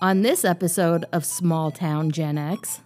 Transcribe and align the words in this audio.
On 0.00 0.22
this 0.22 0.44
episode 0.44 1.06
of 1.12 1.24
Small 1.24 1.72
Town 1.72 2.12
Gen 2.12 2.38
X, 2.38 2.82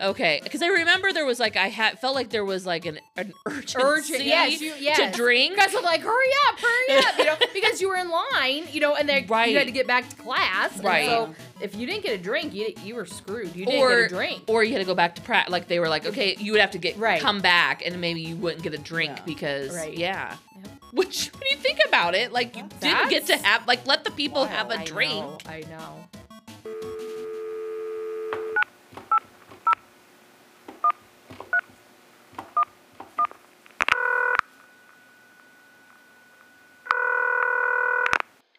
Okay, 0.00 0.40
because 0.42 0.62
I 0.62 0.68
remember 0.68 1.12
there 1.12 1.26
was 1.26 1.38
like 1.38 1.56
I 1.56 1.68
had 1.68 1.98
felt 1.98 2.14
like 2.14 2.30
there 2.30 2.44
was 2.44 2.64
like 2.64 2.86
an, 2.86 3.00
an 3.18 3.34
urgency 3.76 4.24
yes, 4.24 4.60
you- 4.60 4.72
yes. 4.78 4.96
to 4.96 5.16
drink. 5.16 5.56
guys 5.56 5.74
were 5.74 5.80
like, 5.82 6.00
"Hurry 6.00 6.28
up, 6.48 6.58
hurry 6.58 6.96
up!" 7.06 7.18
You 7.18 7.24
know, 7.26 7.36
because 7.52 7.80
you 7.82 7.88
were 7.88 7.96
in 7.96 8.08
line, 8.10 8.64
you 8.72 8.80
know, 8.80 8.94
and 8.94 9.06
then 9.08 9.26
Right. 9.26 9.50
you 9.50 9.58
had 9.58 9.66
to 9.66 9.72
get 9.72 9.86
back 9.86 10.08
to 10.08 10.16
class. 10.16 10.78
Right. 10.82 11.04
so 11.06 11.34
if 11.60 11.74
you 11.76 11.86
didn't 11.86 12.02
get 12.02 12.14
a 12.18 12.22
drink, 12.22 12.54
you 12.54 12.72
you 12.82 12.94
were 12.94 13.04
screwed. 13.04 13.54
You 13.54 13.66
didn't 13.66 13.80
or 13.80 14.02
get 14.02 14.12
a 14.12 14.14
drink. 14.14 14.42
or 14.46 14.64
you 14.64 14.72
had 14.72 14.78
to 14.78 14.86
go 14.86 14.94
back 14.94 15.16
to 15.16 15.22
practice. 15.22 15.52
Like 15.52 15.68
they 15.68 15.78
were 15.80 15.88
like, 15.88 16.06
okay, 16.06 16.34
you 16.38 16.52
would 16.52 16.60
have 16.62 16.70
to 16.70 16.78
get 16.78 16.96
Right. 16.96 17.20
come 17.20 17.40
back, 17.40 17.84
and 17.84 18.00
maybe 18.00 18.22
you 18.22 18.36
wouldn't 18.36 18.62
get 18.62 18.72
a 18.72 18.78
drink 18.78 19.12
Yeah. 19.18 19.22
because 19.26 19.74
Right. 19.76 19.92
yeah. 19.96 20.36
Yeah. 20.56 20.62
Which 20.92 21.30
when 21.34 21.42
you 21.50 21.56
think 21.58 21.78
about 21.86 22.14
it, 22.14 22.32
like 22.32 22.56
you 22.56 22.64
didn't 22.80 23.10
get 23.10 23.26
to 23.26 23.36
have 23.36 23.66
like 23.66 23.86
let 23.86 24.04
the 24.04 24.10
people 24.12 24.46
have 24.46 24.70
a 24.70 24.80
I 24.80 24.84
drink. 24.84 25.12
know, 25.14 25.38
I 25.46 25.60
know. 25.68 26.06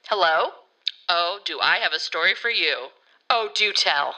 Hello? 0.08 0.50
Oh, 1.09 1.40
do 1.45 1.59
I 1.62 1.70
have 1.81 1.94
a 1.94 1.99
story 1.99 2.35
for 2.35 2.52
you? 2.52 2.90
Oh, 3.27 3.49
do 3.55 3.73
tell. 3.73 4.13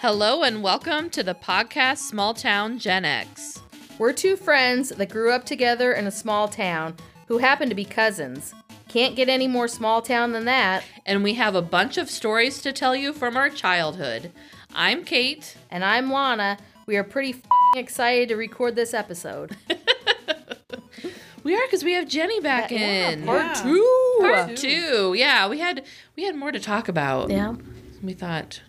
Hello 0.00 0.42
and 0.42 0.62
welcome 0.62 1.08
to 1.08 1.22
the 1.22 1.34
podcast 1.34 1.98
Small 1.98 2.34
Town 2.34 2.78
Gen 2.78 3.06
X. 3.06 3.62
We're 3.98 4.12
two 4.12 4.36
friends 4.36 4.90
that 4.90 5.08
grew 5.08 5.32
up 5.32 5.46
together 5.46 5.94
in 5.94 6.06
a 6.06 6.10
small 6.10 6.48
town 6.48 6.96
who 7.28 7.38
happen 7.38 7.70
to 7.70 7.74
be 7.74 7.86
cousins. 7.86 8.52
Can't 8.90 9.14
get 9.14 9.28
any 9.28 9.46
more 9.46 9.68
small 9.68 10.02
town 10.02 10.32
than 10.32 10.46
that. 10.46 10.82
And 11.06 11.22
we 11.22 11.34
have 11.34 11.54
a 11.54 11.62
bunch 11.62 11.96
of 11.96 12.10
stories 12.10 12.60
to 12.62 12.72
tell 12.72 12.96
you 12.96 13.12
from 13.12 13.36
our 13.36 13.48
childhood. 13.48 14.32
I'm 14.74 15.04
Kate. 15.04 15.56
And 15.70 15.84
I'm 15.84 16.10
Lana. 16.10 16.58
We 16.86 16.96
are 16.96 17.04
pretty 17.04 17.32
fing 17.34 17.50
excited 17.76 18.28
to 18.30 18.36
record 18.36 18.74
this 18.76 18.92
episode. 18.94 19.56
We 21.42 21.54
are 21.56 21.66
because 21.66 21.82
we 21.82 21.92
have 21.94 22.06
Jenny 22.06 22.38
back 22.40 22.70
in. 22.70 23.24
part 23.24 23.40
Yeah. 23.40 23.62
two. 23.62 24.16
Part 24.20 24.56
two. 24.58 25.14
Yeah, 25.16 25.48
we 25.48 25.58
had 25.58 25.86
we 26.14 26.24
had 26.24 26.36
more 26.36 26.52
to 26.52 26.60
talk 26.60 26.86
about. 26.86 27.30
Yeah. 27.30 27.54
We 28.02 28.12
thought 28.12 28.60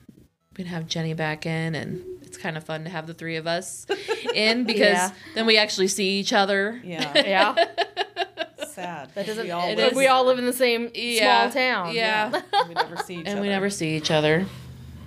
we'd 0.58 0.68
have 0.68 0.88
Jenny 0.88 1.14
back 1.14 1.46
in 1.46 1.76
and 1.76 2.02
it's 2.22 2.38
kind 2.38 2.56
of 2.56 2.64
fun 2.64 2.86
to 2.86 2.90
have 2.90 3.08
the 3.08 3.14
three 3.14 3.36
of 3.36 3.46
us 3.46 3.86
in 4.34 4.64
because 4.66 4.80
Yeah. 4.94 5.12
then 5.36 5.46
we 5.46 5.58
actually 5.58 5.90
see 5.90 6.12
each 6.18 6.32
other. 6.32 6.80
Yeah, 6.86 7.12
Yeah. 7.26 7.56
Sad. 8.84 9.12
That 9.16 9.26
doesn't. 9.28 9.44
We 9.46 9.52
all, 9.52 9.68
It 9.70 9.78
live, 9.78 9.92
is- 9.92 9.98
we 9.98 10.08
all 10.08 10.26
live 10.26 10.40
in 10.40 10.46
the 10.46 10.54
same 10.54 10.90
Yeah. 10.94 11.50
small 11.50 11.54
town. 11.64 11.96
Yeah. 11.96 12.42
we 12.68 12.74
never 12.74 12.98
see 12.98 13.14
each 13.16 13.20
And 13.20 13.30
other. 13.30 13.42
we 13.42 13.48
never 13.50 13.70
see 13.70 13.96
each 13.96 14.12
other. 14.12 14.46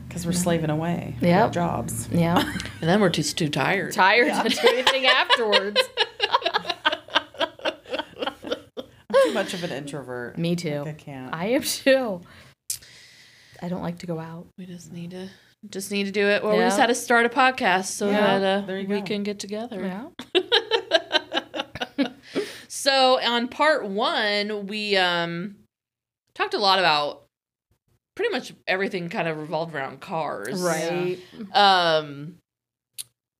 because 0.08 0.26
we're 0.26 0.32
slaving 0.32 0.70
away. 0.70 1.16
Yeah. 1.20 1.48
Jobs. 1.50 2.08
Yeah. 2.12 2.38
And 2.80 2.88
then 2.90 3.00
we're 3.00 3.08
just 3.08 3.38
too 3.38 3.48
tired. 3.48 3.92
Tired 3.94 4.32
to 4.32 4.48
do 4.50 4.68
anything 4.68 5.06
afterwards. 5.06 5.80
I'm 7.64 9.28
too 9.28 9.32
much 9.32 9.54
of 9.54 9.64
an 9.64 9.70
introvert. 9.70 10.36
Me 10.38 10.54
too. 10.56 10.80
Like, 10.80 10.88
I 10.88 10.92
can't. 10.92 11.34
I 11.34 11.46
am 11.46 11.62
too. 11.62 12.20
I 13.62 13.68
don't 13.68 13.82
like 13.82 13.98
to 14.00 14.06
go 14.06 14.18
out. 14.18 14.46
We 14.58 14.66
just 14.66 14.92
need 14.92 15.12
to 15.12 15.28
just 15.70 15.90
need 15.90 16.04
to 16.04 16.12
do 16.12 16.26
it. 16.26 16.42
Well, 16.44 16.52
we 16.56 16.62
just 16.62 16.78
had 16.78 16.86
to 16.88 16.94
start 16.94 17.24
a 17.24 17.30
podcast 17.30 17.86
so 17.86 18.10
Yeah, 18.10 18.38
that 18.38 18.64
uh, 18.64 18.66
there 18.66 18.78
you 18.78 18.86
we 18.88 18.98
go. 19.00 19.06
can 19.06 19.22
get 19.22 19.38
together. 19.38 19.80
Yeah. 20.34 20.40
So 22.84 23.18
on 23.18 23.48
part 23.48 23.86
one, 23.86 24.66
we 24.66 24.94
um 24.98 25.56
talked 26.34 26.52
a 26.52 26.58
lot 26.58 26.78
about 26.78 27.22
pretty 28.14 28.30
much 28.30 28.52
everything 28.66 29.08
kind 29.08 29.26
of 29.26 29.38
revolved 29.38 29.74
around 29.74 30.00
cars. 30.00 30.60
Right. 30.60 31.18
Um 31.54 32.36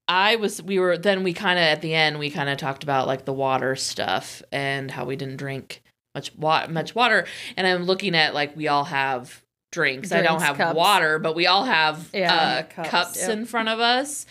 I 0.09 0.37
was 0.37 0.62
we 0.62 0.78
were 0.78 0.97
then 0.97 1.25
we 1.25 1.34
kind 1.34 1.59
of 1.59 1.62
at 1.65 1.83
the 1.83 1.93
end 1.93 2.19
we 2.19 2.31
kind 2.31 2.49
of 2.49 2.56
talked 2.56 2.83
about 2.84 3.06
like 3.06 3.27
the 3.27 3.34
water 3.34 3.77
stuff 3.77 4.43
and 4.50 4.91
how 4.91 5.04
we 5.04 5.15
didn't 5.15 5.37
drink 5.37 5.83
much 6.15 6.34
wa- 6.37 6.66
much 6.69 6.94
water 6.94 7.27
and 7.56 7.66
I'm 7.66 7.84
looking 7.84 8.15
at 8.15 8.33
like 8.33 8.56
we 8.56 8.69
all 8.69 8.84
have 8.84 9.43
drinks. 9.72 10.10
I 10.10 10.22
don't 10.22 10.41
have 10.41 10.56
cups. 10.56 10.75
water, 10.75 11.19
but 11.19 11.34
we 11.34 11.47
all 11.47 11.65
have 11.65 12.09
Yeah. 12.15 12.34
uh, 12.34 12.62
Cups, 12.62 12.88
cups, 12.88 13.21
yep. 13.21 13.31
in 13.31 13.44
front 13.44 13.69
of 13.69 13.78
us. 13.81 14.25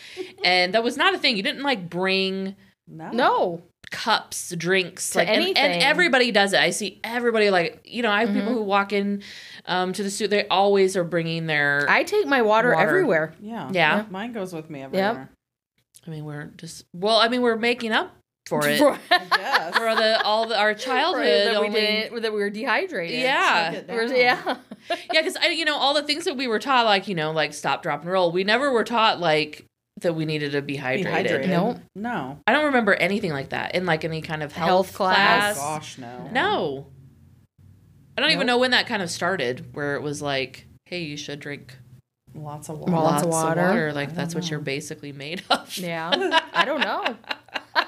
and 0.44 0.74
that 0.74 0.84
was 0.84 0.98
not 0.98 1.14
a 1.14 1.20
thing. 1.20 1.38
You 1.38 1.44
didn't 1.44 1.64
like 1.64 1.88
bring 1.88 2.56
no. 2.88 3.12
No. 3.12 3.62
Cups, 3.94 4.54
drinks, 4.58 5.12
To 5.12 5.20
like 5.20 5.28
and, 5.30 5.38
anything. 5.38 5.58
and 5.64 5.84
everybody 5.84 6.32
does 6.32 6.52
it. 6.52 6.60
I 6.60 6.72
see 6.72 7.00
everybody 7.04 7.50
like 7.52 7.80
you 7.86 8.02
know 8.02 8.12
I 8.12 8.26
have 8.26 8.34
people 8.34 8.52
Mhm. 8.52 8.56
who 8.56 8.64
walk 8.64 8.92
in 8.92 9.22
um, 9.68 9.94
to 9.94 10.02
the 10.04 10.10
suit. 10.10 10.30
They 10.32 10.48
always 10.48 10.98
are 10.98 11.04
bringing 11.04 11.46
their. 11.46 11.86
I, 11.88 12.00
I 12.00 12.04
take 12.04 12.26
my 12.28 12.42
water, 12.42 12.74
Water. 12.74 12.88
everywhere. 12.90 13.34
Yeah. 13.40 13.70
Yeah. 13.72 14.06
Mine 14.10 14.34
goes 14.34 14.52
with 14.52 14.70
me 14.70 14.82
everywhere. 14.82 15.30
I 16.06 16.10
mean, 16.10 16.26
we're 16.26 16.46
just 16.58 16.86
well. 16.94 17.18
I 17.18 17.28
mean, 17.30 17.42
we're 17.42 17.56
making 17.56 17.92
up 17.94 18.14
for 18.48 18.68
it 18.68 18.78
For- 18.80 18.98
I 19.12 19.72
for 19.74 19.96
the 19.96 20.22
all 20.26 20.48
the, 20.48 20.58
our 20.60 20.74
childhood. 20.88 21.26
that 21.54 21.62
we 21.62 21.68
only- 21.68 21.80
didn't, 21.80 22.22
that 22.24 22.34
we 22.34 22.40
were 22.40 22.50
dehydrated. 22.50 23.20
Yeah. 23.22 23.82
We're- 23.88 24.20
yeah. 24.20 24.58
yeah, 24.90 25.22
because 25.22 25.38
I 25.38 25.48
you 25.50 25.66
know 25.66 25.78
all 25.78 25.94
the 25.94 26.04
things 26.04 26.26
that 26.26 26.36
we 26.36 26.48
were 26.48 26.60
taught 26.60 26.86
like 26.86 27.08
you 27.08 27.16
know 27.16 27.32
like 27.32 27.54
stop, 27.54 27.84
drop, 27.84 28.02
and 28.02 28.12
roll. 28.12 28.32
We 28.32 28.44
never 28.44 28.72
were 28.72 28.84
taught 28.84 29.20
like 29.20 29.66
that 30.04 30.14
we 30.14 30.26
needed 30.26 30.52
to 30.54 30.62
be 30.62 30.74
Be 30.74 30.80
hydrated. 30.80 31.06
hydrated. 31.28 31.48
No. 31.50 31.80
No. 31.96 32.40
I 32.48 32.54
don't 32.54 32.66
remember 32.66 32.94
anything 32.94 33.32
like 33.32 33.50
that 33.50 33.76
in 33.76 33.86
like 33.86 34.06
any 34.06 34.22
kind 34.22 34.44
of 34.44 34.52
health, 34.54 34.68
Health 34.68 34.94
class. 34.94 35.58
class. 35.58 35.58
Oh, 35.58 35.62
gosh, 35.76 35.98
no. 35.98 36.30
No. 36.32 36.88
I 38.18 38.22
don't 38.22 38.32
even 38.32 38.46
know 38.48 38.60
when 38.60 38.72
that 38.72 38.86
kind 38.86 39.02
of 39.02 39.10
started, 39.10 39.74
where 39.74 39.96
it 39.96 40.02
was 40.04 40.22
like, 40.22 40.68
hey, 40.86 41.02
you 41.02 41.18
should 41.18 41.40
drink 41.40 41.76
Lots 42.36 42.68
of 42.70 42.80
water. 42.80 42.92
Well, 42.92 43.04
Lots 43.04 43.24
of 43.24 43.30
water. 43.30 43.94
Like 43.94 44.10
I 44.10 44.14
that's 44.14 44.34
don't 44.34 44.44
what 44.44 44.50
you're 44.52 44.60
basically 44.60 45.12
made 45.12 45.44
of. 45.50 45.78
Yeah. 45.78 46.40
I 46.54 46.66
don't 46.66 46.82
know. 46.82 47.16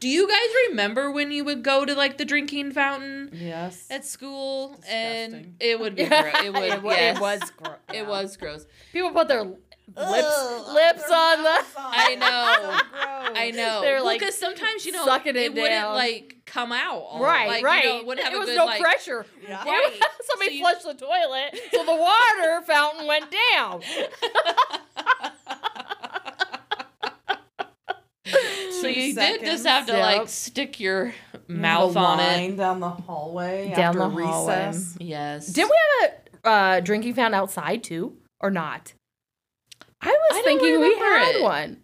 Do 0.00 0.08
you 0.08 0.28
guys 0.28 0.48
remember 0.70 1.10
when 1.10 1.32
you 1.32 1.44
would 1.44 1.64
go 1.64 1.84
to 1.84 1.94
like 1.94 2.18
the 2.18 2.24
drinking 2.24 2.70
fountain 2.70 3.30
yes. 3.32 3.86
at 3.90 4.04
school 4.04 4.78
and 4.88 5.56
it 5.58 5.80
would 5.80 5.96
be 5.96 6.04
gro- 6.04 6.18
it 6.18 6.52
would 6.54 6.62
it, 6.62 6.82
yes. 6.84 7.16
it 7.16 7.20
was 7.20 7.50
gross. 7.56 7.76
it 7.92 8.06
was 8.06 8.36
gross. 8.36 8.66
People 8.92 9.10
put 9.10 9.26
their 9.26 9.44
lips 9.96 10.26
Ugh, 10.28 10.74
lips 10.74 11.10
on 11.10 11.42
the 11.42 11.48
on 11.50 11.64
I 11.76 12.14
know. 12.14 12.70
Gross. 13.00 13.36
I 13.36 13.50
know. 13.52 13.80
They're 13.80 13.96
well, 13.96 14.04
like 14.06 14.20
because 14.20 14.36
sometimes 14.36 14.84
you 14.86 14.92
know 14.92 15.04
sucking 15.04 15.34
it 15.36 15.50
wouldn't 15.54 15.70
down. 15.70 15.94
like 15.94 16.36
come 16.46 16.72
out. 16.72 16.94
all- 16.94 17.22
right, 17.22 17.48
like, 17.48 17.64
right. 17.64 17.84
You 17.84 17.90
know, 17.90 17.98
it 17.98 18.06
wouldn't 18.06 18.24
have 18.24 18.34
it 18.34 18.36
a 18.36 18.40
was 18.40 18.48
good, 18.48 18.56
no 18.56 18.66
like, 18.66 18.80
pressure. 18.80 19.26
Yeah. 19.46 19.64
Right. 19.64 20.00
Somebody 20.22 20.50
So 20.50 20.54
you- 20.54 20.60
flushed 20.60 20.84
the 20.84 20.94
toilet, 20.94 21.60
so 21.72 21.84
the 21.84 21.94
water 21.96 22.62
fountain 22.66 23.06
went 23.06 23.26
down. 23.52 23.82
So 28.70 28.82
Two 28.82 28.90
you 28.90 29.14
did 29.14 29.40
just 29.40 29.66
have 29.66 29.86
to 29.86 29.92
Yep. 29.92 30.02
like 30.18 30.28
stick 30.28 30.78
your 30.78 31.14
mouth 31.48 31.96
a 31.96 31.98
on 31.98 32.20
it. 32.20 32.56
down 32.56 32.78
the 32.80 32.90
hallway 32.90 33.72
Down 33.74 33.96
after 33.96 33.98
the 34.00 34.08
hallway. 34.26 34.66
recess. 34.66 34.96
Yes. 35.00 35.46
Did 35.46 35.64
we 35.64 35.76
have 36.02 36.10
a 36.44 36.48
uh, 36.48 36.80
drinking 36.80 37.14
fountain 37.14 37.34
outside 37.40 37.82
too, 37.82 38.16
or 38.40 38.50
not? 38.50 38.92
I 40.00 40.08
was 40.10 40.38
I 40.38 40.42
thinking 40.42 40.80
we 40.80 40.94
had 40.96 41.34
it. 41.36 41.42
one. 41.42 41.78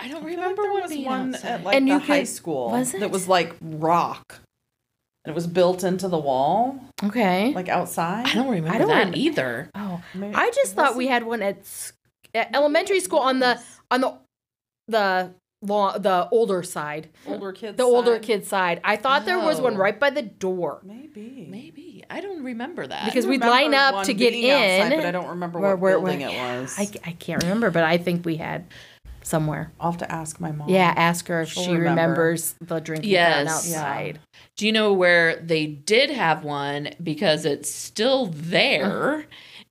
I 0.00 0.08
don't 0.08 0.24
I 0.24 0.28
feel 0.28 0.28
like 0.30 0.36
remember 0.36 0.62
there 0.62 0.72
what 0.72 0.82
was 0.82 0.90
being 0.92 1.04
one 1.06 1.34
outside. 1.34 1.48
at 1.50 1.62
like 1.64 1.76
And 1.76 1.86
the 1.88 1.92
you 1.94 1.98
high 2.00 2.18
could- 2.20 2.28
school 2.28 2.70
was 2.70 2.94
it? 2.94 3.00
that 3.00 3.10
was 3.10 3.28
like 3.28 3.54
rock. 3.60 4.40
And 5.24 5.30
it 5.32 5.34
was 5.36 5.46
built 5.46 5.84
into 5.84 6.08
the 6.08 6.18
wall, 6.18 6.80
Okay. 7.04 7.52
like 7.54 7.68
outside. 7.68 8.26
I 8.26 8.34
don't 8.34 8.48
remember 8.48 8.74
I 8.74 8.78
don't 8.78 8.88
that 8.88 8.94
remember- 8.98 9.18
either. 9.18 9.70
oh, 9.76 10.02
Maybe- 10.14 10.34
I 10.34 10.50
just 10.50 10.74
thought 10.74 10.96
we 10.96 11.06
had 11.06 11.22
one 11.24 11.42
at, 11.42 11.58
at 12.34 12.54
elementary 12.56 12.98
school 13.00 13.20
on 13.20 13.38
the 13.38 13.60
on 13.90 14.00
the 14.00 14.18
the 14.88 15.34
law 15.62 15.96
the 15.96 16.28
older 16.32 16.64
side, 16.64 17.08
older 17.28 17.52
kids. 17.52 17.76
the 17.76 17.84
older 17.84 18.18
kids 18.18 18.48
side. 18.48 18.80
I 18.82 18.96
thought 18.96 19.24
there 19.24 19.38
was 19.38 19.60
one 19.60 19.76
right 19.76 19.98
by 20.00 20.10
the 20.10 20.22
door 20.22 20.80
Maybe. 20.82 21.46
Maybe 21.48 21.91
I 22.12 22.20
don't 22.20 22.42
remember 22.44 22.86
that. 22.86 23.06
because 23.06 23.26
we'd 23.26 23.40
line 23.40 23.74
up 23.74 24.04
to 24.04 24.14
get 24.14 24.32
being 24.32 24.50
outside, 24.50 24.92
in. 24.92 24.98
but 25.00 25.06
I 25.06 25.10
don't 25.10 25.28
remember 25.28 25.58
where- 25.58 25.70
what 25.76 25.80
where- 25.80 25.98
building 25.98 26.20
where- 26.26 26.56
it 26.56 26.60
was. 26.60 26.76
I, 26.78 26.88
I 27.04 27.12
can't 27.12 27.42
remember, 27.42 27.70
but 27.70 27.84
I 27.84 27.96
think 27.98 28.24
we 28.24 28.36
had 28.36 28.66
somewhere. 29.22 29.72
I'll 29.80 29.92
have 29.92 30.00
to 30.00 30.10
ask 30.12 30.40
my 30.40 30.50
mom. 30.52 30.68
Yeah, 30.68 30.92
ask 30.96 31.28
her 31.28 31.42
if 31.42 31.50
She'll 31.52 31.62
she 31.64 31.70
remember. 31.72 31.90
remembers 32.02 32.54
the 32.60 32.80
drinking 32.80 33.10
Yes. 33.10 33.48
fountain 33.48 33.70
Yeah. 33.72 33.78
outside. 33.78 34.18
Do 34.56 34.66
you 34.66 34.72
know 34.72 34.92
where 34.92 35.36
they 35.36 35.66
did 35.66 36.10
have 36.10 36.44
one 36.44 36.90
because 37.02 37.44
it's 37.44 37.70
still 37.72 38.26
there? 38.26 39.26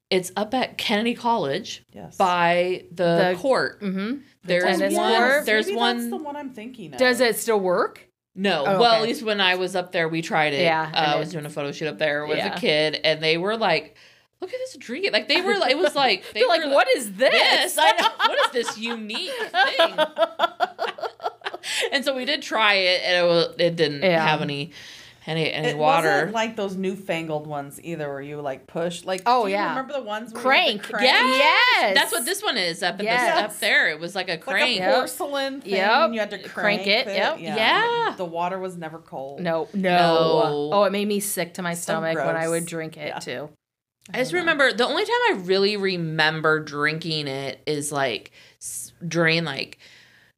It's 0.10 0.32
up 0.36 0.54
at 0.54 0.78
Kennedy 0.78 1.14
College 1.14 1.84
Yes. 1.94 2.18
by 2.18 2.84
the, 2.92 3.34
The- 3.34 3.38
court. 3.40 3.82
Mm-hmm. 3.82 4.18
There's 4.44 4.64
tennis 4.80 4.94
one. 4.96 5.16
court? 5.18 5.46
There's 5.46 5.68
Maybe 5.68 5.78
one. 5.78 5.98
That's 5.98 6.10
the 6.10 6.18
one 6.18 6.36
I'm 6.36 6.50
thinking 6.50 6.94
of. 6.94 7.00
Does 7.00 7.20
it 7.22 7.38
still 7.38 7.60
work? 7.60 8.08
No, 8.34 8.64
Oh, 8.66 8.80
well, 8.80 8.92
okay. 8.94 9.02
at 9.02 9.08
least 9.08 9.24
when 9.24 9.42
I 9.42 9.56
was 9.56 9.76
up 9.76 9.92
there, 9.92 10.08
we 10.08 10.22
tried 10.22 10.54
it. 10.54 10.62
Yeah, 10.62 10.90
uh, 10.94 11.16
I 11.16 11.20
was 11.20 11.32
doing 11.32 11.46
a 11.46 11.50
photo 11.50 11.72
shoot 11.74 11.88
up 11.88 11.98
there 11.98 12.26
with 12.26 12.38
Yeah. 12.38 12.56
a 12.56 12.60
kid, 12.60 13.00
and 13.04 13.22
they 13.22 13.38
were 13.38 13.58
like, 13.58 13.98
"Look 14.40 14.54
at 14.54 14.58
this 14.60 14.76
drink!" 14.78 15.12
Like 15.12 15.28
they 15.28 15.42
were. 15.42 15.58
like 15.58 15.72
It 15.72 15.78
was 15.78 15.96
like 15.96 16.24
they 16.34 16.40
They're 16.40 16.48
like, 16.48 16.64
were 16.64 16.72
what 16.72 16.88
is 16.96 17.12
this? 17.14 17.34
Yes, 17.34 17.78
I 17.78 17.92
know. 18.02 18.10
What 18.18 18.40
is 18.46 18.52
this 18.54 18.78
unique 18.78 19.32
thing? 19.32 20.00
and 21.92 22.06
so 22.06 22.16
we 22.16 22.26
did 22.26 22.42
try 22.42 22.76
it, 22.76 23.02
and 23.06 23.18
it, 23.26 23.28
was, 23.30 23.56
it 23.58 23.76
didn't 23.76 24.02
Yeah. 24.04 24.26
have 24.26 24.42
any 24.42 24.72
any 25.28 25.52
any 25.54 25.70
It 25.70 25.78
water. 25.78 26.08
wasn't 26.10 26.32
like 26.34 26.56
those 26.56 26.76
newfangled 26.76 27.46
ones 27.48 27.80
either, 27.84 28.10
where 28.10 28.22
you 28.22 28.42
like 28.42 28.66
push. 28.68 29.04
Like, 29.06 29.22
Oh, 29.26 29.44
do 29.44 29.50
you 29.50 29.56
yeah. 29.56 29.70
remember 29.70 29.94
the 29.94 30.02
ones 30.02 30.34
where 30.34 30.42
you 30.42 30.48
Crank. 30.50 30.82
the 30.88 30.94
crank? 30.94 31.06
Yeah. 31.08 31.28
Yes. 31.28 31.94
That's 31.96 32.12
what 32.12 32.26
this 32.26 32.42
one 32.42 32.58
is 32.58 32.82
up 32.82 32.96
at 32.96 33.04
Yes. 33.04 33.38
the, 33.38 33.44
up 33.46 33.60
there. 33.60 33.90
It 33.90 34.00
was 34.00 34.16
like 34.16 34.30
a 34.30 34.38
crank, 34.38 34.46
Like 34.48 34.60
crank. 34.62 34.80
a 34.80 34.84
Yep. 34.84 34.96
porcelain 34.96 35.62
thing. 35.62 35.72
Yep. 35.74 35.92
and 35.92 36.14
You 36.16 36.20
had 36.20 36.32
to 36.32 36.38
Crank 36.40 36.54
crank, 36.84 36.88
it, 36.88 37.08
it. 37.08 37.16
yep. 37.16 37.38
Yeah. 37.40 37.56
Yeah. 37.56 38.14
The 38.18 38.26
water 38.26 38.58
was 38.60 38.78
never 38.78 38.98
cold. 39.00 39.40
No, 39.42 39.68
no, 39.74 39.90
No. 39.90 40.70
Oh, 40.74 40.84
it 40.86 40.92
made 40.92 41.08
me 41.08 41.20
sick 41.20 41.54
to 41.56 41.62
my 41.62 41.74
So 41.76 41.82
stomach 41.82 42.18
when 42.18 42.36
I 42.36 42.48
would 42.48 42.66
drink 42.66 42.98
it 42.98 43.08
Yeah. 43.10 43.20
too. 43.20 43.50
I 44.12 44.18
just 44.18 44.34
remember 44.34 44.74
the 44.74 44.88
only 44.88 45.04
time 45.06 45.14
I 45.30 45.34
really 45.46 45.78
remember 45.78 46.60
drinking 46.60 47.28
it 47.28 47.62
is 47.68 47.92
like 47.92 48.32
s- 48.60 48.92
during 49.08 49.44
like 49.44 49.78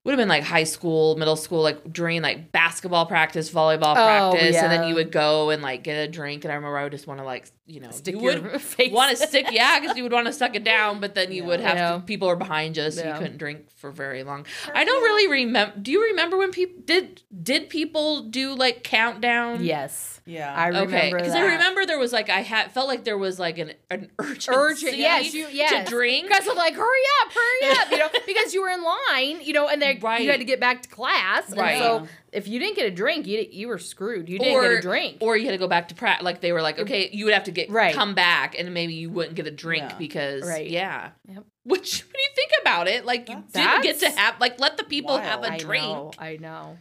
would 0.03 0.11
have 0.11 0.17
been 0.17 0.27
like 0.29 0.43
high 0.43 0.65
school, 0.65 1.15
middle 1.15 1.35
school, 1.37 1.61
like 1.61 1.91
during 1.91 2.21
like 2.21 2.51
basketball 2.51 3.05
practice, 3.05 3.49
volleyball 3.49 3.95
Oh, 3.95 4.31
practice, 4.33 4.55
and 4.57 4.71
then 4.71 4.87
you 4.87 4.95
would 4.95 5.11
go 5.11 5.49
and 5.49 5.61
like 5.61 5.83
get 5.83 5.95
a 5.95 6.11
drink. 6.11 6.43
And 6.43 6.51
I 6.51 6.55
remember 6.55 6.77
I 6.77 6.83
would 6.83 6.91
just 6.91 7.07
want 7.07 7.19
to 7.19 7.23
like 7.25 7.49
you 7.65 7.79
know 7.79 7.91
Stick 7.91 8.15
you 8.15 8.21
would 8.21 8.43
want 8.91 9.17
to 9.17 9.17
stick, 9.27 9.47
yeah, 9.51 9.79
because 9.79 9.95
you 9.95 10.03
would 10.03 10.11
want 10.11 10.27
to 10.27 10.33
suck 10.33 10.55
it 10.55 10.63
down, 10.63 10.99
but 10.99 11.15
then 11.15 11.31
you 11.31 11.43
Yeah. 11.43 11.47
would 11.47 11.59
have 11.61 11.77
Yeah. 11.77 11.91
to, 11.93 11.99
people 12.01 12.27
are 12.29 12.35
behind 12.35 12.75
you, 12.77 12.91
so 12.91 13.01
Yeah. 13.01 13.13
you 13.13 13.19
couldn't 13.21 13.37
drink 13.37 13.67
for 13.77 13.89
very 13.91 14.23
long. 14.23 14.45
I 14.73 14.83
don't 14.83 15.01
really 15.01 15.27
remember. 15.31 15.77
Do 15.79 15.91
you 15.91 16.01
remember 16.03 16.37
when 16.37 16.51
people 16.51 16.81
did 16.85 17.21
did 17.41 17.69
people 17.69 18.21
do 18.23 18.53
like 18.53 18.83
countdown? 18.83 19.63
Yes, 19.63 20.21
Yeah. 20.25 20.53
I 20.53 20.67
remember 20.67 20.95
Okay, 20.97 21.13
because 21.13 21.33
I 21.35 21.41
remember 21.53 21.85
there 21.85 21.99
was 21.99 22.11
like 22.11 22.29
I 22.29 22.41
had 22.41 22.71
felt 22.71 22.87
like 22.87 23.05
there 23.05 23.17
was 23.17 23.39
like 23.39 23.57
an 23.57 23.73
an 23.89 24.11
urgency 24.19 24.51
urgent. 24.51 24.97
Yes, 24.97 25.33
you 25.33 25.47
yes. 25.51 25.85
to 25.85 25.89
drink. 25.89 26.27
Because 26.27 26.47
I'm 26.47 26.57
like, 26.57 26.75
hurry 26.75 27.01
up, 27.25 27.31
hurry 27.33 27.71
up, 27.79 27.91
you 27.91 27.97
know, 27.97 28.09
because 28.25 28.53
you 28.53 28.61
were 28.61 28.69
in 28.69 28.83
line, 28.83 29.41
you 29.41 29.53
know, 29.53 29.67
and 29.69 29.81
then 29.81 29.99
Right. 30.01 30.21
you 30.21 30.29
had 30.31 30.39
to 30.39 30.45
get 30.45 30.59
back 30.59 30.81
to 30.81 30.89
class. 30.89 31.49
And 31.49 31.57
Right. 31.59 31.77
so 31.79 32.07
if 32.33 32.47
you 32.47 32.59
didn't 32.59 32.75
get 32.75 32.85
a 32.85 32.91
drink, 32.91 33.27
you 33.27 33.45
you 33.51 33.67
were 33.67 33.77
screwed. 33.77 34.27
You 34.29 34.39
didn't 34.39 34.61
get 34.61 34.71
a 34.71 34.81
drink. 34.81 35.17
or 35.21 35.37
you 35.37 35.45
had 35.45 35.51
to 35.51 35.57
go 35.57 35.67
back 35.67 35.87
to 35.89 35.95
practice. 35.95 36.23
Like 36.25 36.41
they 36.41 36.51
were 36.51 36.61
like, 36.61 36.79
okay, 36.79 37.09
you 37.13 37.25
would 37.25 37.33
have 37.33 37.43
to 37.45 37.51
get 37.51 37.69
Right. 37.69 37.93
come 37.95 38.13
back, 38.15 38.57
and 38.57 38.73
maybe 38.73 38.93
you 38.93 39.09
wouldn't 39.09 39.35
get 39.35 39.47
a 39.47 39.51
drink 39.51 39.83
Yeah. 39.91 39.97
because 39.97 40.47
Right. 40.47 40.69
yeah. 40.69 41.11
Yep. 41.27 41.43
Which 41.65 42.01
when 42.03 42.15
you 42.15 42.29
think 42.35 42.51
about 42.61 42.87
it, 42.87 43.05
like 43.05 43.29
you 43.29 43.35
That's- 43.51 43.81
didn't 43.81 43.83
get 43.83 43.99
to 43.99 44.19
have 44.19 44.39
like 44.39 44.59
let 44.59 44.77
the 44.77 44.83
people 44.83 45.17
have 45.17 45.43
a 45.43 45.47
a 45.47 45.51
I 45.53 45.57
drink. 45.57 45.83
know, 45.85 46.11
I 46.17 46.37
know. 46.37 46.77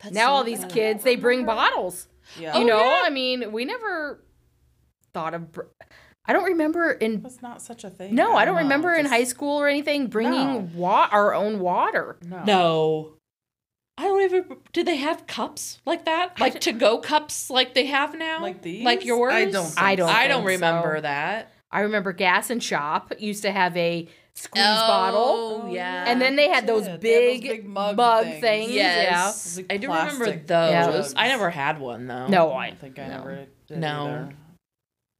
That's 0.00 0.14
now 0.14 0.28
so 0.28 0.32
all 0.32 0.44
these 0.44 0.60
bad. 0.62 0.72
kids, 0.72 1.04
they 1.04 1.16
bring 1.16 1.44
bottles. 1.46 2.08
yeah. 2.38 2.56
You 2.58 2.64
Oh, 2.64 2.66
know, 2.66 2.78
yeah. 2.84 3.02
I 3.04 3.10
mean, 3.10 3.52
we 3.52 3.64
never 3.64 4.22
thought 5.14 5.34
of. 5.34 5.52
br- 5.52 5.62
I 6.24 6.32
don't 6.32 6.44
remember 6.44 6.92
in. 6.92 7.14
It 7.14 7.22
was 7.22 7.42
not 7.42 7.60
such 7.62 7.82
a 7.84 7.90
thing. 7.90 8.14
No, 8.14 8.36
I 8.36 8.44
don't 8.44 8.54
know, 8.54 8.62
remember 8.62 8.94
in 8.94 9.06
high 9.06 9.24
school 9.24 9.58
or 9.60 9.66
anything 9.68 10.06
bringing 10.06 10.32
No. 10.54 10.68
wa- 10.74 11.08
our 11.10 11.34
own 11.34 11.58
water. 11.60 12.16
No. 12.24 12.44
No. 12.44 13.14
I 13.98 14.04
don't 14.04 14.22
even. 14.22 14.44
Do 14.72 14.82
they 14.84 14.96
have 14.96 15.26
cups 15.26 15.80
like 15.84 16.06
that? 16.06 16.40
Like 16.40 16.60
to 16.62 16.72
go 16.72 16.98
cups 16.98 17.50
like 17.50 17.74
they 17.74 17.86
have 17.86 18.16
now? 18.16 18.40
Like 18.40 18.62
these? 18.62 18.84
Like 18.84 19.04
yours? 19.04 19.32
I 19.34 19.44
don't. 19.46 19.74
I 19.76 19.94
don't 19.96 20.08
I 20.08 20.28
don't 20.28 20.46
think 20.46 20.60
so. 20.60 20.66
remember 20.66 21.00
that. 21.02 21.52
I 21.70 21.80
remember 21.80 22.12
Gas 22.12 22.50
and 22.50 22.62
Shop 22.62 23.12
used 23.18 23.42
to 23.42 23.50
have 23.52 23.76
a 23.76 24.08
squeeze 24.34 24.62
bottle. 24.64 25.20
Oh, 25.20 25.58
bottle. 25.58 25.74
yeah. 25.74 26.04
And 26.06 26.20
then 26.20 26.36
they 26.36 26.48
had 26.48 26.66
those 26.66 26.84
did. 26.84 27.00
They 27.00 27.32
had 27.34 27.42
big, 27.42 27.66
mug, 27.66 27.96
mug 27.96 28.24
things. 28.24 28.40
things. 28.40 28.72
Yes. 28.72 29.56
Those 29.56 29.64
I 29.70 29.76
do 29.76 29.88
remember 29.88 30.26
those. 30.32 30.46
jugs. 30.46 31.14
I 31.16 31.28
never 31.28 31.50
had 31.50 31.78
one 31.78 32.06
though. 32.06 32.26
No, 32.28 32.50
I 32.52 32.64
I 32.64 32.68
don't 32.70 32.80
think 32.80 32.98
I 32.98 33.08
no. 33.08 33.14
ever 33.20 33.46
did 33.68 33.78
No. 33.78 34.04
either. 34.06 34.34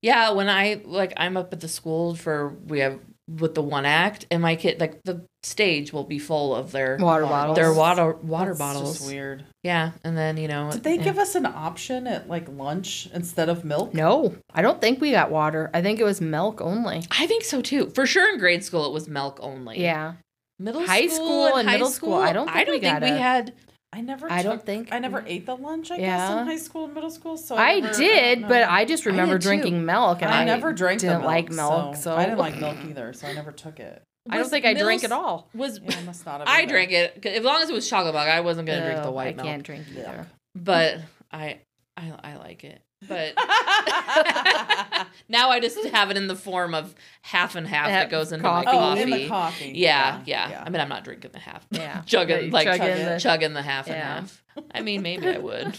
Yeah, 0.03 0.33
when 0.33 0.49
I 0.49 0.81
like 0.85 1.13
I'm 1.17 1.37
up 1.37 1.53
at 1.53 1.61
the 1.61 1.69
school 1.69 2.15
for 2.15 2.49
we 2.67 2.81
have 2.81 2.99
with 3.29 3.55
the 3.55 3.63
one 3.63 3.85
act 3.87 4.27
and 4.31 4.43
my 4.43 4.57
kid 4.57 4.81
like 4.81 5.01
the 5.05 5.25
stage 5.45 5.93
will 5.93 6.05
be 6.05 6.19
full 6.19 6.55
of 6.55 6.73
their 6.73 6.97
water 7.01 7.23
Water 7.23 7.27
bottles. 7.27 7.57
their 7.57 7.73
water 7.73 8.13
water 8.15 8.51
That's 8.51 8.59
bottles. 8.59 8.99
Just 8.99 9.11
weird. 9.11 9.45
Yeah, 9.63 9.93
and 10.03 10.17
then 10.19 10.37
you 10.37 10.49
know 10.49 10.71
Did 10.73 10.83
they 10.83 10.97
yeah. 10.97 11.05
give 11.05 11.19
us 11.19 11.35
an 11.37 11.47
option 11.47 12.07
at 12.07 12.29
like 12.29 12.49
lunch 12.49 13.09
instead 13.15 13.49
of 13.49 13.65
milk? 13.65 13.95
No, 13.95 14.35
I 14.53 14.61
don't 14.63 14.81
think 14.81 15.01
we 15.01 15.13
got 15.13 15.31
water. 15.31 15.71
I 15.73 15.83
think 15.83 16.01
it 16.01 16.05
was 16.05 16.21
milk 16.21 16.61
only. 16.61 17.05
I 17.11 17.27
think 17.27 17.45
so 17.45 17.63
too. 17.63 17.91
For 17.95 18.07
sure 18.07 18.33
in 18.33 18.39
grade 18.39 18.65
school 18.65 18.87
it 18.87 18.93
was 18.93 19.09
milk 19.09 19.39
only. 19.41 19.81
Yeah. 19.81 20.15
Middle 20.59 20.85
High 20.87 21.07
school, 21.09 21.27
school 21.49 21.57
and 21.57 21.69
high 21.69 21.75
middle 21.75 21.91
school, 21.91 22.15
I 22.15 22.33
don't 22.33 22.49
I 22.49 22.65
don't 22.65 22.75
we 22.75 22.81
think 22.81 23.01
got 23.01 23.03
we 23.03 23.09
had 23.09 23.53
I 23.95 24.01
never. 24.01 24.31
I 24.33 24.43
don't 24.43 24.65
think- 24.65 24.89
I 24.93 24.99
never 24.99 25.19
mm-hmm. 25.19 25.29
ate 25.29 25.47
the 25.47 25.57
lunch. 25.57 25.91
I 25.91 25.99
guess 25.99 26.31
in 26.31 26.47
high 26.47 26.57
school 26.57 26.87
and 26.87 26.95
middle 26.95 27.11
school. 27.11 27.37
So 27.37 27.57
I 27.57 27.81
never- 27.81 27.95
did, 27.99 28.41
don't 28.41 28.49
but. 28.49 28.69
I 28.69 28.85
just 28.85 29.05
remember 29.05 29.35
did 29.35 29.43
too. 29.43 29.49
drinking 29.49 29.85
milk, 29.85 30.23
and 30.23 30.31
I, 30.31 30.43
I, 30.43 30.45
never 30.45 30.73
drank 30.73 31.01
the 31.01 31.09
didn't 31.09 31.21
milk, 31.21 31.27
like 31.31 31.51
milk, 31.51 31.97
so, 31.97 32.17
I 32.17 32.25
didn't 32.25 32.39
like 32.39 32.59
milk 32.59 32.77
either, 32.89 33.13
so 33.13 33.27
I 33.27 33.33
never 33.35 33.53
took 33.53 33.81
it. 33.81 34.03
I 34.31 34.39
don't 34.39 34.49
think 34.49 34.65
I 34.65 34.73
drank 34.75 35.01
s- 35.01 35.05
at 35.05 35.13
all. 35.13 35.49
was 35.55 35.79
Yeah, 35.83 35.99
I 35.99 36.03
must 36.05 36.25
not 36.25 36.41
have. 36.41 36.49
I 36.49 36.65
drank 36.65 36.91
it 36.93 37.21
'cause 37.21 37.33
as 37.33 37.45
long 37.45 37.61
as 37.61 37.69
it 37.69 37.75
was 37.75 37.89
chocolate 37.89 38.15
milk. 38.15 38.27
I 38.29 38.41
wasn't 38.41 38.67
gonna 38.67 38.81
drink 38.85 38.99
the 39.03 39.05
No, 39.09 39.11
white 39.13 39.35
I 39.35 39.37
milk. 39.37 39.47
can't 39.49 39.63
drink 39.63 39.85
Yeah. 39.93 40.01
either. 40.01 40.27
But 40.55 40.99
I 41.33 41.59
I 41.97 42.13
I 42.23 42.37
like 42.37 42.65
it. 42.65 42.81
But 43.09 43.35
now 45.29 45.51
I 45.51 45.59
just 45.61 45.85
have 45.89 46.11
it 46.11 46.17
in 46.17 46.27
the 46.29 46.37
form 46.37 46.75
of 46.75 46.95
half 47.23 47.57
and 47.57 47.67
half 47.67 47.87
that 47.89 47.93
Have 48.03 48.11
goes 48.11 48.33
into 48.33 48.45
coffee. 48.45 48.67
my 48.67 48.73
oh, 48.73 48.95
in 48.95 49.11
the 49.11 49.29
coffee. 49.29 49.73
Yeah, 49.75 50.21
yeah, 50.25 50.63
I 50.65 50.71
mean, 50.71 50.81
I'm 50.81 50.89
not 50.89 51.05
drinking 51.05 51.33
the 51.33 51.39
half. 51.41 51.67
Yeah. 51.71 52.03
chugging 52.07 52.51
like 52.51 52.67
chugging 52.67 52.87
chugging, 52.87 53.05
the- 53.07 53.19
chugging 53.21 53.53
the 53.55 53.63
half 53.63 53.89
and 53.89 53.97
half. 53.97 54.43
I 54.75 54.83
mean, 54.83 55.03
maybe 55.03 55.27
I 55.29 55.39
would. 55.39 55.77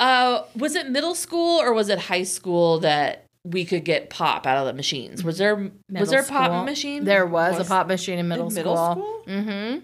uh, 0.00 0.42
was 0.56 0.74
it 0.74 0.88
middle 0.90 1.14
school 1.14 1.60
or 1.60 1.72
was 1.72 1.88
it 1.88 1.98
high 1.98 2.22
school 2.24 2.80
that 2.80 3.26
we 3.44 3.64
could 3.64 3.84
get 3.84 4.08
pop 4.10 4.46
out 4.46 4.56
of 4.58 4.66
the 4.66 4.72
machines? 4.72 5.22
Was 5.24 5.38
there 5.38 5.70
was 5.90 6.10
there 6.10 6.20
a 6.22 6.24
pop 6.26 6.46
school. 6.50 6.64
machine? 6.64 7.04
There 7.04 7.26
was, 7.26 7.58
Was- 7.58 7.66
a 7.66 7.68
pop 7.70 7.86
machine 7.88 8.18
in 8.18 8.28
middle 8.28 8.46
in 8.46 8.50
school. 8.52 8.62
middle 8.64 8.92
school. 8.92 9.24
Mm-hmm. 9.26 9.78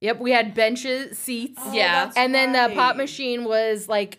Yep, 0.00 0.18
we 0.20 0.30
had 0.30 0.54
benches, 0.54 1.18
seats, 1.18 1.60
Oh, 1.64 1.72
Yeah. 1.72 2.06
that's 2.06 2.16
and 2.16 2.34
then 2.34 2.52
the 2.52 2.74
pop 2.74 2.96
machine 2.96 3.44
was 3.44 3.88
like 3.88 4.18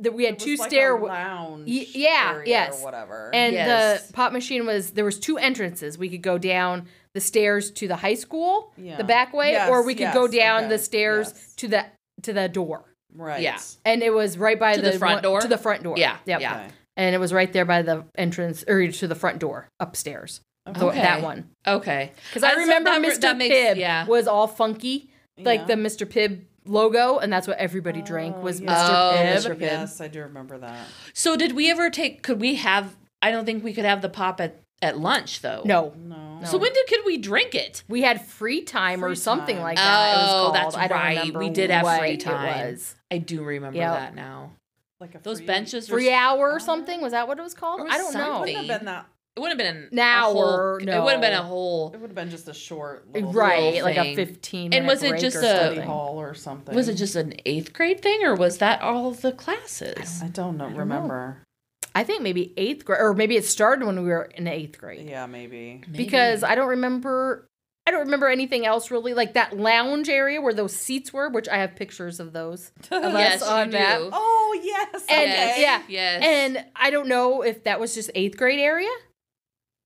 that. 0.00 0.14
We 0.14 0.24
had 0.24 0.34
It 0.34 0.40
two 0.40 0.56
like 0.56 0.72
a 0.72 0.92
lounge. 0.94 1.68
Y- 1.68 1.86
yeah, 1.92 2.32
area 2.36 2.48
yes. 2.48 2.80
Or 2.80 2.84
whatever. 2.84 3.30
and 3.34 3.52
Yes. 3.52 4.06
the 4.06 4.12
pop 4.14 4.32
machine 4.32 4.64
was 4.64 4.92
there 4.92 5.04
was 5.04 5.18
two 5.20 5.36
entrances. 5.36 5.98
We 5.98 6.08
could 6.08 6.22
go 6.22 6.38
down 6.38 6.86
the 7.12 7.20
stairs 7.20 7.70
to 7.72 7.88
the 7.88 7.96
high 7.96 8.14
school, 8.14 8.72
Yeah. 8.78 8.96
the 8.96 9.04
back 9.04 9.34
way, 9.34 9.52
Yes, 9.52 9.68
or 9.68 9.82
we 9.82 9.94
could 9.94 10.12
go 10.14 10.24
yes, 10.26 10.34
down 10.34 10.68
the 10.70 10.78
stairs 10.78 11.32
yes. 11.34 11.54
to 11.56 11.68
the 11.68 11.86
to 12.22 12.32
the 12.32 12.48
door. 12.48 12.84
right. 13.14 13.40
Yeah. 13.42 13.58
And 13.84 14.02
it 14.02 14.10
was 14.14 14.38
right 14.38 14.58
by 14.58 14.76
To 14.76 14.80
the 14.82 14.92
front 14.92 15.16
one- 15.16 15.22
door? 15.24 15.40
To 15.40 15.48
the 15.48 15.58
front 15.58 15.82
door. 15.82 15.96
Yeah, 15.98 16.16
Yep. 16.26 16.40
yeah. 16.40 16.54
Okay. 16.54 16.68
And 16.96 17.14
it 17.14 17.18
was 17.18 17.32
right 17.32 17.52
there 17.52 17.64
by 17.64 17.82
the 17.82 18.04
entrance 18.16 18.62
or 18.68 18.86
to 18.86 19.08
the 19.08 19.14
front 19.14 19.38
door 19.40 19.68
upstairs. 19.80 20.40
The- 20.74 20.86
Okay. 20.86 21.00
that 21.02 21.22
one. 21.22 21.48
Okay, 21.66 22.12
Because 22.28 22.42
I 22.42 22.52
so 22.54 22.60
remember 22.60 22.90
that- 22.90 23.02
Mr. 23.02 23.20
that 23.22 23.36
makes- 23.36 23.54
Pibb 23.54 23.76
yeah. 23.76 24.06
was 24.06 24.26
all 24.26 24.46
funky, 24.46 25.10
like 25.38 25.60
Yeah. 25.60 25.66
the 25.66 25.74
Mr. 25.74 26.06
Pibb 26.06 26.44
logo, 26.66 27.18
and 27.18 27.32
that's 27.32 27.46
what 27.48 27.58
everybody 27.58 28.02
drank 28.02 28.36
Oh, 28.38 28.40
was 28.40 28.60
yeah. 28.60 28.72
Mr. 28.74 28.88
Oh, 28.90 29.14
Pibb. 29.16 29.34
Mr. 29.36 29.54
Pibb. 29.56 29.60
Yes, 29.60 30.00
I 30.00 30.08
do 30.08 30.20
remember 30.22 30.58
that. 30.58 30.86
So 31.12 31.36
did 31.36 31.52
we 31.52 31.70
ever 31.70 31.90
take? 31.90 32.22
Could 32.22 32.40
we 32.40 32.54
have? 32.56 32.96
I 33.22 33.30
don't 33.30 33.44
think 33.44 33.62
we 33.64 33.72
could 33.74 33.84
have 33.84 34.00
the 34.02 34.08
pop 34.08 34.40
at 34.40 34.56
at 34.82 34.98
lunch 34.98 35.42
though. 35.42 35.60
No, 35.66 35.92
No. 35.98 36.40
So 36.44 36.56
when 36.56 36.72
did 36.72 36.86
could 36.86 37.00
we 37.04 37.18
drink 37.18 37.54
it? 37.54 37.82
we 37.86 38.00
had 38.00 38.24
free 38.24 38.62
time 38.62 39.04
or 39.04 39.14
something 39.14 39.56
time. 39.56 39.62
like 39.62 39.76
that. 39.76 40.14
it 40.14 40.16
was 40.16 40.30
Oh, 40.30 40.32
called. 40.44 40.54
that's 40.54 40.74
I 40.76 40.86
don't 40.88 40.98
right. 40.98 41.34
We 41.36 41.50
did 41.50 41.68
have 41.68 41.82
what 41.84 41.98
free 42.00 42.12
it 42.12 42.20
time. 42.20 42.70
was. 42.72 42.94
I 43.10 43.18
do 43.18 43.42
remember 43.42 43.76
Yep. 43.78 43.92
that 43.92 44.14
now. 44.14 44.52
like 44.98 45.14
a 45.14 45.18
Those 45.18 45.38
free- 45.38 45.46
benches 45.46 45.88
were 45.90 45.96
Free 45.98 46.12
hour 46.12 46.50
or 46.52 46.60
something? 46.60 47.00
Was 47.02 47.12
that 47.12 47.26
what 47.28 47.38
it 47.38 47.42
was 47.42 47.54
called? 47.54 47.80
Or 47.80 47.84
was 47.84 47.92
I 47.94 47.96
don't 47.98 48.12
know. 48.14 48.36
It 48.36 48.40
wouldn't 48.40 48.56
have 48.68 48.78
been 48.80 48.84
that. 48.86 49.06
It 49.40 49.42
would 49.42 49.48
have 49.48 49.58
been 49.58 49.88
An 49.90 49.98
hour, 49.98 50.76
A 50.76 50.84
whole, 50.84 50.88
It 50.88 51.02
would 51.02 51.12
have 51.12 51.20
been 51.22 51.32
a 51.32 51.42
whole. 51.42 51.92
It 51.94 52.00
would 52.00 52.10
have 52.10 52.14
been 52.14 52.28
just 52.28 52.46
a 52.46 52.52
short, 52.52 53.10
little 53.10 53.32
Right, 53.32 53.72
little 53.72 53.84
like 53.88 53.96
a 53.96 54.14
fifteen. 54.14 54.74
And 54.74 54.86
was 54.86 55.02
it 55.02 55.10
break 55.10 55.22
just 55.22 55.36
a- 55.36 55.40
study 55.40 55.80
hall 55.80 56.20
or 56.20 56.34
something. 56.34 56.74
Was 56.74 56.88
it 56.88 56.94
just 56.96 57.16
an 57.16 57.32
eighth 57.46 57.72
grade 57.72 58.02
thing, 58.02 58.22
or 58.22 58.34
was 58.34 58.58
that 58.58 58.82
all 58.82 59.08
of 59.08 59.22
the 59.22 59.32
classes? 59.32 60.20
I 60.22 60.28
don't 60.28 60.58
know. 60.58 60.64
don't 60.64 60.74
know. 60.74 60.78
remember. 60.78 61.42
I 61.94 62.04
think 62.04 62.22
maybe 62.22 62.52
eighth 62.58 62.84
grade, 62.84 63.00
or 63.00 63.14
maybe 63.14 63.36
it 63.36 63.46
started 63.46 63.86
when 63.86 64.02
we 64.02 64.10
were 64.10 64.24
in 64.24 64.46
eighth 64.46 64.78
grade. 64.78 65.08
Yeah, 65.08 65.24
maybe. 65.24 65.82
because 65.90 66.44
I 66.44 66.54
don't 66.54 66.68
remember. 66.68 67.46
I 67.86 67.92
don't 67.92 68.00
remember 68.00 68.28
anything 68.28 68.66
else 68.66 68.90
really, 68.90 69.14
like 69.14 69.32
that 69.34 69.56
lounge 69.56 70.08
area 70.10 70.40
where 70.40 70.52
those 70.52 70.76
seats 70.76 71.12
were, 71.14 71.30
which 71.30 71.48
I 71.48 71.56
have 71.56 71.74
pictures 71.74 72.20
of 72.20 72.32
those. 72.34 72.72
Of 72.90 73.02
us 73.02 73.14
yes, 73.14 73.42
on 73.42 73.66
you 73.68 73.72
that. 73.72 73.98
do. 73.98 74.10
Oh 74.12 74.60
yes. 74.62 75.04
And 75.08 75.30
yes, 75.30 75.52
okay. 75.54 75.62
yeah, 75.62 75.82
yes, 75.88 76.22
And 76.22 76.64
I 76.76 76.90
don't 76.90 77.08
know 77.08 77.42
if 77.42 77.64
that 77.64 77.80
was 77.80 77.94
just 77.94 78.10
eighth 78.14 78.36
grade 78.36 78.60
area. 78.60 78.90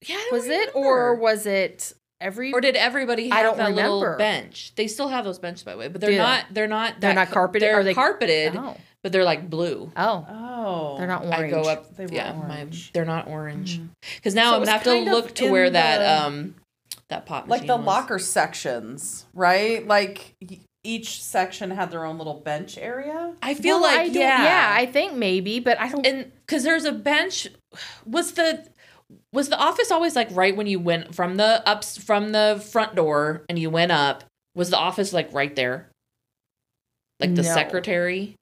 Yeah, 0.07 0.17
I 0.17 0.29
don't 0.31 0.33
Was 0.33 0.47
it, 0.49 0.71
or 0.75 1.15
was 1.17 1.47
it 1.47 1.93
every? 2.21 2.53
or 2.53 2.61
did 2.61 2.77
everybody 2.77 3.29
have 3.29 3.39
I 3.39 3.43
don't 3.43 3.57
that 3.59 3.73
little 3.75 4.01
remember. 4.01 4.19
bench? 4.19 4.73
They 4.77 4.87
still 4.89 5.09
have 5.09 5.25
those 5.25 5.39
benches, 5.39 5.63
by 5.63 5.73
the 5.73 5.79
way, 5.79 5.89
but 5.89 6.01
they're 6.01 6.11
Do 6.11 6.17
they? 6.17 6.23
not. 6.23 6.45
They're 6.51 6.67
not. 6.69 7.01
They're 7.01 7.15
not 7.15 7.31
carpeted? 7.31 7.69
They're 7.69 7.81
Are 7.81 7.85
they- 7.85 7.95
carpeted, 7.95 8.57
oh, 8.57 8.77
but 9.03 9.13
they're 9.13 9.25
like 9.25 9.49
blue. 9.51 9.91
oh, 9.97 10.27
Oh. 10.29 10.99
they're 10.99 11.07
not 11.07 11.23
orange. 11.25 11.35
I 11.35 11.39
orange. 11.39 11.53
go 11.53 11.63
up. 11.71 11.97
They 11.97 12.07
were 12.07 12.13
yeah, 12.13 12.33
my, 12.33 12.67
they're 12.93 13.05
not 13.05 13.29
orange. 13.29 13.81
Because 14.17 14.35
now 14.35 14.51
So 14.51 14.57
I'm 14.57 14.61
gonna 14.63 14.71
have 14.73 14.83
to 14.85 14.95
look 15.11 15.35
to 15.37 15.47
in 15.47 15.53
where 15.53 15.71
that 15.71 16.23
um 16.25 16.55
that 17.09 17.27
pop 17.27 17.49
like 17.49 17.67
the 17.67 17.77
was. 17.77 17.85
locker 17.87 18.19
sections, 18.19 19.27
right? 19.35 19.87
Like 19.87 20.35
each 20.87 21.23
section 21.23 21.71
had 21.71 21.91
their 21.91 22.05
own 22.05 22.19
little 22.19 22.35
bench 22.41 22.77
area. 22.79 23.35
I 23.43 23.55
feel 23.55 23.81
Well, 23.81 23.95
like 23.97 24.13
don't- 24.13 24.21
yeah, 24.23 24.43
yeah, 24.45 24.75
I 24.79 24.87
think 24.87 25.15
maybe, 25.15 25.59
but 25.61 25.79
I 25.81 25.89
don't. 25.89 26.07
and 26.07 26.31
because 26.47 26.63
there's 26.65 26.85
a 26.85 26.93
bench. 26.93 27.49
Was 28.07 28.33
the 28.33 28.67
was 29.33 29.49
the 29.49 29.59
office 29.59 29.91
always 29.91 30.17
like 30.17 30.29
right 30.33 30.57
when 30.57 30.67
you 30.67 30.79
went 30.81 31.15
from 31.15 31.37
the 31.37 31.67
ups 31.69 31.97
from 31.99 32.33
the 32.33 32.63
front 32.73 32.95
door 32.95 33.45
and 33.49 33.59
you 33.59 33.71
went 33.71 33.93
up? 33.93 34.25
Was 34.55 34.71
the 34.71 34.79
office 34.79 35.13
like 35.13 35.33
right 35.33 35.55
there? 35.55 35.89
Like 37.21 37.35
the 37.35 37.43
No. 37.43 37.55
secretary. 37.55 38.35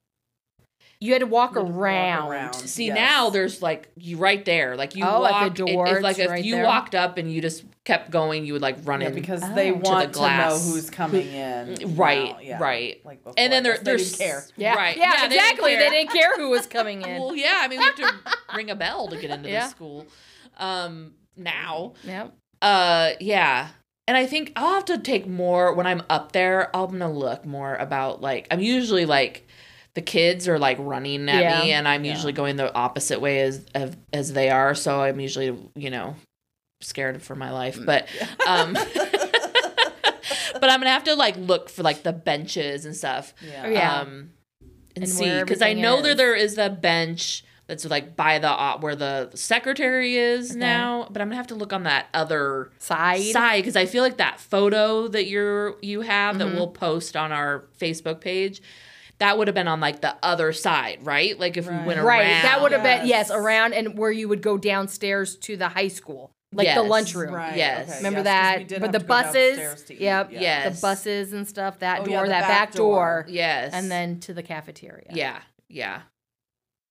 you 1.00 1.12
had 1.12 1.19
to 1.19 1.26
walk 1.26 1.54
You 1.54 1.59
had 1.59 1.66
to 1.66 1.73
walk 1.73 1.81
around. 1.83 2.31
around. 2.31 2.52
See 2.54 2.87
Yes. 2.87 2.95
now 2.95 3.28
there's 3.31 3.61
like 3.61 3.88
you 3.97 4.19
right 4.19 4.45
there. 4.45 4.76
Like 4.76 4.95
you 4.95 5.04
Oh, 5.04 5.25
at 5.25 5.28
the 5.28 5.33
walk 5.33 5.42
and 5.47 5.54
door, 5.57 6.00
like 6.00 6.11
it's 6.19 6.26
if 6.26 6.31
right 6.31 6.45
you 6.45 6.54
there? 6.54 6.64
walked 6.64 6.95
up 6.95 7.19
and 7.19 7.28
you 7.33 7.40
just 7.42 7.64
kept 7.85 8.12
going, 8.12 8.47
you 8.47 8.52
would 8.52 8.62
like 8.62 8.76
run 8.85 9.00
Yeah, 9.00 9.09
in 9.09 9.14
because 9.16 9.42
Oh. 9.42 9.52
they 9.52 9.73
To 9.73 9.78
the 9.78 9.90
want 9.90 10.12
to, 10.14 10.21
know 10.21 10.59
who's 10.59 10.90
coming 10.90 11.26
in. 11.26 11.75
Mm, 11.75 11.99
right, 11.99 12.31
now, 12.35 12.38
yeah. 12.40 12.59
right. 12.62 13.04
Like 13.04 13.19
before, 13.25 13.35
and 13.37 13.52
then 13.52 13.62
I 13.66 13.69
there, 13.71 13.78
they 13.78 13.83
there's 13.83 14.12
didn't 14.12 14.28
care. 14.31 14.45
Yeah, 14.57 14.75
right. 14.76 14.97
yeah, 14.97 15.11
they 15.11 15.28
didn't 15.31 15.33
exactly. 15.33 15.75
They 15.75 15.90
didn't 15.90 16.12
care 16.12 16.37
who 16.37 16.50
was 16.50 16.66
coming 16.69 17.02
in. 17.02 17.09
Well, 17.21 17.35
yeah. 17.35 17.59
I 17.62 17.66
mean, 17.69 17.81
we 17.81 17.85
have 17.85 17.97
to 17.97 18.12
ring 18.54 18.71
a 18.71 18.76
bell 18.76 19.09
to 19.09 19.16
get 19.16 19.31
into 19.31 19.49
Yeah. 19.50 19.64
the 19.64 19.71
school. 19.71 20.07
Um, 20.62 21.14
now, 21.37 21.95
Yep. 22.04 22.33
uh, 22.62 23.11
yeah. 23.21 23.69
And 24.09 24.16
I 24.16 24.26
think 24.26 24.52
I'll 24.57 24.75
have 24.75 24.85
to 24.87 24.99
take 24.99 25.26
more 25.26 25.75
when 25.75 25.87
I'm 25.87 26.02
up 26.11 26.33
there. 26.33 26.75
I'm 26.76 26.90
gonna 26.90 27.11
look 27.12 27.45
more 27.47 27.75
about 27.76 28.21
like 28.21 28.47
I'm 28.50 28.61
usually 28.61 29.07
like 29.07 29.47
the 29.95 30.02
kids 30.02 30.49
are 30.49 30.59
like 30.59 30.76
running 30.81 31.28
at 31.28 31.40
Yeah. 31.42 31.62
me, 31.62 31.73
and 31.73 31.87
I'm 31.87 32.04
Yeah. 32.04 32.12
usually 32.12 32.33
going 32.33 32.57
the 32.57 32.75
opposite 32.75 33.21
way 33.21 33.40
as 33.42 33.64
of, 33.75 33.97
as 34.12 34.33
they 34.33 34.50
are. 34.50 34.75
So 34.75 35.00
I'm 35.02 35.21
usually 35.21 35.57
you 35.76 35.90
know 35.90 36.16
scared 36.81 37.23
for 37.23 37.35
my 37.37 37.50
life, 37.52 37.78
but 37.85 38.09
um. 38.47 38.76
but 40.61 40.71
I'm 40.71 40.81
gonna 40.81 40.90
have 40.90 41.04
to 41.04 41.14
like 41.16 41.37
look 41.37 41.69
for 41.69 41.83
like 41.83 42.02
the 42.02 42.12
benches 42.12 42.85
and 42.85 42.95
stuff. 42.97 43.35
Yeah. 43.47 43.62
Oh, 43.64 43.71
yeah. 43.71 44.00
Um, 44.00 44.31
and, 44.95 45.04
And 45.04 45.09
see 45.09 45.40
because 45.40 45.62
I 45.62 45.69
everything 45.71 45.83
know 45.83 46.02
that 46.02 46.11
is. 46.11 46.16
there 46.16 46.35
is 46.35 46.59
a 46.59 46.69
bench 46.71 47.45
that's 47.73 47.87
like 47.87 48.14
by 48.17 48.38
the 48.38 48.50
uh, 48.50 48.76
where 48.81 48.95
the 48.95 49.31
secretary 49.35 50.17
is 50.17 50.50
Okay. 50.50 50.61
now, 50.61 51.07
but 51.11 51.23
I'm 51.23 51.29
gonna 51.29 51.37
have 51.37 51.47
to 51.47 51.55
look 51.55 51.73
on 51.73 51.85
that 51.85 52.07
other 52.12 52.71
Side. 52.79 53.23
side 53.33 53.61
because 53.62 53.76
I 53.76 53.87
feel 53.87 54.02
like 54.02 54.19
that 54.19 54.38
photo 54.38 55.09
that 55.09 55.26
you're 55.26 55.76
you 55.81 56.02
have 56.02 56.37
Mhm. 56.37 56.38
that 56.41 56.47
we'll 56.55 56.69
post 56.69 57.17
on 57.17 57.33
our 57.33 57.64
Facebook 57.81 58.21
page. 58.21 58.61
That 59.19 59.38
would 59.38 59.49
have 59.49 59.55
been 59.55 59.69
on 59.69 59.81
like 59.81 60.00
the 60.02 60.14
other 60.23 60.52
side, 60.52 60.99
right? 61.02 61.38
Like 61.38 61.57
if 61.57 61.67
we 61.67 61.73
went 61.76 61.99
around. 61.99 62.07
Right. 62.07 62.43
That 62.43 62.61
would 62.61 62.73
have 62.73 62.83
been 62.83 63.07
Yes. 63.07 63.29
yes 63.29 63.31
around 63.31 63.73
and 63.73 63.97
where 63.97 64.11
you 64.11 64.29
would 64.29 64.43
go 64.43 64.59
downstairs 64.59 65.37
to 65.37 65.57
the 65.57 65.69
high 65.69 65.88
school, 65.88 66.33
like 66.52 66.75
the 66.75 66.83
lunchroom. 66.83 67.33
Right. 67.33 67.57
Yes. 67.57 67.88
okay, 67.88 67.97
Remember 67.99 68.19
yes, 68.21 68.25
'cause 68.26 68.52
that? 68.52 68.59
we 68.59 68.64
did 68.64 68.81
But 68.81 68.87
have 68.88 68.93
the 68.93 68.99
to 68.99 69.05
buses, 69.05 69.57
downstairs 69.59 70.00
yep, 70.00 70.31
yeah. 70.33 70.41
Yes. 70.41 70.75
The 70.81 70.83
buses 70.87 71.33
and 71.33 71.49
stuff. 71.49 71.79
That 71.79 72.00
Oh, 72.00 72.05
door. 72.05 72.12
yeah, 72.26 72.33
that 72.33 72.41
back 72.43 72.49
back 72.49 72.73
door. 72.73 73.25
door. 73.25 73.26
Yes. 73.29 73.73
And 73.73 73.91
then 73.91 74.21
to 74.21 74.35
the 74.35 74.43
cafeteria. 74.43 75.07
Yeah, 75.11 75.38
yeah. 75.69 76.00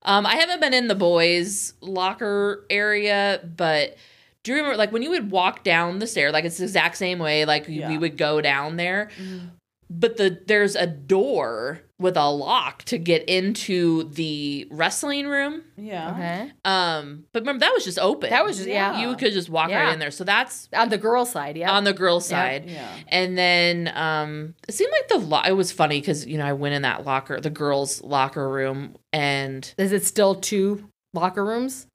Um, 0.03 0.25
I 0.25 0.35
haven't 0.35 0.59
been 0.61 0.73
in 0.73 0.87
the 0.87 0.95
boys' 0.95 1.73
locker 1.81 2.65
area, 2.69 3.39
but 3.55 3.97
do 4.43 4.51
you 4.51 4.57
remember 4.57 4.77
like 4.77 4.91
when 4.91 5.03
you 5.03 5.11
would 5.11 5.29
walk 5.31 5.63
down 5.63 5.99
the 5.99 6.07
stair, 6.07 6.31
like 6.31 6.45
it's 6.45 6.57
the 6.57 6.63
exact 6.63 6.97
same 6.97 7.19
way, 7.19 7.45
like 7.45 7.67
we- 7.67 7.75
Yeah. 7.79 7.89
we 7.89 7.97
would 7.99 8.17
go 8.17 8.41
down 8.41 8.77
there, 8.77 9.09
Mhm. 9.21 9.51
but 9.89 10.17
the 10.17 10.39
there's 10.47 10.75
a 10.75 10.87
door 10.87 11.81
with 12.01 12.17
a 12.17 12.29
lock 12.29 12.83
to 12.85 12.97
get 12.97 13.23
into 13.29 14.05
the 14.09 14.67
wrestling 14.71 15.27
room. 15.27 15.61
Yeah. 15.77 16.11
Okay. 16.11 16.51
Um, 16.65 17.25
but 17.31 17.43
remember 17.43 17.59
that 17.61 17.73
was 17.73 17.83
just 17.85 17.99
open. 17.99 18.29
That 18.31 18.43
was 18.43 18.57
just 18.57 18.67
yeah. 18.67 18.99
Yeah. 18.99 19.09
you 19.09 19.15
could 19.15 19.31
just 19.33 19.49
walk 19.49 19.69
Yeah. 19.69 19.83
right 19.85 19.93
in 19.93 19.99
there. 19.99 20.11
So 20.11 20.23
that's 20.23 20.67
On 20.73 20.89
the 20.89 20.97
girl 20.97 21.25
side, 21.25 21.57
yeah. 21.57 21.71
on 21.71 21.83
the 21.83 21.93
girl 21.93 22.19
side. 22.19 22.69
Yeah. 22.69 22.89
And 23.07 23.37
then 23.37 23.91
um, 23.95 24.55
it 24.67 24.73
seemed 24.73 24.91
like 24.91 25.07
the 25.07 25.17
lo- 25.25 25.41
it 25.45 25.53
was 25.53 25.71
funny 25.71 25.99
because 26.01 26.25
you 26.25 26.37
know 26.37 26.45
I 26.45 26.53
went 26.53 26.75
in 26.75 26.81
that 26.81 27.05
locker, 27.05 27.39
the 27.39 27.49
girls' 27.49 28.01
locker 28.03 28.49
room, 28.49 28.95
and 29.13 29.73
Is 29.77 29.91
it 29.91 30.03
still 30.05 30.35
two 30.35 30.87
locker 31.13 31.45
rooms? 31.45 31.87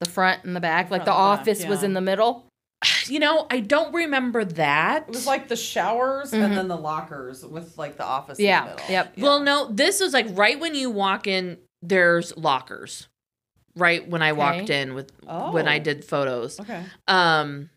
The 0.00 0.08
front 0.08 0.44
and 0.44 0.54
the 0.54 0.60
back? 0.60 0.90
Like 0.90 1.02
Front 1.02 1.04
the 1.06 1.12
and 1.12 1.38
back, 1.38 1.40
office 1.40 1.64
was 1.66 1.82
in 1.82 1.94
the 1.94 2.00
middle? 2.00 2.44
you 3.06 3.18
know 3.18 3.46
I 3.50 3.60
don't 3.60 3.92
remember 3.94 4.44
that. 4.44 5.02
It 5.08 5.08
was 5.10 5.26
like 5.26 5.48
the 5.48 5.56
showers 5.56 6.32
Mhm. 6.32 6.42
and 6.44 6.56
then 6.56 6.68
the 6.68 6.76
lockers 6.76 7.44
with 7.44 7.76
like 7.78 7.96
the 7.96 8.04
office 8.04 8.38
Yeah, 8.38 8.60
in 8.60 8.64
the 8.64 8.70
middle. 8.76 8.90
yep. 8.90 9.12
Yeah. 9.16 9.22
Well, 9.24 9.40
no, 9.40 9.68
this 9.72 10.00
was 10.00 10.12
like 10.12 10.26
right 10.30 10.58
when 10.58 10.74
you 10.74 10.90
walk 10.90 11.26
in. 11.26 11.58
There's 11.82 12.36
lockers. 12.36 13.06
Right 13.76 14.08
when 14.08 14.22
I 14.22 14.32
walked 14.32 14.70
in 14.70 14.94
with 14.94 15.12
when 15.24 15.68
I 15.68 15.76
Oh. 15.76 15.82
did 15.82 16.04
photos. 16.04 16.58
Okay. 16.58 16.82
Um. 17.06 17.70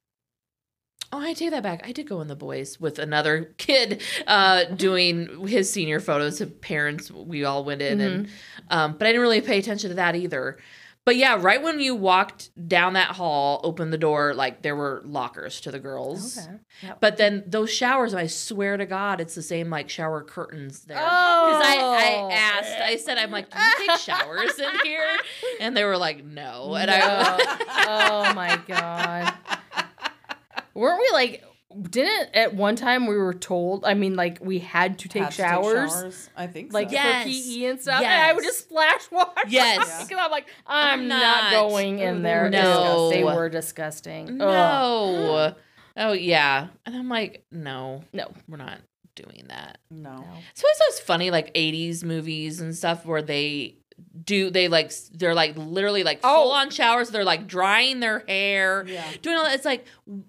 Oh, 1.13 1.19
I 1.19 1.33
take 1.33 1.51
that 1.51 1.61
back. 1.61 1.81
I 1.85 1.91
did 1.91 2.07
go 2.07 2.21
in 2.21 2.27
the 2.29 2.37
boys 2.37 2.79
with 2.79 2.97
another 2.97 3.53
kid 3.57 4.01
uh, 4.27 4.63
doing 4.63 5.45
his 5.45 5.69
senior 5.71 5.99
photos. 5.99 6.39
His 6.39 6.49
parents, 6.61 7.11
we 7.11 7.43
all 7.43 7.63
went 7.65 7.81
in, 7.81 7.99
and 7.99 8.29
um, 8.69 8.93
but 8.93 9.05
I 9.05 9.09
didn't 9.11 9.21
really 9.21 9.41
pay 9.41 9.59
attention 9.59 9.89
to 9.89 9.95
that 9.97 10.15
either. 10.15 10.57
But 11.03 11.15
yeah, 11.15 11.35
right 11.39 11.61
when 11.61 11.79
you 11.79 11.95
walked 11.95 12.51
down 12.67 12.93
that 12.93 13.15
hall, 13.15 13.59
opened 13.63 13.91
the 13.91 13.97
door, 13.97 14.35
like 14.35 14.61
there 14.61 14.75
were 14.75 15.01
lockers 15.03 15.59
to 15.61 15.71
the 15.71 15.79
girls. 15.79 16.37
Okay. 16.37 16.57
Yep. 16.83 17.01
But 17.01 17.17
then 17.17 17.43
those 17.47 17.71
showers, 17.71 18.13
I 18.13 18.27
swear 18.27 18.77
to 18.77 18.85
God, 18.85 19.19
it's 19.19 19.33
the 19.33 19.41
same 19.41 19.71
like 19.71 19.89
shower 19.89 20.23
curtains 20.23 20.81
there. 20.81 20.99
Oh. 20.99 21.47
Because 21.47 21.65
I, 21.65 21.77
I 21.77 22.15
oh. 22.19 22.29
asked, 22.31 22.81
I 22.81 22.95
said, 22.97 23.17
I'm 23.17 23.31
like, 23.31 23.49
do 23.49 23.57
you 23.57 23.87
take 23.87 23.97
showers 23.97 24.59
in 24.59 24.79
here? 24.83 25.07
And 25.59 25.77
they 25.77 25.83
were 25.83 25.97
like, 25.97 26.23
no. 26.23 26.75
And 26.75 26.89
I, 26.89 27.57
oh 27.87 28.33
my 28.33 28.59
god. 28.67 29.33
Weren't 30.73 30.99
we 30.99 31.09
like 31.13 31.43
didn't 31.89 32.35
at 32.35 32.53
one 32.53 32.75
time 32.75 33.07
we 33.07 33.15
were 33.17 33.33
told 33.33 33.85
I 33.85 33.93
mean 33.93 34.15
like 34.15 34.39
we 34.41 34.59
had 34.59 34.99
to 34.99 35.07
take 35.07 35.23
Had 35.23 35.31
to 35.31 35.35
showers 35.37 36.29
I 36.35 36.47
think 36.47 36.73
like 36.73 36.89
so. 36.89 36.95
Yeah. 36.95 37.23
for 37.23 37.29
PE 37.29 37.63
and 37.65 37.81
stuff 37.81 38.01
and 38.01 38.07
I 38.07 38.33
would 38.33 38.43
just 38.43 38.59
splash 38.59 39.09
water 39.11 39.31
Yes. 39.47 40.03
Because 40.07 40.23
I'm 40.23 40.31
like 40.31 40.47
I'm, 40.67 41.01
I'm 41.01 41.07
not, 41.07 41.51
not. 41.51 41.51
going 41.53 41.99
in 41.99 42.21
there. 42.23 42.49
No. 42.49 43.09
They 43.09 43.23
were 43.23 43.49
disgusting. 43.49 44.29
Ugh. 44.29 44.37
no. 44.39 45.55
Oh, 45.97 46.13
yeah. 46.13 46.67
And 46.85 46.95
I'm 46.95 47.09
like, 47.09 47.43
no, 47.51 48.03
No. 48.13 48.31
we're 48.47 48.57
not 48.57 48.79
doing 49.15 49.45
that. 49.49 49.77
No. 49.89 50.23
So 50.53 50.65
it's 50.69 50.79
those 50.79 50.99
funny 51.01 51.31
like 51.31 51.53
80s 51.53 52.03
movies 52.03 52.61
and 52.61 52.73
stuff 52.75 53.05
where 53.05 53.21
they 53.21 53.75
do, 54.25 54.49
they 54.49 54.67
like, 54.67 54.91
they're 55.13 55.35
like 55.35 55.53
literally 55.57 56.03
like 56.03 56.19
Oh. 56.23 56.43
full 56.43 56.51
on 56.51 56.69
showers. 56.69 57.09
They're 57.09 57.23
like 57.23 57.47
drying 57.47 57.99
their 57.99 58.23
hair, 58.27 58.85
Yeah. 58.87 59.05
doing 59.21 59.37
all 59.37 59.45
that. 59.45 59.55
It's 59.55 59.65
like, 59.65 59.85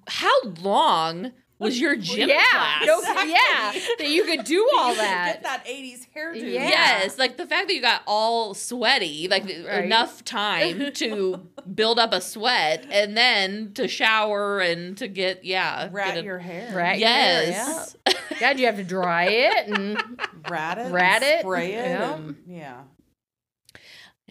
how 0.09 0.43
long 0.63 1.33
was 1.59 1.79
your 1.81 1.95
gym 1.95 2.29
yeah. 2.29 2.39
class? 2.51 2.87
No, 2.87 2.99
Exactly. 2.99 3.31
yeah. 3.31 3.73
That 3.99 4.09
you 4.09 4.25
could 4.25 4.45
do 4.45 4.69
all 4.77 4.91
You 4.91 4.97
that. 4.97 5.33
Get 5.35 5.43
that 5.45 5.65
80s 5.65 6.07
hairdo. 6.17 6.37
Yeah. 6.43 6.69
Yes, 6.69 7.19
like 7.19 7.37
the 7.37 7.47
fact 7.47 7.69
that 7.69 7.75
you 7.75 7.81
got 7.81 8.03
all 8.07 8.53
sweaty, 8.55 9.29
like 9.29 9.45
Right. 9.45 9.85
enough 9.85 10.25
time 10.25 10.93
to 10.95 11.47
build 11.73 12.01
up 12.01 12.13
a 12.13 12.21
sweat 12.21 12.85
and 12.91 13.17
then 13.17 13.73
to 13.75 13.87
shower 13.87 14.59
and 14.61 14.97
to 14.99 15.07
get 15.07 15.45
yeah, 15.45 15.89
Rat 15.93 16.15
get 16.15 16.19
a- 16.19 16.25
your 16.25 16.39
hair. 16.41 16.73
Rat 16.75 16.99
your 16.99 17.09
hair, 17.09 17.43
yes. 17.45 17.97
yeah. 18.09 18.13
God, 18.41 18.59
you 18.59 18.67
have 18.67 18.77
to 18.77 18.85
dry 18.85 19.27
it 19.29 19.69
and 19.69 20.03
Rat 20.51 20.79
it. 20.79 20.91
Rat 20.91 21.23
and 21.23 21.33
it, 21.33 21.41
Spray 21.43 21.75
it. 21.75 21.87
yeah. 21.87 22.15
And, 22.15 22.37
yeah. 22.49 22.81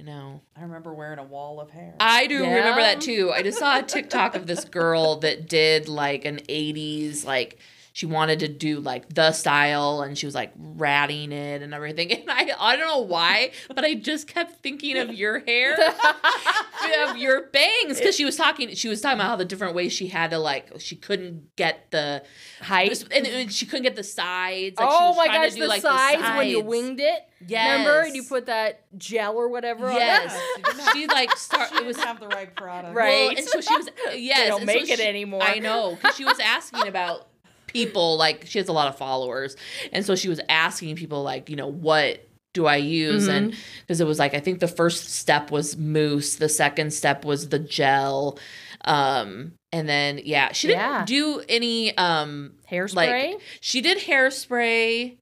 I 0.02 0.04
know. 0.04 0.42
I 0.58 0.64
remember 0.64 0.94
wearing 0.96 1.20
a 1.20 1.24
wall 1.24 1.60
of 1.60 1.70
hair. 1.70 1.94
I 2.00 2.26
do 2.26 2.40
remember 2.40 2.82
that 2.82 3.02
too. 3.02 3.32
I 3.32 3.44
just 3.44 3.60
saw 3.60 3.78
a 3.78 3.84
TikTok 3.88 4.36
of 4.36 4.48
this 4.48 4.66
girl 4.66 5.18
that 5.18 5.48
did 5.48 5.88
like 5.88 6.26
an 6.26 6.38
80s 6.50 7.24
like 7.24 7.60
she 7.94 8.06
wanted 8.06 8.40
to 8.40 8.48
do 8.48 8.80
like 8.80 9.14
the 9.14 9.32
style 9.34 10.02
and 10.02 10.18
she 10.18 10.26
was 10.26 10.34
like 10.36 10.54
ratting 10.58 11.32
it 11.32 11.62
and 11.62 11.74
everything. 11.74 12.12
And 12.22 12.30
I 12.30 12.52
I 12.60 12.76
don't 12.76 12.88
know 12.88 13.02
why, 13.02 13.52
but 13.74 13.84
I 13.84 13.96
just 13.96 14.28
kept 14.28 14.62
thinking 14.62 14.98
of 14.98 15.14
your 15.14 15.40
hair. 15.40 15.78
of 17.08 17.18
your 17.18 17.48
bangs 17.50 17.98
because 18.00 18.16
she 18.16 18.26
was 18.26 18.36
talking 18.36 18.74
she 18.76 18.88
was 18.88 19.02
talking 19.02 19.20
about 19.20 19.28
how 19.28 19.36
the 19.36 19.46
different 19.46 19.76
ways 19.76 19.94
she 19.94 20.08
had 20.08 20.32
to 20.32 20.38
like 20.40 20.72
she 20.80 20.96
couldn't 20.96 21.56
get 21.56 21.90
the 21.92 22.24
height. 22.62 23.04
and, 23.16 23.28
and 23.28 23.52
she 23.54 23.66
couldn't 23.66 23.84
get 23.84 23.96
the 23.96 24.04
sides 24.04 24.78
like 24.80 24.90
she 24.90 24.96
oh 25.00 25.10
was 25.10 25.18
my 25.18 25.26
trying 25.28 25.42
gosh, 25.42 25.50
to 25.52 25.56
do, 25.56 25.62
the, 25.62 25.68
like, 25.68 25.82
sides 25.82 26.22
when 26.38 26.48
you 26.48 26.62
winged 26.62 27.00
it. 27.00 27.20
yes 27.48 27.80
Remember? 27.80 28.02
And 28.02 28.16
you 28.16 28.24
put 28.24 28.48
that 28.48 28.82
gel 28.98 29.36
or 29.36 29.48
whatever 29.50 29.88
on 29.90 29.96
yes 29.96 30.40
Yes, 30.66 30.92
she 30.94 31.02
she 31.02 31.08
like 31.08 31.36
start 31.38 31.70
she 31.70 31.78
it 31.78 31.86
was 31.86 31.96
didn't 31.98 32.08
have 32.08 32.20
the 32.20 32.28
right 32.28 32.54
product. 32.56 32.96
Right. 32.96 33.28
well, 33.28 33.38
and 33.38 33.48
so 33.48 33.62
she 33.62 33.76
was 33.76 33.90
yes 34.16 34.40
They 34.40 34.48
don't 34.48 34.62
and 34.62 34.70
so 34.70 34.76
make 34.76 34.90
it 34.90 35.00
she- 35.00 35.06
anymore. 35.06 35.44
I 35.44 35.60
know 35.60 35.96
because 35.96 36.16
she 36.16 36.26
was 36.26 36.40
asking 36.40 36.88
about 36.88 37.28
people 37.74 38.18
like 38.18 38.46
she 38.46 38.58
has 38.60 38.68
a 38.68 38.74
lot 38.74 38.88
of 38.88 38.98
followers 38.98 39.56
and 39.92 40.06
so 40.06 40.16
she 40.16 40.30
was 40.30 40.40
asking 40.50 40.96
people 40.96 41.24
like 41.24 41.50
you 41.50 41.56
know 41.56 41.68
what 41.72 42.28
do 42.54 42.66
I 42.66 42.76
use 42.78 43.28
Mm-hmm. 43.28 43.32
and 43.36 43.56
because 43.82 44.02
it 44.02 44.08
was 44.08 44.20
like 44.20 44.34
I 44.34 44.40
think 44.40 44.60
the 44.60 44.68
first 44.68 45.10
step 45.10 45.52
was 45.52 45.78
mousse 45.78 46.36
the 46.36 46.50
second 46.50 46.92
step 46.94 47.24
was 47.24 47.50
the 47.50 47.60
gel 47.60 48.38
um 48.84 49.54
and 49.72 49.88
then 49.88 50.20
yeah 50.26 50.52
she 50.52 50.68
didn't 50.68 50.82
Yeah. 50.82 51.06
do 51.06 51.42
any 51.48 51.96
um 51.98 52.54
Hairspray. 52.70 52.96
like 52.96 53.42
she 53.62 53.80
did 53.82 54.00
hairspray 54.00 55.18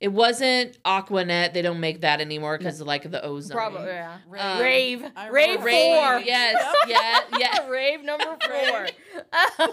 It 0.00 0.08
wasn't 0.08 0.82
Aquanet. 0.82 1.52
They 1.52 1.60
don't 1.60 1.78
make 1.78 2.00
that 2.00 2.22
anymore 2.22 2.56
because 2.56 2.80
of 2.80 2.86
like 2.86 3.10
the 3.10 3.22
ozone. 3.22 3.54
Probably, 3.54 3.86
yeah. 3.88 4.16
Um, 4.38 4.58
Rave. 4.58 5.02
Rave 5.02 5.60
remember 5.60 5.64
Rave, 5.66 5.94
four. 5.94 6.18
Yes, 6.20 6.74
yeah, 6.88 7.20
yeah. 7.38 7.66
Rave 7.68 8.02
number 8.02 8.24
four. 8.40 8.40
Then 8.40 9.68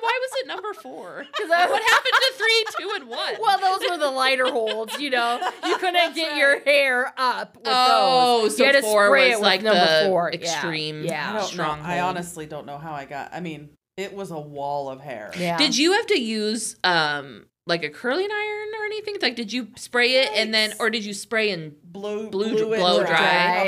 why 0.00 0.18
was 0.20 0.30
it 0.40 0.46
number 0.48 0.74
four? 0.74 1.24
Because 1.38 1.50
I 1.52 1.70
What 1.70 1.80
happened 1.82 2.12
to 2.12 2.32
three, 2.36 2.64
two, 2.80 2.90
and 2.96 3.08
one? 3.08 3.34
Well, 3.40 3.60
those 3.60 3.88
were 3.88 3.98
the 3.98 4.10
lighter 4.10 4.50
holds, 4.50 4.98
you 4.98 5.10
know. 5.10 5.38
You 5.64 5.76
couldn't 5.78 6.14
get 6.16 6.36
your 6.36 6.58
hair 6.60 7.14
up 7.16 7.54
with 7.56 7.66
oh, 7.68 8.42
those. 8.42 8.56
so 8.56 8.64
you 8.64 8.72
had 8.72 8.80
to 8.80 8.82
four 8.82 9.06
spray 9.06 9.30
was 9.30 9.38
it 9.38 9.42
like 9.42 9.62
number 9.62 9.78
the 9.80 10.08
four. 10.08 10.32
Extreme. 10.32 11.02
I 11.02 11.06
Yeah. 11.06 11.40
strong. 11.42 11.80
I 11.82 12.00
honestly 12.00 12.46
don't 12.46 12.66
know 12.66 12.78
how 12.78 12.92
I 12.94 13.04
got. 13.04 13.32
I 13.32 13.38
mean, 13.38 13.70
it 13.96 14.12
was 14.12 14.32
a 14.32 14.40
wall 14.40 14.88
of 14.88 15.00
hair. 15.00 15.30
Yeah. 15.38 15.56
Did 15.56 15.78
you 15.78 15.92
have 15.92 16.06
to 16.08 16.20
use 16.20 16.74
um 16.82 17.46
like 17.68 17.84
a 17.84 17.90
curling 17.90 18.28
iron 18.30 18.68
or 18.80 18.84
anything? 18.86 19.16
Like, 19.22 19.36
did 19.36 19.52
you 19.52 19.68
spray 19.76 20.14
it 20.22 20.30
and 20.34 20.52
then, 20.52 20.72
or 20.80 20.90
did 20.90 21.04
you 21.04 21.14
spray 21.14 21.50
and? 21.50 21.74
blow 21.84 22.28
Blew- 22.28 22.54
blew 22.54 22.72
it 22.74 22.78
blow 22.78 23.00
dry, 23.04 23.08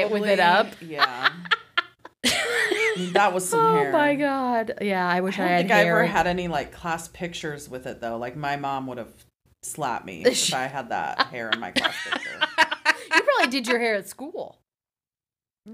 dry 0.03 0.05
with 0.07 0.27
it 0.29 0.41
up? 0.41 0.69
Yeah. 0.81 1.31
I 2.25 2.95
mean, 2.97 3.13
that 3.15 3.33
was 3.33 3.49
some 3.49 3.61
hair. 3.61 3.71
Oh 3.81 3.83
hair. 3.85 3.93
my 3.93 4.15
god. 4.17 4.75
Yeah, 4.81 5.07
I 5.09 5.21
wish 5.21 5.39
I 5.39 5.45
I, 5.45 5.49
don't 5.49 5.53
had 5.57 5.61
think 5.63 5.73
I 5.73 5.85
ever 5.89 6.05
had 6.07 6.27
any 6.27 6.49
like 6.49 6.73
class 6.73 7.09
pictures 7.09 7.69
with 7.69 7.87
it 7.87 8.01
though. 8.01 8.17
Like 8.19 8.37
my 8.37 8.57
mom 8.57 8.87
would 8.89 8.99
have 8.99 9.13
slapped 9.63 10.05
me 10.07 10.23
if 10.27 10.53
I 10.55 10.67
had 10.67 10.91
that 10.91 11.27
hair 11.29 11.51
in 11.51 11.61
my 11.61 11.71
class 11.71 11.95
picture. 12.05 12.31
you 13.15 13.23
probably 13.23 13.51
did 13.51 13.67
your 13.69 13.79
hair 13.79 13.95
at 13.97 14.09
school. 14.09 14.60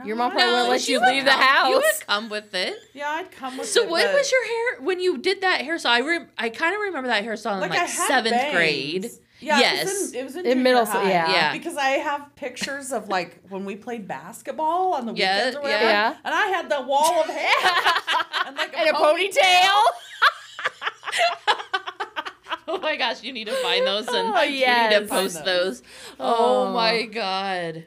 Your 0.05 0.17
mom 0.17 0.31
No, 0.31 0.35
probably 0.35 0.53
wouldn't 0.53 0.69
let 0.71 0.89
you 0.89 1.01
would 1.01 1.09
leave 1.09 1.25
the 1.25 1.31
come- 1.31 1.41
You 1.41 1.47
house. 1.47 1.75
would 1.99 2.07
come 2.07 2.29
with 2.29 2.55
it. 2.55 2.75
Yeah, 2.93 3.09
I'd 3.09 3.31
come 3.31 3.57
with 3.57 3.69
So 3.69 3.85
it, 3.85 3.89
when 3.91 4.05
but, 4.07 4.15
was 4.15 4.33
your 4.33 4.45
hair 4.45 4.81
when 4.85 5.01
you 5.01 5.19
did 5.19 5.41
that 5.43 5.61
hairstyle? 5.61 5.87
I 5.91 6.01
rem- 6.01 6.29
I 6.37 6.49
kind 6.49 6.75
of 6.75 6.81
remember 6.81 7.09
that 7.09 7.25
hairstyle 7.25 7.55
in 7.55 7.61
like, 7.61 7.71
like, 7.71 7.89
seventh 7.89 8.35
bangs. 8.35 8.55
grade. 8.55 9.11
Yeah, 9.39 9.61
Yes. 9.61 9.83
It 9.83 9.85
was 9.85 10.13
in, 10.15 10.19
it 10.21 10.25
was 10.25 10.37
in, 10.37 10.47
In 10.47 10.63
middle 10.65 10.87
school, 10.87 11.03
yeah. 11.05 11.31
Yeah. 11.31 11.53
Because 11.53 11.77
I 11.77 11.91
have 11.91 12.35
pictures 12.35 12.91
of 12.91 13.09
like 13.09 13.41
when 13.49 13.65
we 13.65 13.77
played 13.77 14.09
basketball 14.09 14.95
on 14.95 15.07
the 15.07 15.13
Yeah, 15.15 15.37
weekends 15.37 15.57
or 15.57 15.63
whatever. 15.63 15.85
yeah. 15.85 16.17
And 16.25 16.35
I 16.35 16.47
had 16.47 16.69
the 16.69 16.81
wall 16.83 17.21
of 17.21 17.27
hair 17.27 17.73
and 18.47 18.57
like 18.57 18.73
a, 18.73 18.79
and 18.79 18.91
a 18.91 18.93
ponytail. 18.93 19.83
Oh 22.69 22.79
my 22.79 22.97
gosh, 22.97 23.23
you 23.23 23.33
need 23.33 23.47
to 23.47 23.55
find 23.63 23.87
those 23.87 24.09
and 24.09 24.17
Oh, 24.37 24.43
you 24.43 24.67
need 24.67 24.91
to 24.91 25.07
post 25.09 25.45
those. 25.45 25.81
those. 25.81 25.83
Oh, 26.19 26.67
Oh. 26.67 26.73
my 26.73 27.03
god. 27.03 27.85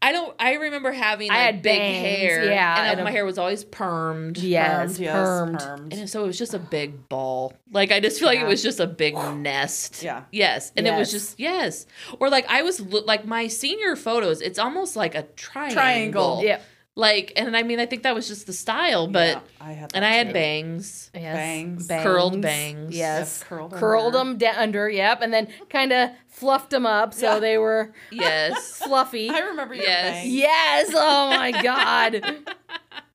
I 0.00 0.12
don't. 0.12 0.34
I 0.38 0.54
remember 0.54 0.92
having 0.92 1.30
I 1.30 1.34
like, 1.34 1.44
had 1.46 1.62
big 1.62 1.78
bangs, 1.78 2.06
hair. 2.06 2.44
yeah, 2.44 2.82
and 2.90 3.00
and 3.00 3.04
my 3.04 3.10
a- 3.10 3.12
hair 3.12 3.24
was 3.24 3.36
always 3.36 3.64
permed. 3.64 4.38
Yes, 4.40 4.92
Permed, 4.96 5.00
yes, 5.00 5.16
permed. 5.16 5.56
permed. 5.60 5.92
And 5.98 6.08
so 6.08 6.22
it 6.22 6.26
was 6.28 6.38
just 6.38 6.54
a 6.54 6.58
big 6.60 7.08
ball. 7.08 7.52
Like 7.72 7.90
I 7.90 7.98
just 7.98 8.20
feel 8.20 8.28
like 8.28 8.38
it 8.38 8.46
was 8.46 8.62
just 8.62 8.78
a 8.78 8.86
big 8.86 9.14
nest. 9.36 10.02
Yeah. 10.02 10.22
Yes. 10.30 10.72
And 10.76 10.86
it 10.86 10.92
was 10.94 11.10
just 11.10 11.40
yes. 11.40 11.86
Or 12.20 12.30
like 12.30 12.46
I 12.48 12.62
was 12.62 12.80
like 12.80 13.26
my 13.26 13.48
senior 13.48 13.96
photos. 13.96 14.40
It's 14.40 14.58
almost 14.58 14.94
like 14.94 15.14
a 15.16 15.22
triangle. 15.34 15.72
Triangle. 15.74 16.40
Yeah. 16.44 16.60
Like 16.98 17.32
and 17.36 17.56
I 17.56 17.62
mean 17.62 17.78
I 17.78 17.86
think 17.86 18.02
that 18.02 18.12
was 18.12 18.26
just 18.26 18.48
the 18.48 18.52
style, 18.52 19.06
but 19.06 19.36
Yeah, 19.36 19.40
I 19.60 19.72
had 19.72 19.92
and 19.94 20.02
that 20.02 20.10
I 20.12 20.14
had 20.14 20.26
too. 20.28 20.32
bangs. 20.32 21.10
Yes. 21.14 21.86
Bangs. 21.86 22.02
Curled 22.04 22.40
bangs. 22.42 22.92
Yes. 22.96 23.18
Yes, 23.20 23.44
curled 23.44 23.72
Curled 23.72 24.14
them 24.14 24.36
da- 24.36 24.56
under, 24.56 24.90
yep, 24.90 25.22
and 25.22 25.32
then 25.32 25.46
kind 25.70 25.92
of 25.92 26.10
fluffed 26.26 26.70
them 26.70 26.86
up 26.86 27.14
so 27.14 27.34
Yeah. 27.34 27.38
they 27.38 27.56
were 27.56 27.92
Yes. 28.10 28.78
fluffy. 28.84 29.30
I 29.30 29.38
remember 29.38 29.74
your 29.74 29.84
Yes. 29.84 30.12
bangs. 30.24 30.34
yes. 30.34 30.90
Oh 30.92 31.28
my 31.30 31.52
god. 31.62 32.24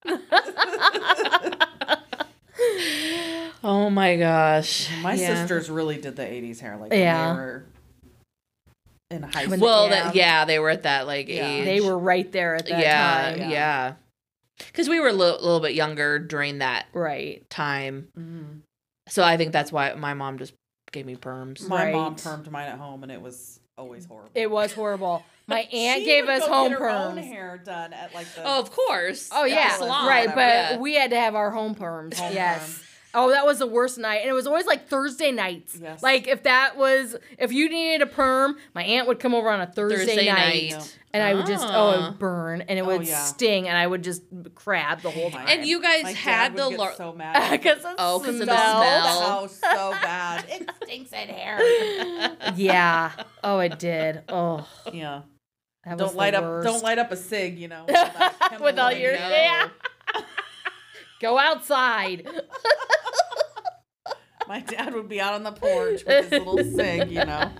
oh 3.63 3.89
my 3.89 4.15
gosh. 4.15 4.89
My 5.01 5.15
Yeah. 5.15 5.35
sisters 5.35 5.69
really 5.69 5.97
did 5.97 6.15
the 6.15 6.23
80s 6.23 6.61
hair. 6.61 6.77
Like 6.77 6.93
Yeah. 6.93 7.33
they 7.33 7.39
were 7.39 7.65
in 9.13 9.23
high 9.23 9.45
school. 9.45 9.57
Well, 9.59 9.89
Yeah. 9.89 10.03
that 10.03 10.15
yeah, 10.15 10.45
they 10.45 10.59
were 10.59 10.69
at 10.69 10.83
that 10.83 11.07
like 11.07 11.27
Yeah. 11.29 11.47
age. 11.47 11.65
they 11.65 11.81
were 11.81 11.97
right 11.97 12.29
there 12.31 12.55
at 12.55 12.65
that 12.67 12.79
yeah, 12.79 13.35
time. 13.37 13.49
yeah. 13.51 13.93
Because 14.67 14.87
we 14.89 14.99
were 14.99 15.07
a 15.07 15.13
little, 15.13 15.39
little 15.41 15.59
bit 15.59 15.73
younger 15.73 16.19
during 16.19 16.59
that 16.59 16.85
Right. 16.93 17.49
time, 17.49 18.09
Mhm. 18.17 18.61
so 19.09 19.23
I 19.23 19.37
think 19.37 19.51
that's 19.51 19.71
why 19.71 19.93
my 19.93 20.13
mom 20.13 20.37
just 20.37 20.53
gave 20.91 21.05
me 21.05 21.15
perms. 21.15 21.67
My 21.67 21.91
mom 21.91 22.15
permed 22.15 22.49
mine 22.51 22.67
at 22.67 22.77
home, 22.77 23.01
and 23.03 23.11
it 23.11 23.21
was 23.21 23.59
always 23.77 24.05
horrible. 24.05 24.31
It 24.35 24.51
was 24.51 24.71
horrible. 24.73 25.23
My 25.47 25.61
aunt 25.73 25.99
She 25.99 26.05
gave 26.05 26.25
would 26.25 26.35
us 26.35 26.45
go 26.47 26.53
home 26.53 26.69
get 26.69 26.79
her 26.79 26.89
own 26.89 27.17
perms. 27.17 27.23
hair 27.27 27.57
done 27.65 27.91
at 27.91 28.13
like 28.13 28.27
the. 28.35 28.43
Oh, 28.45 28.59
of 28.59 28.71
course. 28.71 29.29
Oh 29.33 29.43
At 29.43 29.49
yeah, 29.49 29.71
salon, 29.75 30.07
right. 30.07 30.27
But 30.27 30.35
yeah. 30.37 30.77
we 30.77 30.93
had 30.95 31.09
to 31.09 31.19
have 31.19 31.35
our 31.35 31.51
home 31.51 31.75
perms. 31.75 32.17
Home 32.17 32.31
yes. 32.33 32.77
perm. 32.77 32.87
Oh, 33.15 33.29
that 33.29 33.45
was 33.45 33.59
the 33.59 33.67
worst 33.67 33.99
night, 33.99 34.21
and 34.21 34.29
it 34.29 34.33
was 34.33 34.47
always 34.47 34.65
like 34.65 34.87
Thursday 34.87 35.31
nights. 35.31 35.77
Yes. 35.79 36.01
Like 36.01 36.27
if 36.27 36.43
that 36.43 36.77
was 36.77 37.15
if 37.37 37.51
you 37.51 37.69
needed 37.69 38.01
a 38.01 38.07
perm, 38.07 38.57
my 38.73 38.83
aunt 38.83 39.07
would 39.07 39.19
come 39.19 39.35
over 39.35 39.49
on 39.51 39.61
a 39.61 39.67
Thursday, 39.67 39.97
Thursday 40.05 40.25
night, 40.31 40.71
night. 40.71 40.99
and 41.13 41.21
I 41.21 41.35
would 41.35 41.45
just 41.45 41.63
oh 41.63 41.91
it 41.91 41.97
Ah. 41.99 42.09
would 42.09 42.17
burn 42.19 42.61
and 42.61 42.79
it 42.79 42.81
Oh, 42.81 42.85
would 42.87 43.05
yeah. 43.07 43.23
sting, 43.23 43.67
and 43.67 43.77
I 43.77 43.85
would 43.85 44.03
just 44.03 44.23
crab 44.55 45.01
the 45.01 45.11
whole 45.11 45.29
time. 45.29 45.45
And 45.47 45.63
you 45.63 45.79
guys 45.79 46.03
My 46.03 46.13
dad 46.13 46.17
had 46.17 46.53
would 46.55 46.63
the 46.63 46.69
get 46.71 46.79
lar- 46.79 46.93
so 46.95 47.13
mad 47.17 47.51
because 47.51 47.85
of 47.85 47.95
Oh, 47.99 48.19
'cause 48.19 48.29
of 48.29 48.39
the 48.39 48.45
the 48.45 48.53
smell. 48.55 49.21
house 49.21 49.59
so 49.59 49.91
bad. 49.91 50.45
It 50.49 50.69
stinks 50.83 51.11
in 51.13 51.29
here. 51.29 52.35
yeah. 52.55 53.11
Oh, 53.43 53.59
it 53.59 53.77
did. 53.77 54.23
Oh, 54.27 54.67
yeah. 54.91 55.21
that 55.85 55.97
Don't 55.99 56.11
the 56.13 56.17
light 56.17 56.33
up. 56.33 56.43
worst. 56.45 56.65
Don't 56.67 56.81
light 56.83 56.97
up 56.97 57.11
a 57.11 57.15
cig. 57.17 57.59
You 57.59 57.67
know. 57.67 57.83
with 57.85 57.93
that 57.95 58.57
With 58.59 58.79
all 58.79 58.91
your- 58.91 59.11
it. 59.11 59.19
No. 59.19 59.29
yeah. 59.29 59.67
Go 61.21 61.37
outside. 61.39 62.27
My 64.47 64.59
dad 64.59 64.93
would 64.93 65.07
be 65.09 65.19
out 65.21 65.33
on 65.33 65.43
the 65.43 65.51
porch 65.51 66.01
with 66.05 66.29
his 66.29 66.43
little 66.43 66.63
cig. 66.77 67.09
You 67.11 67.25
know. 67.25 67.51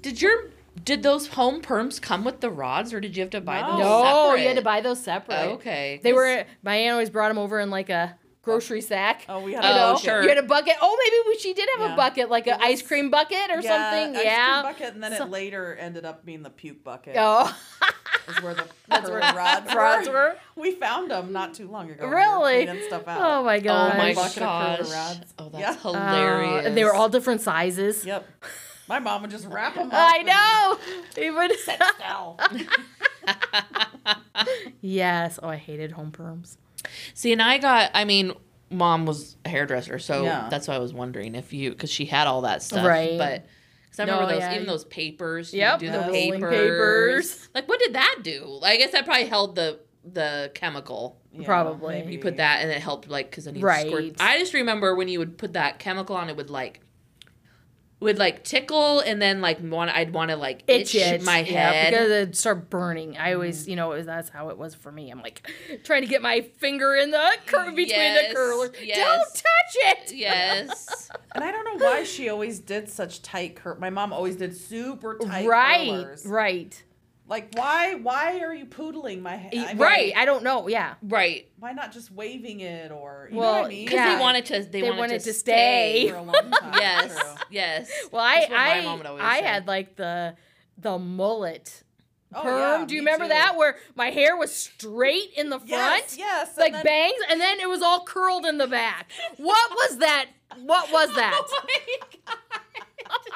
Did 0.00 0.20
your 0.22 0.50
did 0.84 1.02
those 1.02 1.28
home 1.28 1.60
perms 1.62 2.00
come 2.00 2.24
with 2.24 2.40
the 2.40 2.50
rods, 2.50 2.92
or 2.92 3.00
did 3.00 3.16
you 3.16 3.22
have 3.22 3.30
to 3.30 3.40
buy 3.40 3.60
No. 3.60 3.68
those? 3.72 3.78
No, 3.80 4.02
separate? 4.26 4.40
you 4.42 4.48
had 4.48 4.56
to 4.56 4.62
buy 4.62 4.80
those 4.80 5.02
separate. 5.02 5.52
Okay, 5.54 6.00
they 6.02 6.12
were. 6.12 6.44
My 6.62 6.76
aunt 6.76 6.92
always 6.92 7.10
brought 7.10 7.28
them 7.28 7.38
over 7.38 7.60
in 7.60 7.70
like 7.70 7.90
a 7.90 8.16
grocery 8.42 8.80
sack. 8.80 9.24
Oh, 9.28 9.40
we 9.40 9.52
had. 9.54 9.64
You 9.64 9.70
a 9.70 9.74
know, 9.74 9.92
bucket. 9.92 10.04
sure. 10.04 10.22
you 10.22 10.28
had 10.28 10.38
a 10.38 10.42
bucket. 10.42 10.74
Oh, 10.82 10.96
maybe 11.04 11.16
we, 11.28 11.38
she 11.40 11.54
did 11.54 11.68
have 11.76 11.86
Yeah. 11.88 11.94
a 11.94 11.96
bucket, 11.96 12.28
like 12.30 12.46
an 12.46 12.58
ice 12.60 12.82
cream 12.82 13.10
bucket 13.10 13.50
or 13.50 13.60
Yeah, 13.60 13.90
something. 13.92 14.16
ice 14.16 14.24
yeah. 14.24 14.62
cream 14.62 14.72
bucket, 14.72 14.94
and 14.94 15.02
then 15.02 15.16
So- 15.16 15.24
it 15.24 15.30
later 15.30 15.74
ended 15.76 16.04
up 16.04 16.24
being 16.24 16.42
the 16.42 16.50
puke 16.50 16.82
bucket. 16.84 17.16
Oh, 17.18 17.56
is 18.28 18.42
where 18.42 18.54
the 18.54 18.64
That's 18.88 19.08
where 19.08 19.20
rods, 19.20 19.74
rods 19.74 20.08
were. 20.08 20.14
were. 20.14 20.36
We 20.56 20.72
found 20.72 21.10
them 21.10 21.32
not 21.32 21.54
too 21.54 21.68
long 21.68 21.90
ago. 21.90 22.06
Really? 22.08 22.64
cleaning 22.66 22.82
stuff 22.86 23.06
out. 23.08 23.20
Oh 23.22 23.44
my 23.44 23.58
god! 23.60 23.86
Oh 23.86 23.88
god. 23.90 23.98
my 23.98 24.14
Bucket 24.14 24.42
of 24.42 24.76
curly 24.78 24.90
gosh! 24.90 25.16
Oh, 25.38 25.48
that's 25.48 25.60
Yeah. 25.60 25.70
Uh, 25.90 25.92
hilarious. 25.92 26.66
and 26.66 26.76
they 26.76 26.84
were 26.84 26.94
all 26.94 27.08
different 27.08 27.40
sizes. 27.40 28.04
Yep. 28.04 28.26
My 28.88 28.98
mom 28.98 29.22
would 29.22 29.30
just 29.30 29.46
wrap 29.46 29.74
them 29.76 29.86
up. 29.92 29.94
I 29.94 30.16
and 30.18 30.26
know. 31.16 31.22
Even 31.24 31.50
Sit 31.56 31.80
still. 31.94 32.38
yes. 34.80 35.38
Oh, 35.42 35.48
I 35.48 35.56
hated 35.56 35.92
home 35.92 36.10
perms. 36.12 36.56
See, 37.14 37.32
and 37.32 37.40
I 37.42 37.58
got. 37.58 37.90
I 37.94 38.04
mean, 38.04 38.32
mom 38.70 39.06
was 39.06 39.36
a 39.44 39.48
hairdresser, 39.48 39.98
so 39.98 40.24
Yeah. 40.24 40.48
that's 40.50 40.66
why 40.68 40.74
I 40.74 40.78
was 40.78 40.92
wondering 40.94 41.34
if 41.34 41.52
you, 41.52 41.70
because 41.70 41.90
she 41.90 42.06
had 42.06 42.26
all 42.26 42.42
that 42.42 42.62
stuff, 42.62 42.86
Right. 42.86 43.18
But 43.18 43.46
because 43.84 44.00
I 44.00 44.04
No, 44.06 44.14
remember 44.14 44.34
those, 44.34 44.40
yeah. 44.42 44.54
even 44.54 44.66
those 44.66 44.84
papers. 44.86 45.52
Yep, 45.52 45.78
do 45.80 45.90
the 45.90 45.98
papers. 46.10 46.40
papers. 46.50 47.48
Like, 47.54 47.68
what 47.68 47.78
did 47.80 47.94
that 47.94 48.20
do? 48.22 48.58
I 48.62 48.76
guess 48.78 48.92
that 48.92 49.04
probably 49.04 49.26
held 49.26 49.54
the 49.56 49.80
the 50.04 50.50
chemical. 50.54 51.20
Yeah, 51.32 51.46
Probably. 51.46 51.94
maybe. 52.00 52.12
You 52.14 52.18
put 52.18 52.38
that, 52.38 52.60
and 52.62 52.70
it 52.70 52.80
helped, 52.82 53.08
like, 53.08 53.30
because 53.30 53.44
then 53.44 53.54
you 53.54 53.62
Right. 53.64 53.86
squirt. 53.86 54.04
I 54.20 54.38
just 54.38 54.52
remember 54.52 54.94
when 54.96 55.06
you 55.08 55.18
would 55.20 55.38
put 55.38 55.52
that 55.52 55.78
chemical 55.78 56.16
on, 56.16 56.28
it 56.28 56.36
would 56.36 56.50
like. 56.50 56.80
Would 58.02 58.18
like 58.18 58.42
tickle 58.44 59.00
and 59.00 59.22
then 59.22 59.40
like 59.40 59.58
want 59.62 59.90
I'd 59.90 60.12
want 60.12 60.30
to 60.30 60.36
like 60.36 60.64
itch, 60.66 60.94
Itch, 60.94 61.22
my 61.22 61.40
yeah, 61.40 61.70
head. 61.72 61.90
because 61.92 62.10
it'd 62.10 62.36
start 62.36 62.68
burning. 62.68 63.16
I 63.16 63.34
always, 63.34 63.64
mm. 63.64 63.68
you 63.70 63.76
know, 63.76 64.02
that's 64.02 64.28
how 64.28 64.48
it 64.48 64.58
was 64.58 64.74
for 64.74 64.90
me. 64.90 65.10
I'm 65.10 65.20
like 65.22 65.48
trying 65.84 66.02
to 66.02 66.08
get 66.08 66.20
my 66.20 66.40
finger 66.58 66.94
in 66.96 67.12
the 67.12 67.32
cur- 67.46 67.70
between 67.70 67.88
Yes, 67.88 68.28
the 68.28 68.34
curlers. 68.34 68.70
yes. 68.82 68.96
Don't 68.98 69.34
touch 69.34 69.98
it. 70.08 70.12
yes. 70.16 71.08
And 71.34 71.44
I 71.44 71.50
don't 71.52 71.64
know 71.64 71.84
why 71.86 72.02
she 72.02 72.28
always 72.28 72.58
did 72.58 72.88
such 72.90 73.22
tight 73.22 73.56
cur. 73.56 73.76
My 73.76 73.90
mom 73.90 74.12
always 74.12 74.36
did 74.36 74.56
super 74.56 75.16
tight 75.18 75.46
right, 75.46 75.88
curlers. 75.88 76.26
right, 76.26 76.82
Like 77.28 77.54
why? 77.54 77.94
Why 77.94 78.40
are 78.40 78.52
you 78.52 78.66
poodling 78.66 79.22
my 79.22 79.36
hair? 79.36 79.50
I 79.54 79.68
mean, 79.68 79.78
right. 79.78 80.12
I 80.16 80.24
don't 80.24 80.42
know. 80.42 80.68
Yeah. 80.68 80.94
right. 81.02 81.48
Why 81.58 81.72
not 81.72 81.92
just 81.92 82.10
waving 82.10 82.60
it 82.60 82.90
or 82.90 83.28
you 83.30 83.36
know 83.36 83.40
Well, 83.42 83.52
what 83.62 83.64
I 83.66 83.68
mean? 83.68 83.84
Because 83.86 83.96
Yeah. 83.96 84.14
they 84.16 84.20
wanted 84.20 84.44
to. 84.46 84.52
They, 84.64 84.80
They 84.80 84.82
wanted, 84.82 84.98
wanted 84.98 85.18
to, 85.20 85.24
to 85.26 85.32
stay. 85.32 86.06
stay. 86.06 86.08
for 86.10 86.16
a 86.16 86.22
long 86.22 86.50
time. 86.50 86.72
yes. 86.80 87.14
True. 87.18 87.34
Yes. 87.50 87.90
Well, 88.10 88.22
I 88.22 88.40
That's 88.40 88.50
what 88.50 88.58
my 88.58 88.80
mom 89.10 89.20
I 89.20 89.24
I 89.36 89.40
say. 89.40 89.46
had 89.46 89.66
like 89.66 89.96
the 89.96 90.34
the 90.78 90.98
mullet 90.98 91.84
Oh, 92.34 92.42
perm. 92.42 92.80
yeah, 92.80 92.86
Do 92.86 92.94
you 92.94 93.00
remember 93.02 93.26
too. 93.26 93.28
that 93.30 93.56
where 93.56 93.76
my 93.94 94.08
hair 94.10 94.36
was 94.38 94.54
straight 94.54 95.32
in 95.36 95.50
the 95.50 95.58
front? 95.58 95.68
Yes, 95.70 96.16
yes. 96.18 96.56
Like 96.56 96.72
then- 96.72 96.82
bangs, 96.84 97.20
and 97.30 97.38
then 97.40 97.60
it 97.60 97.68
was 97.68 97.82
all 97.82 98.04
curled 98.04 98.46
in 98.46 98.56
the 98.58 98.66
back. 98.66 99.10
What 99.36 99.70
was 99.70 99.98
that? 99.98 100.26
What 100.62 100.90
was 100.90 101.14
that? 101.14 101.40
Oh 103.14 103.28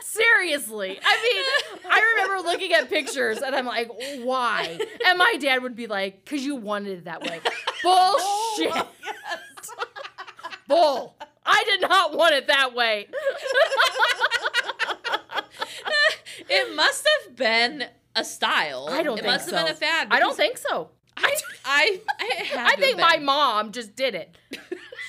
Seriously. 0.00 0.98
I 1.04 1.22
mean, 1.22 1.90
I 1.90 2.14
remember 2.16 2.48
looking 2.48 2.72
at 2.72 2.88
pictures 2.88 3.38
and 3.38 3.54
I'm 3.54 3.66
like, 3.66 3.90
why? 4.22 4.78
And 5.06 5.18
my 5.18 5.36
dad 5.40 5.62
would 5.62 5.76
be 5.76 5.86
like, 5.86 6.24
because 6.24 6.44
you 6.44 6.56
wanted 6.56 6.98
it 6.98 7.04
that 7.04 7.22
way. 7.22 7.40
Bullshit. 7.82 8.72
Oh. 8.74 8.88
Bull. 10.68 11.16
I 11.44 11.64
did 11.66 11.80
not 11.82 12.16
want 12.16 12.34
it 12.34 12.46
that 12.46 12.74
way. 12.74 13.08
it 16.48 16.76
must 16.76 17.08
have 17.26 17.36
been 17.36 17.84
a 18.14 18.24
style. 18.24 18.88
I 18.90 19.02
don't 19.02 19.18
It 19.18 19.22
think 19.22 19.32
must 19.32 19.48
so. 19.48 19.56
have 19.56 19.66
been 19.66 19.74
a 19.74 19.76
fad. 19.78 20.08
I 20.10 20.18
don't 20.20 20.36
think 20.36 20.58
so. 20.58 20.90
I 21.16 21.36
I 21.64 22.00
I, 22.18 22.72
I 22.72 22.76
think 22.76 22.98
my 22.98 23.18
mom 23.18 23.72
just 23.72 23.94
did 23.96 24.14
it. 24.14 24.36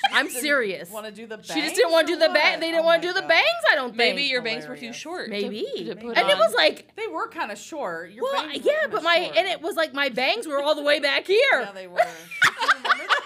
I'm 0.12 0.28
serious. 0.28 0.90
Want 0.90 1.06
to 1.06 1.12
do 1.12 1.26
the 1.26 1.36
bangs? 1.36 1.52
She 1.52 1.60
just 1.60 1.74
didn't 1.74 1.92
want 1.92 2.06
to 2.06 2.14
do 2.14 2.18
the 2.18 2.30
or 2.30 2.34
bang. 2.34 2.60
They 2.60 2.70
didn't 2.70 2.82
Oh 2.82 2.86
want 2.86 3.02
to 3.02 3.08
my 3.08 3.14
do 3.14 3.20
the 3.20 3.26
bangs. 3.26 3.46
I 3.70 3.74
don't 3.74 3.96
think. 3.96 4.16
Maybe 4.16 4.22
your 4.24 4.42
bangs 4.42 4.66
were 4.66 4.76
too 4.76 4.92
short. 4.92 5.28
Maybe. 5.28 5.64
to 5.86 5.96
put 5.96 6.18
and 6.18 6.28
it 6.28 6.36
was 6.36 6.54
like, 6.54 6.94
They 6.96 7.06
were 7.06 7.28
kind 7.28 7.52
of 7.52 7.58
short. 7.58 8.10
Your 8.10 8.24
well, 8.24 8.42
bangs 8.42 8.64
were 8.64 8.70
yeah, 8.70 8.86
but 8.90 9.02
my 9.02 9.24
short. 9.24 9.36
and 9.36 9.46
it 9.48 9.60
was 9.62 9.76
like 9.76 9.94
my 9.94 10.08
bangs 10.08 10.46
were 10.46 10.62
all 10.62 10.74
the 10.74 10.82
way 10.82 11.00
back 11.00 11.26
here. 11.26 11.38
Yeah, 11.52 11.72
they 11.72 11.86
were. 11.86 11.98
Do 11.98 12.02
you 12.02 12.50
remember 12.74 12.88
that? 12.88 13.18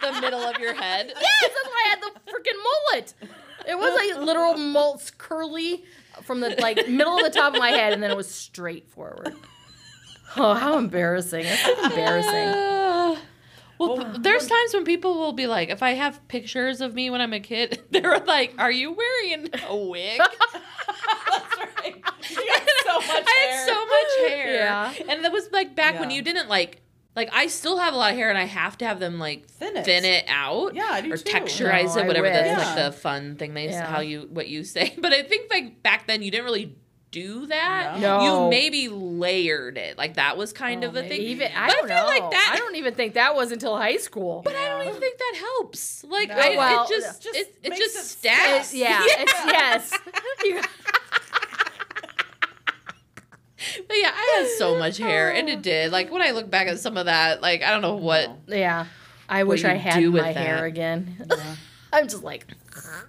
the 0.00 0.20
middle 0.20 0.40
of 0.40 0.58
your 0.58 0.74
head. 0.74 1.06
Yes, 1.08 1.50
that's 1.54 1.68
why 1.68 1.84
I 1.86 1.88
had 1.90 2.00
the 2.02 2.30
freaking 2.30 2.92
mullet. 2.92 3.14
It 3.66 3.78
was 3.78 3.94
like 3.94 4.24
literal 4.24 4.56
mullet's 4.56 5.10
curly 5.10 5.84
from 6.22 6.40
the 6.40 6.54
like 6.60 6.88
middle 6.88 7.16
of 7.18 7.24
the 7.24 7.30
top 7.30 7.54
of 7.54 7.58
my 7.58 7.70
head, 7.70 7.92
and 7.92 8.02
then 8.02 8.10
it 8.10 8.16
was 8.16 8.30
straight 8.30 8.88
forward. 8.88 9.34
Oh, 10.36 10.54
how 10.54 10.78
embarrassing! 10.78 11.44
That's 11.44 11.62
so 11.62 11.84
embarrassing. 11.84 12.74
Well, 13.78 13.96
Well, 13.96 14.12
p- 14.14 14.18
there's 14.22 14.46
times 14.46 14.74
when 14.74 14.84
people 14.84 15.14
will 15.18 15.32
be 15.32 15.46
like, 15.46 15.68
if 15.70 15.82
I 15.82 15.92
have 15.92 16.26
pictures 16.28 16.80
of 16.80 16.94
me 16.94 17.10
when 17.10 17.20
I'm 17.20 17.32
a 17.32 17.40
kid, 17.40 17.80
they're 17.90 18.18
like, 18.20 18.54
"Are 18.58 18.70
you 18.72 18.92
wearing 18.92 19.48
a 19.68 19.76
wig?" 19.76 20.20
That's 20.88 21.56
right. 21.82 22.04
You 22.30 22.46
had 22.52 22.68
so 22.84 22.94
much 22.98 23.24
I 23.26 23.30
hair. 23.40 23.56
had 23.56 23.66
so 23.66 23.86
much 23.86 24.30
hair. 24.30 24.54
Yeah. 24.54 24.92
And 25.08 25.24
that 25.24 25.32
was 25.32 25.48
like 25.52 25.74
back 25.74 25.98
when 25.98 26.10
you 26.10 26.20
didn't 26.22 26.48
like 26.48 26.82
like 27.16 27.30
I 27.32 27.46
still 27.46 27.78
have 27.78 27.94
a 27.94 27.96
lot 27.96 28.10
of 28.12 28.16
hair 28.18 28.28
and 28.28 28.36
I 28.38 28.44
have 28.44 28.76
to 28.78 28.84
have 28.86 29.00
them 29.00 29.18
like 29.18 29.48
Thin 29.48 29.76
it. 29.76 29.84
thin 29.84 30.04
it 30.04 30.24
out. 30.28 30.74
Yeah, 30.74 30.88
I 30.90 31.00
do 31.00 31.12
or 31.12 31.16
too. 31.16 31.30
texturize 31.32 31.96
No, 31.96 32.02
it, 32.02 32.06
whatever 32.06 32.28
that's 32.28 32.58
wish. 32.58 32.66
like 32.66 32.76
the 32.92 32.92
fun 32.92 33.36
thing 33.36 33.54
they 33.54 33.66
Yeah. 33.70 33.86
how 33.86 34.00
you 34.00 34.28
what 34.30 34.48
you 34.48 34.62
say. 34.64 34.94
But 34.98 35.12
I 35.12 35.22
think 35.22 35.50
like 35.50 35.82
back 35.82 36.06
then 36.06 36.22
you 36.22 36.30
didn't 36.30 36.44
really 36.44 36.76
do 37.10 37.46
that. 37.46 37.98
No. 38.00 38.44
You 38.44 38.50
maybe 38.50 38.88
layered 38.88 39.78
it. 39.78 39.96
Like 39.96 40.14
that 40.14 40.36
was 40.36 40.52
kind 40.52 40.84
Oh, 40.84 40.88
of 40.88 40.96
a 40.96 41.02
thing. 41.02 41.20
Even 41.20 41.50
I 41.54 41.66
But 41.68 41.74
I 41.74 41.76
don't 41.78 41.88
feel 41.88 41.96
know. 41.96 42.06
like 42.06 42.30
that- 42.30 42.50
I 42.54 42.58
don't 42.58 42.76
even 42.76 42.94
think 42.94 43.14
that 43.14 43.34
was 43.34 43.50
until 43.52 43.76
high 43.76 43.96
school. 43.96 44.42
But 44.44 44.54
I 44.56 44.68
don't 44.68 44.86
even 44.88 45.00
think 45.00 45.18
that 45.18 45.34
helps. 45.38 46.04
Like 46.04 46.28
No. 46.28 46.36
I, 46.36 46.56
Well, 46.56 46.84
it 46.84 46.88
just, 46.88 47.22
just 47.22 47.36
it, 47.36 47.54
it 47.62 47.76
just 47.76 47.96
it 47.96 48.02
stacks. 48.04 48.74
It's- 48.74 48.74
yeah, 48.74 49.00
it's 49.02 49.32
yes. 49.46 49.98
But 53.88 53.96
yeah, 53.96 54.12
I 54.14 54.38
had 54.38 54.48
so 54.56 54.78
much 54.78 54.98
hair, 54.98 55.32
and 55.34 55.48
it 55.48 55.62
did. 55.62 55.90
Like 55.92 56.12
when 56.12 56.22
I 56.22 56.30
look 56.30 56.48
back 56.48 56.68
at 56.68 56.78
some 56.78 56.96
of 56.96 57.06
that, 57.06 57.42
like 57.42 57.62
I 57.62 57.70
don't 57.72 57.82
know 57.82 57.96
what. 57.96 58.30
Yeah, 58.46 58.86
I 59.28 59.42
wish 59.44 59.64
I 59.64 59.74
you 59.74 59.78
had 59.80 59.98
do 59.98 60.12
with 60.12 60.22
my 60.22 60.32
hair 60.32 60.56
that. 60.58 60.64
again. 60.64 61.26
Yeah. 61.28 61.56
I'm 61.92 62.06
just 62.06 62.22
like, 62.22 62.46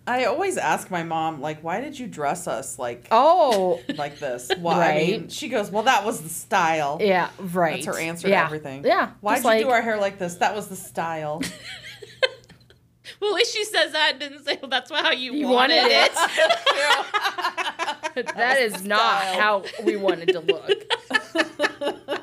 I 0.08 0.25
always 0.25 0.58
ask 0.58 0.89
my 0.89 1.03
mom, 1.03 1.41
like, 1.41 1.62
why 1.62 1.82
did 1.82 1.97
you 1.97 2.08
dress 2.08 2.47
us 2.47 2.79
like 2.79 3.08
oh, 3.12 3.82
like 3.95 4.19
this? 4.19 4.51
Why? 4.60 4.91
I 4.91 4.97
mean, 4.97 5.29
she 5.29 5.49
goes, 5.49 5.71
well, 5.71 5.84
that 5.84 6.05
was 6.05 6.21
the 6.21 6.29
style. 6.29 6.97
yeah, 7.01 7.29
right. 7.39 7.84
That's 7.84 7.97
her 7.97 8.01
answer 8.01 8.27
yeah. 8.27 8.41
to 8.41 8.45
everything. 8.45 8.86
Yeah. 8.86 9.12
Why'd 9.21 9.43
just 9.43 9.58
you 9.58 9.63
do 9.65 9.69
our 9.69 9.82
hair 9.82 9.97
like 9.97 10.19
this? 10.19 10.36
That 10.36 10.55
was 10.55 10.67
the 10.67 10.75
style. 10.75 11.41
Well, 13.19 13.32
at 13.32 13.36
least 13.36 13.55
she 13.55 13.65
says 13.65 13.91
that 13.91 14.12
and 14.12 14.19
didn't 14.19 14.45
say, 14.45 14.58
"Well, 14.62 14.69
that's 14.69 14.89
how 14.89 15.12
you, 15.12 15.34
You 15.34 15.47
wanted, 15.47 15.82
wanted 15.82 15.91
it." 15.91 16.13
that 18.36 18.60
is 18.60 18.84
not 18.84 18.99
style. 18.99 19.39
how 19.39 19.63
we 19.84 19.97
wanted 19.97 20.29
to 20.29 20.39
look. 20.39 20.84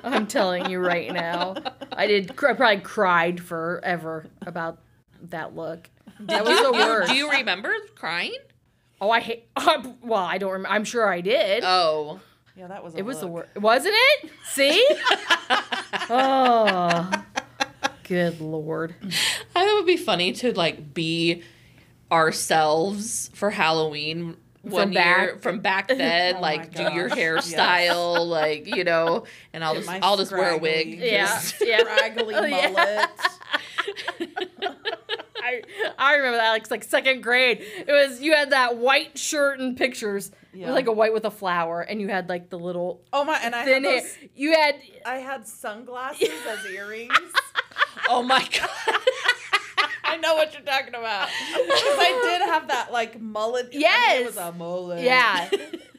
I'm 0.02 0.26
telling 0.26 0.70
you 0.70 0.78
right 0.78 1.12
now. 1.12 1.56
I 1.92 2.06
did. 2.06 2.30
I 2.30 2.54
probably 2.54 2.80
cried 2.80 3.42
forever 3.42 4.26
about 4.46 4.78
that 5.30 5.54
look. 5.54 5.90
That 6.20 6.44
was 6.44 6.61
the 6.61 6.72
worst. 6.72 7.11
do 7.11 7.16
you 7.16 7.31
remember 7.31 7.72
crying? 7.94 8.35
oh, 9.00 9.11
I 9.11 9.20
hate. 9.20 9.48
Um, 9.57 9.96
well, 10.02 10.22
I 10.22 10.38
don't. 10.38 10.52
remember. 10.52 10.70
I'm 10.70 10.85
sure 10.85 11.09
I 11.09 11.20
did. 11.20 11.62
Oh, 11.64 12.20
yeah, 12.57 12.68
that 12.68 12.83
was. 12.85 12.94
A 12.94 12.98
it 12.98 13.05
was 13.05 13.20
the 13.20 13.26
worst, 13.26 13.55
wasn't 13.57 13.94
it? 13.96 14.31
See? 14.46 14.87
oh, 16.11 17.24
good 18.05 18.40
lord. 18.40 18.94
I 19.02 19.09
thought 19.52 19.66
it 19.68 19.74
would 19.74 19.87
be 19.87 19.96
funny 19.96 20.33
to 20.35 20.52
like 20.52 20.94
be 20.94 21.42
ourselves 22.11 23.31
for 23.35 23.50
Halloween. 23.50 24.37
One 24.62 24.92
year 24.92 25.02
back- 25.35 25.42
from 25.42 25.61
back 25.61 25.87
oh 25.90 25.94
then, 25.94 26.37
Oh 26.37 26.40
like 26.40 26.74
do 26.74 26.83
your 26.92 27.09
gosh, 27.09 27.18
hairstyle, 27.18 28.26
like 28.26 28.66
you 28.74 28.83
know, 28.83 29.24
and 29.52 29.62
I'll 29.62 29.74
Get 29.74 29.85
just 29.85 30.02
I'll 30.02 30.16
just 30.16 30.33
wear 30.33 30.50
a 30.55 30.59
wig. 30.59 30.98
Yeah, 30.98 31.26
just- 31.26 31.55
yeah. 31.64 31.79
Scraggly 31.81 32.35
Oh, 32.35 32.44
yeah. 32.44 33.07
I 35.98 36.14
remember 36.16 36.38
that 36.38 36.50
like, 36.50 36.70
like 36.70 36.85
second 36.85 37.22
grade. 37.22 37.59
It 37.61 37.90
was 37.90 38.20
you 38.20 38.35
had 38.35 38.50
that 38.50 38.76
white 38.76 39.18
shirt 39.18 39.59
and 39.61 39.76
pictures. 39.76 40.30
It 40.52 40.61
was 40.64 40.74
like 40.74 40.87
a 40.87 40.92
white 40.92 41.12
with 41.12 41.24
a 41.26 41.30
flower, 41.30 41.82
and 41.82 42.00
you 42.00 42.09
had 42.09 42.28
like 42.30 42.48
the 42.50 42.59
little 42.59 43.02
Oh 43.12 43.24
my! 43.24 43.38
And 43.42 43.54
I 43.54 43.62
had 43.64 43.85
those, 43.85 44.16
You 44.35 44.52
had 44.52 44.76
I 45.04 45.16
had 45.16 45.46
sunglasses 45.46 46.28
as 46.48 46.64
earrings. 46.66 47.12
Oh 48.09 48.22
my 48.22 48.38
god! 48.40 48.68
I 50.04 50.16
know 50.18 50.37
what 50.37 50.52
you're 50.54 50.62
talking 50.62 50.94
about 50.94 51.28
because 51.28 51.98
I 51.98 52.20
did 52.38 52.42
have 52.48 52.68
that 52.68 52.92
like 52.92 53.20
mullet. 53.20 53.66
I 53.66 53.68
mean, 53.70 53.80
Yes. 53.80 54.20
it 54.20 54.26
was 54.26 54.37
a 54.37 54.52
mullet. 54.52 55.02
yeah, 55.02 55.48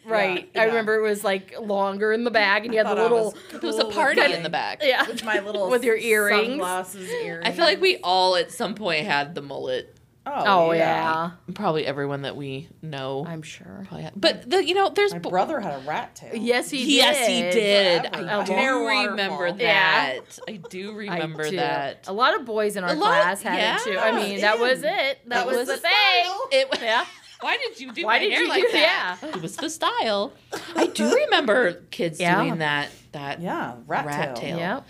right. 0.07 0.49
Yeah, 0.53 0.61
I 0.61 0.65
yeah. 0.65 0.69
remember 0.69 0.95
it 0.95 1.01
was 1.01 1.23
like 1.23 1.55
longer 1.59 2.11
in 2.13 2.23
the 2.23 2.31
bag, 2.31 2.65
and 2.65 2.73
you 2.73 2.79
had 2.83 2.87
the 2.87 2.95
little 3.01 3.25
was 3.25 3.35
There 3.51 3.59
was 3.61 3.79
a 3.79 3.85
party 3.85 4.21
with 4.21 4.31
in 4.31 4.43
the 4.43 4.49
my- 4.49 4.51
back. 4.51 4.79
yeah. 4.83 5.07
with 5.07 5.23
my 5.23 5.39
little 5.39 5.69
With 5.71 5.83
your 5.83 5.97
earrings. 5.97 6.47
sunglasses 6.47 7.09
earrings. 7.11 7.47
I 7.47 7.51
feel 7.51 7.65
like 7.65 7.81
we 7.81 7.97
all 8.03 8.35
at 8.35 8.51
some 8.51 8.75
point 8.75 9.05
had 9.05 9.35
the 9.35 9.41
mullet. 9.41 9.93
Oh, 10.29 10.43
oh 10.45 10.71
yeah, 10.73 11.31
Probably 11.53 11.85
everyone 11.85 12.23
that 12.23 12.35
we 12.35 12.67
know. 12.81 13.23
I'm 13.25 13.41
sure. 13.41 13.85
probably 13.87 14.03
had. 14.03 14.11
But 14.19 14.49
the 14.49 14.61
you 14.61 14.73
know 14.73 14.89
there's 14.89 15.13
My 15.13 15.19
bo- 15.19 15.29
brother 15.29 15.61
had 15.61 15.75
a 15.81 15.87
rat 15.87 16.15
tail. 16.17 16.35
Yes, 16.35 16.69
he 16.69 16.79
did. 16.79 16.87
yes 16.89 17.27
he 17.27 17.41
did. 17.43 18.01
Forever. 18.13 18.27
I 18.27 18.41
A 18.41 18.45
do 18.45 18.87
remember 19.09 19.51
that. 19.53 19.61
Yeah. 19.61 20.19
I 20.53 20.57
do 20.69 20.91
I 20.91 20.95
remember 20.95 21.49
do. 21.49 21.55
that. 21.55 22.09
A 22.09 22.11
lot 22.11 22.35
of 22.37 22.43
boys 22.45 22.75
in 22.75 22.83
our 22.83 22.89
A 22.89 22.93
lot- 22.95 23.21
class 23.21 23.41
had 23.41 23.77
it 23.79 23.83
too. 23.85 23.97
I 23.97 24.11
mean, 24.11 24.41
that 24.41 24.59
was 24.59 24.79
it. 24.79 24.83
That, 24.83 25.17
That 25.27 25.47
was, 25.47 25.59
was 25.59 25.67
the 25.69 25.73
the 25.75 25.79
thing. 25.79 25.91
style. 26.25 26.47
It 26.51 26.67
Yeah. 26.81 27.05
Why 27.41 27.57
did 27.57 27.79
you 27.79 27.93
do 27.93 28.03
Why 28.05 28.15
my 28.17 28.19
did 28.19 28.31
hair 28.31 28.41
you 28.43 28.49
like 28.49 28.63
do- 28.63 28.71
that? 28.71 29.17
yeah. 29.21 29.29
It 29.35 29.41
was 29.41 29.55
the 29.57 29.69
style. 29.69 30.33
I 30.75 30.87
do 30.87 31.13
remember 31.13 31.73
kids 31.91 32.19
Yeah. 32.19 32.41
doing 32.41 32.57
that. 32.59 32.89
That 33.11 33.41
Yeah, 33.41 33.75
rat, 33.87 34.05
Rat 34.05 34.35
tail. 34.35 34.35
tail. 34.35 34.57
Yep. 34.57 34.85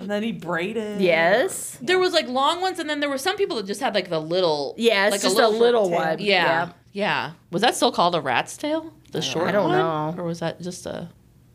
And 0.00 0.10
then 0.10 0.22
he 0.22 0.32
braided. 0.32 1.00
Yes. 1.00 1.78
there 1.80 1.98
was 1.98 2.12
like 2.12 2.28
long 2.28 2.60
ones, 2.60 2.78
and 2.78 2.88
then 2.90 3.00
there 3.00 3.08
were 3.10 3.18
some 3.18 3.36
people 3.36 3.56
that 3.56 3.66
just 3.66 3.80
had 3.80 3.94
like 3.94 4.08
the 4.10 4.20
little. 4.20 4.74
Yeah, 4.76 5.06
it's 5.06 5.12
like 5.12 5.22
just 5.22 5.38
a 5.38 5.48
little, 5.48 5.88
tail. 5.88 5.98
one. 5.98 6.18
Yeah, 6.18 6.70
yeah. 6.92 7.32
Was 7.50 7.62
that 7.62 7.74
still 7.76 7.92
called 7.92 8.14
a 8.14 8.20
rat's 8.20 8.56
tail? 8.56 8.92
The 9.12 9.20
don't 9.20 9.22
short 9.22 9.48
I 9.48 9.52
don't 9.52 9.68
one? 9.68 9.78
know. 9.78 10.14
Or 10.18 10.24
was 10.24 10.40
that 10.40 10.60
just 10.60 10.86
a? 10.86 11.08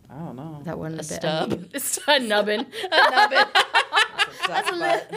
I 0.10 0.18
don't 0.20 0.36
know. 0.38 0.62
That 0.64 0.80
one 0.80 0.94
A 0.94 0.98
bit- 0.98 1.06
stub. 1.06 1.66
It's 1.74 2.00
a 2.08 2.20
nubbin. 2.20 2.62
A 2.92 3.12
nubbin. 3.12 3.46
That's 4.48 4.72
butt. 4.72 5.12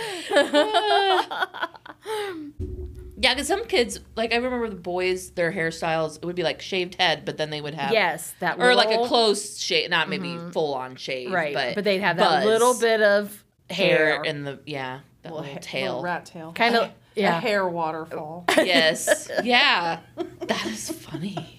Yeah, 3.20 3.35
because 3.35 3.48
some 3.48 3.66
kids, 3.66 4.00
like 4.16 4.33
I 4.33 4.37
remember 4.37 4.70
the 4.70 4.76
boys, 4.76 5.30
their 5.33 5.52
hairstyles, 5.52 6.16
it 6.16 6.24
would 6.24 6.37
be 6.37 6.42
like 6.42 6.62
shaved 6.62 6.94
head, 6.94 7.26
but 7.26 7.37
then 7.37 7.50
they 7.50 7.61
would 7.61 7.74
have 7.74 7.92
yes, 7.92 8.33
that 8.40 8.56
would 8.56 8.66
or 8.66 8.74
like 8.74 8.88
a 8.90 9.06
close 9.06 9.59
shave, 9.59 9.90
not 9.90 10.09
maybe 10.09 10.28
mm-hmm. 10.28 10.50
full 10.50 10.72
on 10.72 10.96
shave, 10.96 11.30
right, 11.30 11.52
But, 11.52 11.74
but, 11.74 11.85
they'd 11.85 12.00
have 12.00 12.16
that 12.16 12.28
buzz. 12.28 12.44
little 12.46 12.80
bit 12.80 13.02
of 13.02 13.44
hair 13.68 14.06
hair, 14.14 14.22
and 14.22 14.46
the 14.46 14.61
yeah, 14.64 15.00
that 15.22 15.33
Little 15.33 15.40
little, 15.40 15.54
ha- 15.54 15.61
tail. 15.61 15.87
little 15.87 16.02
rat 16.02 16.24
tail. 16.24 16.52
kind 16.54 16.76
of 16.76 16.90
A 17.16 17.20
yeah. 17.20 17.40
hair 17.40 17.68
waterfall. 17.68 18.44
yes, 18.56 19.28
yeah, 19.42 19.98
that 20.46 20.66
is 20.66 20.90
funny. 20.90 21.56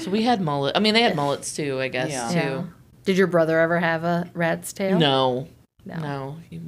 So 0.00 0.10
we 0.10 0.22
had 0.22 0.40
mullet. 0.40 0.76
I 0.76 0.80
mean, 0.80 0.94
they 0.94 1.02
had 1.02 1.14
mullets 1.14 1.54
too, 1.54 1.78
I 1.78 1.88
guess 1.88 2.10
Yeah. 2.10 2.28
too. 2.28 2.48
Yeah. 2.48 2.64
Did 3.04 3.18
your 3.18 3.26
brother 3.26 3.60
ever 3.60 3.78
have 3.78 4.02
a 4.02 4.30
rat's 4.34 4.72
tail? 4.72 4.98
No, 4.98 5.46
no, 5.84 5.96
no, 5.96 6.36
he 6.48 6.60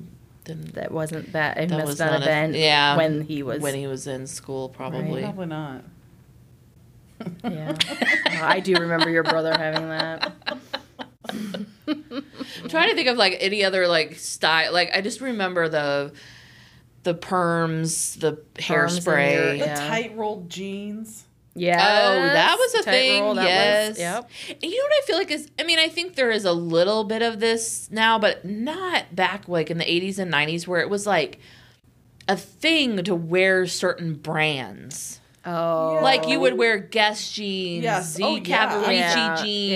didn't. 0.44 0.74
that 0.74 0.92
wasn't 0.92 1.32
that. 1.32 1.56
It 1.58 1.68
That 1.70 1.76
must 1.78 1.86
was 1.88 1.98
not 1.98 2.12
have 2.12 2.20
not 2.20 2.28
a- 2.28 2.32
been 2.32 2.54
yeah, 2.54 2.96
when 2.96 3.22
he 3.22 3.42
was. 3.42 3.60
when 3.60 3.74
he 3.74 3.86
was 3.86 4.06
in 4.06 4.26
school, 4.26 4.68
probably. 4.68 5.22
Probably 5.22 5.46
not. 5.46 5.82
yeah, 7.44 7.74
Oh, 7.80 7.96
I 8.42 8.60
do 8.60 8.74
remember 8.76 9.08
your 9.10 9.22
brother 9.22 9.52
having 9.56 9.88
that. 9.88 10.32
I'm 11.30 12.68
trying 12.68 12.90
to 12.90 12.94
think 12.94 13.08
of 13.08 13.16
like 13.16 13.36
any 13.40 13.64
other 13.64 13.86
like 13.88 14.16
style. 14.16 14.72
Like 14.72 14.90
I 14.94 15.00
just 15.00 15.20
remember 15.20 15.68
the 15.68 16.12
the 17.04 17.14
perms, 17.14 18.18
the 18.18 18.32
Perms 18.54 18.68
in 18.70 18.74
your- 18.74 18.86
hairspray. 18.88 19.50
The 19.52 19.56
Yeah. 19.66 19.88
tight 19.88 20.16
rolled 20.16 20.48
jeans. 20.50 21.24
Yeah. 21.54 21.78
Oh, 21.78 22.20
that 22.20 22.56
was 22.58 22.74
a 22.74 22.82
Tight 22.82 22.90
thing. 22.90 23.22
roll, 23.22 23.36
yes. 23.36 23.90
Was, 23.90 23.98
yep. 23.98 24.30
And 24.50 24.62
you 24.62 24.76
know 24.76 24.84
what 24.84 24.92
I 24.92 25.06
feel 25.06 25.16
like 25.16 25.30
is? 25.30 25.50
I 25.58 25.62
mean, 25.62 25.78
I 25.78 25.88
think 25.88 26.16
there 26.16 26.30
is 26.30 26.44
a 26.44 26.52
little 26.52 27.04
bit 27.04 27.22
of 27.22 27.40
this 27.40 27.88
now, 27.90 28.18
but 28.18 28.44
not 28.44 29.14
back 29.14 29.48
like 29.48 29.70
in 29.70 29.78
the 29.78 29.84
80s 29.84 30.18
and 30.18 30.32
90s 30.32 30.66
where 30.66 30.80
it 30.80 30.90
was 30.90 31.06
like 31.06 31.38
a 32.28 32.36
thing 32.36 33.02
to 33.04 33.14
wear 33.14 33.66
certain 33.66 34.14
brands. 34.14 35.20
Oh. 35.46 36.00
Like 36.02 36.26
you 36.28 36.40
would 36.40 36.56
wear 36.56 36.78
Guess 36.78 37.30
jeans, 37.32 37.84
Yes. 37.84 38.12
Z 38.14 38.22
Oh, 38.24 38.36
yeah. 38.36 38.40
Cavaricci 38.68 38.98
Yeah. 38.98 39.36
jeans. 39.42 39.70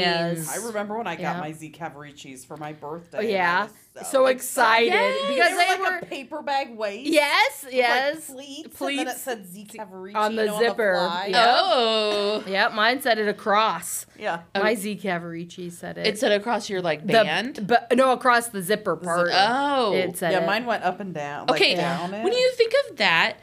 Yes. 0.48 0.59
I 0.59 0.66
remember 0.66 0.96
when 0.96 1.07
I 1.07 1.14
got 1.14 1.20
Yeah. 1.37 1.40
my 1.40 1.52
Z 1.52 1.74
Cavariccis 1.78 2.46
for 2.46 2.57
my 2.57 2.72
birthday. 2.72 3.18
Oh, 3.18 3.20
yeah. 3.20 3.68
was 3.94 4.09
So 4.09 4.26
excited 4.26 4.92
Yes. 4.92 5.28
because 5.28 5.50
they 5.50 5.57
they, 5.74 5.76
were 5.76 5.85
like 5.85 5.92
were 5.92 5.98
a 5.98 6.07
paper 6.07 6.40
bag 6.42 6.76
waist. 6.76 7.11
yes, 7.11 7.66
yes. 7.70 8.28
Like 8.31 8.37
pleats, 8.38 8.62
and 8.64 8.64
then 8.64 8.70
Pleats. 9.04 9.12
it 9.12 9.18
said 9.18 9.46
Z 9.46 9.66
Cavaricci 9.76 10.14
On 10.14 10.37
the 10.37 10.42
you 10.44 10.48
know, 10.50 10.59
zipper. 10.59 10.94
fly. 10.94 11.26
Yeah. 11.31 11.44
Oh. 11.59 12.44
Yep, 12.46 12.72
mine 12.74 13.02
said 13.02 13.18
it 13.18 13.28
across. 13.28 14.07
Yeah. 14.18 14.40
Oh. 14.54 14.62
My 14.62 14.74
Z 14.76 15.00
Cavaricci 15.02 15.70
said 15.72 15.98
it. 15.98 16.07
It 16.07 16.18
said 16.18 16.33
across 16.33 16.70
your 16.70 16.81
like 16.81 17.07
the, 17.07 17.12
band. 17.12 17.66
but 17.66 17.92
no, 17.96 18.12
across 18.12 18.48
the 18.48 18.62
zipper 18.62 18.96
part. 18.96 19.31
oh. 19.33 19.92
It 19.94 20.16
said 20.16 20.33
Yeah, 20.33 20.44
it. 20.44 20.46
mine 20.46 20.64
went 20.64 20.85
up 20.85 21.00
and 21.00 21.12
down. 21.12 21.46
Like 21.48 21.61
okay. 21.61 21.74
down 21.74 22.14
it. 22.14 22.22
When 22.24 22.33
you 22.33 22.52
think 22.52 22.72
of 22.88 22.96
that, 22.98 23.38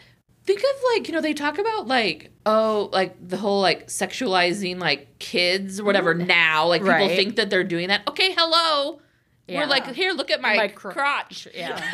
think 0.45 0.59
of 0.59 0.81
like, 0.93 1.07
you 1.07 1.13
know, 1.13 1.21
they 1.21 1.33
talk 1.33 1.57
about 1.57 1.87
like, 1.87 2.31
oh, 2.45 2.89
like 2.93 3.15
the 3.27 3.37
whole 3.37 3.61
like 3.61 3.87
sexualizing 3.87 4.79
like 4.79 5.19
kids 5.19 5.79
or 5.79 5.83
whatever 5.83 6.13
mm-hmm. 6.13 6.27
now. 6.27 6.67
Like 6.67 6.81
people 6.81 6.93
Right. 6.93 7.15
think 7.15 7.35
that 7.37 7.49
they're 7.49 7.63
doing 7.63 7.87
that. 7.89 8.07
Okay, 8.07 8.33
hello. 8.37 8.99
Yeah. 9.47 9.61
We're 9.61 9.67
like, 9.67 9.93
here, 9.93 10.11
look 10.11 10.31
at 10.31 10.41
my, 10.41 10.55
My 10.55 10.67
cr- 10.69 10.89
crotch. 10.89 11.47
Yeah. 11.53 11.79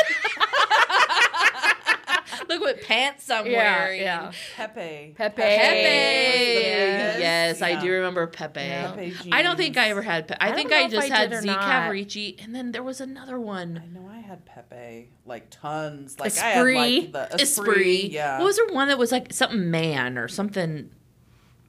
look 2.47 2.61
what 2.61 2.81
pants 2.81 3.29
I'm 3.29 3.45
Yeah, 3.45 3.57
wearing. 3.57 4.01
yeah. 4.01 4.31
Pepe. 4.55 5.13
Pepe. 5.17 5.41
Pepe. 5.41 5.83
Yes. 5.83 7.19
Yes, 7.19 7.61
I 7.61 7.79
do 7.79 7.91
remember 7.91 8.27
Pepe. 8.27 8.59
Yeah. 8.61 8.91
Pepe 8.91 9.31
I 9.31 9.41
don't 9.41 9.57
think 9.57 9.77
I 9.77 9.89
ever 9.89 10.01
had. 10.01 10.27
Pe- 10.27 10.37
I, 10.39 10.51
I 10.51 10.53
think 10.55 10.71
I 10.71 10.87
just 10.87 11.11
I 11.11 11.15
had 11.15 11.29
did 11.29 11.41
Z 11.41 11.47
not. 11.47 11.61
Cavaricci, 11.61 12.41
and 12.43 12.55
then 12.55 12.71
there 12.71 12.83
was 12.83 13.01
another 13.01 13.35
I 13.35 13.39
one. 13.39 13.83
know 13.93 14.09
I 14.09 14.10
had 14.31 14.45
Pepe, 14.45 15.09
like 15.25 15.49
tons. 15.49 16.17
Like 16.19 16.37
I 16.37 16.51
Esprit. 16.51 16.75
had 16.75 17.13
like 17.13 17.31
the 17.31 17.41
Esprit. 17.41 17.67
Esprit. 17.67 18.11
Yeah. 18.11 18.37
What 18.39 18.45
was 18.45 18.55
there 18.55 18.67
one 18.67 18.87
that 18.87 18.97
was 18.97 19.11
like 19.11 19.33
something 19.33 19.69
man 19.69 20.17
or 20.17 20.27
something? 20.29 20.89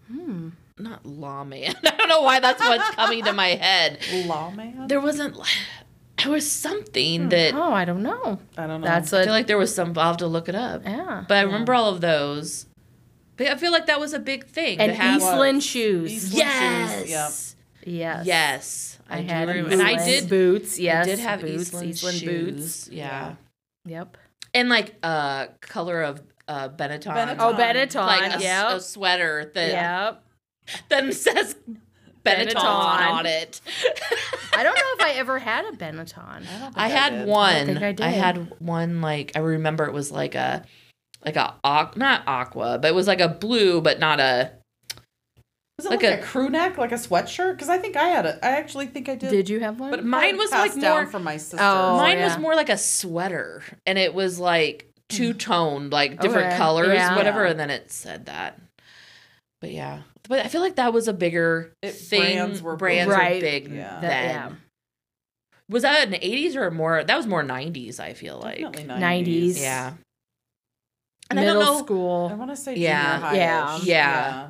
Hmm. 0.08 0.50
Not 0.78 1.04
lawman. 1.04 1.74
I 1.84 1.90
don't 1.96 2.08
know 2.08 2.22
why 2.22 2.38
that's 2.40 2.60
what's 2.60 2.90
coming 2.90 3.24
to 3.24 3.32
my 3.32 3.48
head. 3.48 3.98
Lawman? 4.26 4.86
There 4.86 5.00
wasn't. 5.00 5.36
There 6.18 6.30
was 6.30 6.50
something 6.50 7.30
that 7.30 7.54
Oh, 7.54 7.72
I 7.72 7.84
don't 7.84 8.02
know. 8.02 8.38
I 8.56 8.68
don't 8.68 8.80
know. 8.80 8.86
That's 8.86 9.12
I 9.12 9.22
a 9.22 9.24
feel 9.24 9.32
like 9.32 9.48
there 9.48 9.58
was 9.58 9.74
some. 9.74 9.98
I'll 9.98 10.06
have 10.08 10.18
to 10.18 10.28
look 10.28 10.48
it 10.48 10.54
up. 10.54 10.82
yeah. 10.84 11.24
But 11.26 11.38
I 11.38 11.40
remember 11.42 11.74
all 11.74 11.90
of 11.92 12.00
those. 12.00 12.66
But 13.36 13.48
I 13.48 13.56
feel 13.56 13.72
like 13.72 13.86
that 13.86 13.98
was 13.98 14.12
a 14.12 14.20
big 14.20 14.46
thing. 14.46 14.78
And 14.78 14.90
to 14.92 14.94
have, 14.96 15.16
Eastland 15.20 15.64
shoes. 15.64 16.12
Eastland 16.12 16.38
yes. 16.38 17.00
shoes, 17.00 17.10
yep. 17.10 17.51
Yes. 17.84 18.26
Yes. 18.26 18.98
I, 19.08 19.20
do 19.20 19.26
had 19.28 19.48
remember- 19.48 19.70
Eastland 19.72 19.88
and 19.90 20.00
I 20.00 20.04
did 20.04 20.28
boots. 20.28 20.78
Yes. 20.78 21.06
I 21.06 21.08
did 21.10 21.18
have 21.18 21.40
boots, 21.40 21.62
Eastland, 21.62 21.88
Eastland 21.90 22.16
shoes. 22.18 22.52
boots. 22.54 22.88
Yeah. 22.92 23.34
Yep. 23.86 24.16
And 24.54 24.68
like 24.68 24.94
uh 25.02 25.46
color 25.60 26.02
of 26.02 26.22
uh 26.48 26.68
Benetton. 26.68 27.04
Benetton. 27.14 27.36
Oh, 27.38 27.54
Benetton. 27.54 28.06
Like 28.06 28.32
a, 28.32 28.34
s- 28.36 28.42
yep. 28.42 28.68
a 28.72 28.80
sweater 28.80 29.50
that 29.54 29.68
Yep. 29.68 30.24
then 30.88 31.12
says 31.12 31.56
Benetton, 32.24 32.52
Benetton. 32.54 32.62
on 32.64 33.26
it. 33.26 33.60
I 34.54 34.62
don't 34.62 34.74
know 34.76 34.82
if 34.94 35.00
I 35.00 35.12
ever 35.18 35.38
had 35.40 35.64
a 35.64 35.72
Benetton. 35.76 36.18
I, 36.18 36.34
don't 36.38 36.44
think 36.44 36.72
I 36.76 36.88
had 36.88 37.10
did. 37.10 37.26
one. 37.26 37.66
think 37.66 37.82
I 37.82 37.92
did. 37.92 38.00
had 38.04 38.60
one 38.60 39.00
like 39.00 39.32
I 39.34 39.40
remember 39.40 39.86
it 39.86 39.92
was 39.92 40.12
like 40.12 40.34
a 40.36 40.64
like 41.24 41.36
a 41.36 41.54
aqu- 41.64 41.96
not 41.96 42.22
aqua, 42.28 42.78
but 42.80 42.88
it 42.88 42.94
was 42.94 43.06
like 43.08 43.20
a 43.20 43.28
blue, 43.28 43.80
but 43.80 43.98
not 43.98 44.20
a 44.20 44.52
Was 45.78 45.86
it 45.86 45.90
like 45.90 46.02
like, 46.02 46.18
a- 46.18 46.20
a, 46.20 46.22
crew 46.24 46.48
neck, 46.50 46.76
like 46.78 46.92
a 46.92 46.96
sweatshirt? 46.96 47.52
Because 47.52 47.68
I 47.68 47.78
think 47.78 47.96
I 47.96 48.04
had 48.04 48.26
it. 48.26 48.38
I 48.42 48.50
actually 48.50 48.86
think 48.86 49.08
I 49.08 49.14
did. 49.14 49.30
Did 49.30 49.48
you 49.48 49.60
have 49.60 49.80
one? 49.80 49.90
But 49.90 50.04
Mine 50.04 50.36
was, 50.36 50.50
passed 50.50 50.74
like, 50.74 50.80
down 50.82 51.02
more- 51.04 51.06
from 51.10 51.24
my 51.24 51.36
sister. 51.38 51.58
Oh, 51.60 51.96
Mine 51.96 52.18
yeah. 52.18 52.26
was 52.26 52.38
more 52.38 52.54
like 52.54 52.68
a 52.68 52.76
sweater, 52.76 53.62
and 53.86 53.98
it 53.98 54.14
was 54.14 54.38
like 54.38 54.88
two 55.08 55.32
toned, 55.32 55.92
like 55.92 56.20
different 56.20 56.48
Okay. 56.48 56.56
colors, 56.58 56.94
Yeah. 56.94 57.16
whatever. 57.16 57.44
Yeah. 57.44 57.50
And 57.52 57.60
then 57.60 57.70
it 57.70 57.90
said 57.90 58.26
that. 58.26 58.60
But 59.60 59.70
yeah, 59.72 60.02
but 60.28 60.40
I 60.44 60.48
feel 60.48 60.60
like 60.60 60.76
that 60.76 60.92
was 60.92 61.08
a 61.08 61.12
bigger 61.12 61.72
It- 61.82 61.92
thing. 61.92 62.20
brands 62.20 62.62
were 62.62 62.76
brands 62.76 63.08
big. 63.08 63.16
were 63.16 63.22
Right. 63.22 63.40
big 63.40 63.68
Yeah. 63.72 64.00
then. 64.00 64.00
That- 64.02 64.24
yeah. 64.26 64.50
Was 65.70 65.82
that 65.84 66.04
in 66.04 66.10
the 66.10 66.24
eighties 66.26 66.54
or 66.54 66.70
more? 66.70 67.02
That 67.02 67.16
was 67.16 67.26
more 67.26 67.42
nineties. 67.42 67.98
I 67.98 68.12
feel 68.12 68.38
like. 68.38 68.58
Definitely 68.60 68.84
90s. 69.00 69.58
Yeah. 69.60 69.92
And 71.30 71.40
I 71.40 71.44
Middle 71.44 71.62
don't 71.62 71.88
know. 71.90 72.28
I 72.30 72.34
want 72.34 72.50
to 72.50 72.56
say 72.56 72.74
Yeah. 72.76 73.14
junior 73.14 73.26
high. 73.26 73.36
Yeah. 73.36 73.78
Yeah. 73.82 74.48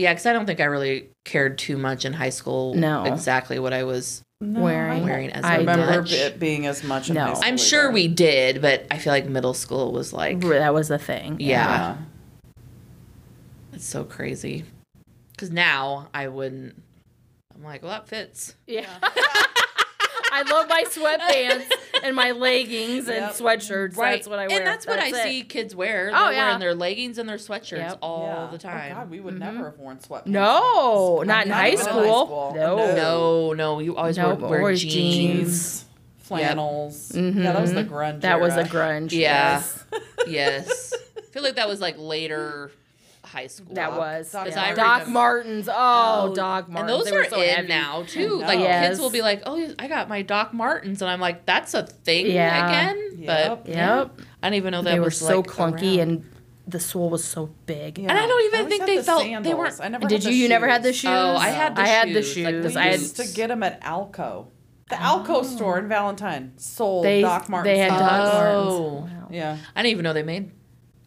Yeah, 0.00 0.12
because 0.12 0.24
I 0.26 0.32
don't 0.32 0.46
think 0.46 0.60
I 0.60 0.64
really 0.64 1.10
cared 1.24 1.58
too 1.58 1.76
much 1.76 2.04
in 2.04 2.12
high 2.14 2.30
school. 2.30 2.74
No. 2.74 3.04
exactly 3.04 3.58
what 3.58 3.72
I 3.72 3.84
was. 3.84 4.22
No, 4.40 4.62
Wearing- 4.62 5.04
Wearing 5.04 5.30
as 5.30 5.44
I 5.44 5.58
remember 5.58 6.00
much. 6.00 6.12
it 6.14 6.38
being 6.40 6.66
as 6.66 6.82
much. 6.82 7.10
No. 7.10 7.34
high 7.34 7.40
I'm 7.46 7.58
sure 7.58 7.84
either. 7.84 7.92
we 7.92 8.08
did, 8.08 8.62
but 8.62 8.86
I 8.90 8.96
feel 8.96 9.12
like 9.12 9.26
middle 9.26 9.52
school 9.52 9.92
was 9.92 10.14
like 10.14 10.40
That 10.40 10.72
was 10.72 10.90
a 10.90 10.98
thing. 10.98 11.36
Yeah. 11.40 11.98
it's 13.74 13.84
so 13.84 14.04
crazy. 14.04 14.64
Because 15.32 15.50
now 15.50 16.08
I 16.14 16.28
wouldn't. 16.28 16.82
I'm 17.54 17.62
like, 17.62 17.82
well, 17.82 17.90
that 17.92 18.08
fits. 18.08 18.54
Yeah. 18.66 18.86
I 20.32 20.42
love 20.42 20.68
my 20.68 20.84
sweatpants 20.88 21.70
and 22.02 22.14
my 22.16 22.30
leggings 22.30 23.08
and 23.08 23.16
Yep. 23.16 23.32
sweatshirts. 23.32 23.94
That's 23.96 24.28
what 24.28 24.38
I 24.38 24.46
wear. 24.48 24.58
And 24.58 24.66
that's, 24.66 24.86
what 24.86 24.98
I 24.98 25.08
it. 25.08 25.14
see 25.16 25.42
kids 25.42 25.74
wear. 25.74 26.10
Oh, 26.14 26.24
They're 26.26 26.32
yeah. 26.34 26.44
wearing 26.46 26.60
their 26.60 26.74
leggings 26.74 27.18
and 27.18 27.28
their 27.28 27.36
sweatshirts 27.38 27.78
Yep. 27.78 27.98
all 28.02 28.26
Yeah. 28.26 28.48
the 28.52 28.58
time. 28.58 28.92
Oh 28.92 28.94
God, 29.00 29.10
we 29.10 29.20
would 29.20 29.34
Mhm. 29.34 29.38
never 29.38 29.64
have 29.66 29.78
worn 29.78 29.98
sweatpants. 29.98 30.26
No, 30.26 31.22
not 31.26 31.46
in 31.46 31.52
high 31.52 31.68
even 31.70 31.80
in 31.80 31.86
high 31.86 31.90
school. 32.00 32.26
school. 32.26 32.52
No. 32.56 32.76
No. 32.76 32.94
no, 32.94 33.52
no, 33.54 33.78
you 33.80 33.96
always 33.96 34.16
Nope, 34.16 34.40
wear, 34.40 34.50
wear 34.50 34.60
always 34.60 34.80
jeans. 34.82 34.94
jeans. 34.94 35.14
jeans, 35.48 35.84
flannels. 36.18 37.12
Yeah, 37.14 37.52
that 37.52 37.60
was 37.60 37.72
the 37.72 37.84
grunge. 37.84 38.10
Mm-hmm. 38.12 38.20
That 38.20 38.40
was 38.40 38.56
a 38.56 38.64
grunge. 38.64 39.12
Yeah. 39.12 39.62
yes. 39.62 39.84
Yes. 40.28 40.94
I 41.16 41.20
feel 41.32 41.42
like 41.42 41.56
that 41.56 41.68
was 41.68 41.80
like 41.80 41.94
later 41.98 42.70
high 43.30 43.46
school. 43.46 43.74
That 43.74 43.92
was. 43.96 44.30
Doc 44.32 44.46
yeah. 44.48 44.54
Martens. 44.56 44.76
Doc 44.76 45.08
Martens. 45.08 45.68
Oh, 45.68 45.74
Oh, 46.30 46.34
Doc 46.34 46.64
And 46.66 46.74
Martens. 46.74 46.98
those 46.98 47.10
They 47.10 47.16
are 47.16 47.24
so 47.30 47.40
in 47.40 47.48
heavy. 47.48 47.68
now 47.68 48.04
too. 48.06 48.38
Like 48.40 48.58
Yes. 48.60 48.88
kids 48.88 49.00
will 49.00 49.10
be 49.10 49.22
like, 49.22 49.42
"Oh, 49.46 49.72
I 49.78 49.86
got 49.88 50.08
my 50.08 50.22
Doc 50.22 50.52
Martens," 50.52 51.00
and 51.02 51.10
I'm 51.10 51.20
like, 51.20 51.46
"That's 51.46 51.74
a 51.74 51.84
thing 51.84 52.26
Yeah. 52.26 52.66
again." 52.68 53.10
Yep. 53.18 53.26
But 53.64 53.68
Yep. 53.68 54.10
I 54.42 54.46
didn't 54.48 54.56
even 54.56 54.72
know 54.72 54.82
that 54.82 54.90
They 54.92 54.98
were 54.98 55.06
was 55.06 55.18
so 55.18 55.38
like, 55.38 55.46
clunky 55.46 55.98
around. 55.98 56.08
and 56.10 56.24
the 56.66 56.80
sole 56.80 57.10
was 57.10 57.24
so 57.24 57.50
big. 57.66 57.98
Yeah. 57.98 58.10
And 58.10 58.18
I 58.18 58.26
don't 58.26 58.44
even 58.44 58.60
always 58.60 58.70
think 58.72 58.86
they 58.86 58.96
the 58.98 59.02
felt- 59.02 59.24
they 59.42 59.54
weren't- 59.54 59.80
I 59.82 59.88
never 59.88 60.06
Did 60.06 60.22
had 60.22 60.24
you? 60.24 60.30
the 60.30 60.36
You 60.36 60.48
never 60.48 60.68
had 60.68 60.82
the 60.82 60.92
shoes. 60.92 61.00
shoes? 61.00 61.10
Oh, 61.10 61.36
I 61.36 61.48
had 61.48 61.74
the 61.76 61.82
I 61.82 61.86
had 61.86 62.08
the 62.10 62.22
shoes, 62.22 62.32
shoes. 62.32 62.44
like 62.44 62.62
the 62.62 62.68
We 62.68 62.76
I 62.76 62.84
had. 62.92 63.00
used 63.00 63.16
to 63.16 63.26
get 63.26 63.48
them 63.48 63.62
at 63.64 63.80
Alco. 63.82 64.46
The 64.88 64.96
oh. 64.96 65.24
Alco 65.26 65.44
store 65.44 65.78
in 65.78 65.88
Valentine 65.88 66.52
sold 66.56 67.04
They 67.04 67.22
Doc 67.22 67.48
Martens. 67.48 67.72
they 67.74 67.78
had 67.78 67.88
Doc 67.98 68.00
Oh. 68.34 68.90
Martens. 69.00 69.12
Wow. 69.22 69.28
Yeah. 69.30 69.56
I 69.74 69.82
didn't 69.82 69.92
even 69.92 70.04
know 70.04 70.12
they 70.12 70.22
made 70.22 70.50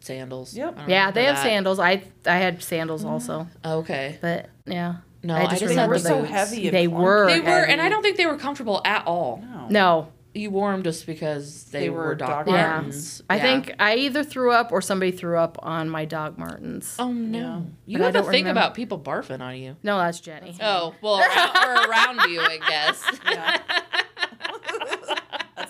sandals. 0.04 0.54
Yep. 0.56 0.78
Yeah, 0.88 1.10
they 1.10 1.24
have 1.24 1.36
that. 1.36 1.42
sandals. 1.42 1.78
I 1.78 2.02
I 2.26 2.36
had 2.36 2.62
sandals 2.62 3.02
mm-hmm. 3.02 3.12
also, 3.12 3.48
oh, 3.64 3.78
Okay. 3.78 4.18
but 4.20 4.48
yeah. 4.66 4.96
No, 5.22 5.34
I 5.34 5.40
I 5.42 5.46
just 5.46 5.60
just, 5.60 5.70
remember 5.70 5.94
had 5.94 6.02
the 6.04 6.08
so 6.08 6.22
heavy. 6.22 6.68
and 6.68 6.76
They 6.76 6.86
clunky. 6.86 7.00
were. 7.02 7.26
They 7.28 7.40
were, 7.40 7.64
and 7.64 7.80
I 7.80 7.88
don't 7.88 8.02
think 8.02 8.18
they 8.18 8.26
were 8.26 8.36
comfortable 8.36 8.82
at 8.84 9.06
all. 9.06 9.42
No. 9.42 9.66
No, 9.70 10.08
You 10.34 10.50
wore 10.50 10.70
them 10.72 10.82
just 10.82 11.06
because 11.06 11.64
they, 11.70 11.80
They 11.80 11.90
were, 11.90 12.04
were 12.08 12.14
Doc 12.14 12.44
Doc 12.44 12.46
Yeah. 12.54 12.66
Martens. 12.72 13.22
I 13.30 13.36
Yeah. 13.36 13.42
think 13.42 13.74
I 13.78 13.94
either 13.96 14.22
threw 14.22 14.50
up 14.52 14.70
or 14.70 14.82
somebody 14.82 15.12
threw 15.12 15.38
up 15.38 15.56
on 15.62 15.88
my 15.88 16.04
Doc 16.04 16.36
Martens. 16.36 16.96
Oh 16.98 17.10
no! 17.12 17.38
Yeah. 17.38 17.60
You 17.86 17.98
But 17.98 18.04
have 18.04 18.14
a 18.16 18.18
don't 18.18 18.30
thing 18.32 18.44
remember. 18.44 18.60
about 18.60 18.74
people 18.74 18.98
barfing 18.98 19.40
on 19.40 19.56
you. 19.56 19.76
No, 19.82 19.96
that's 19.98 20.20
Jenny. 20.20 20.54
Oh 20.60 20.94
well, 21.00 21.20
around, 21.20 21.56
or 21.56 21.88
around 21.90 22.30
you, 22.30 22.40
I 22.42 22.58
guess. 22.68 23.02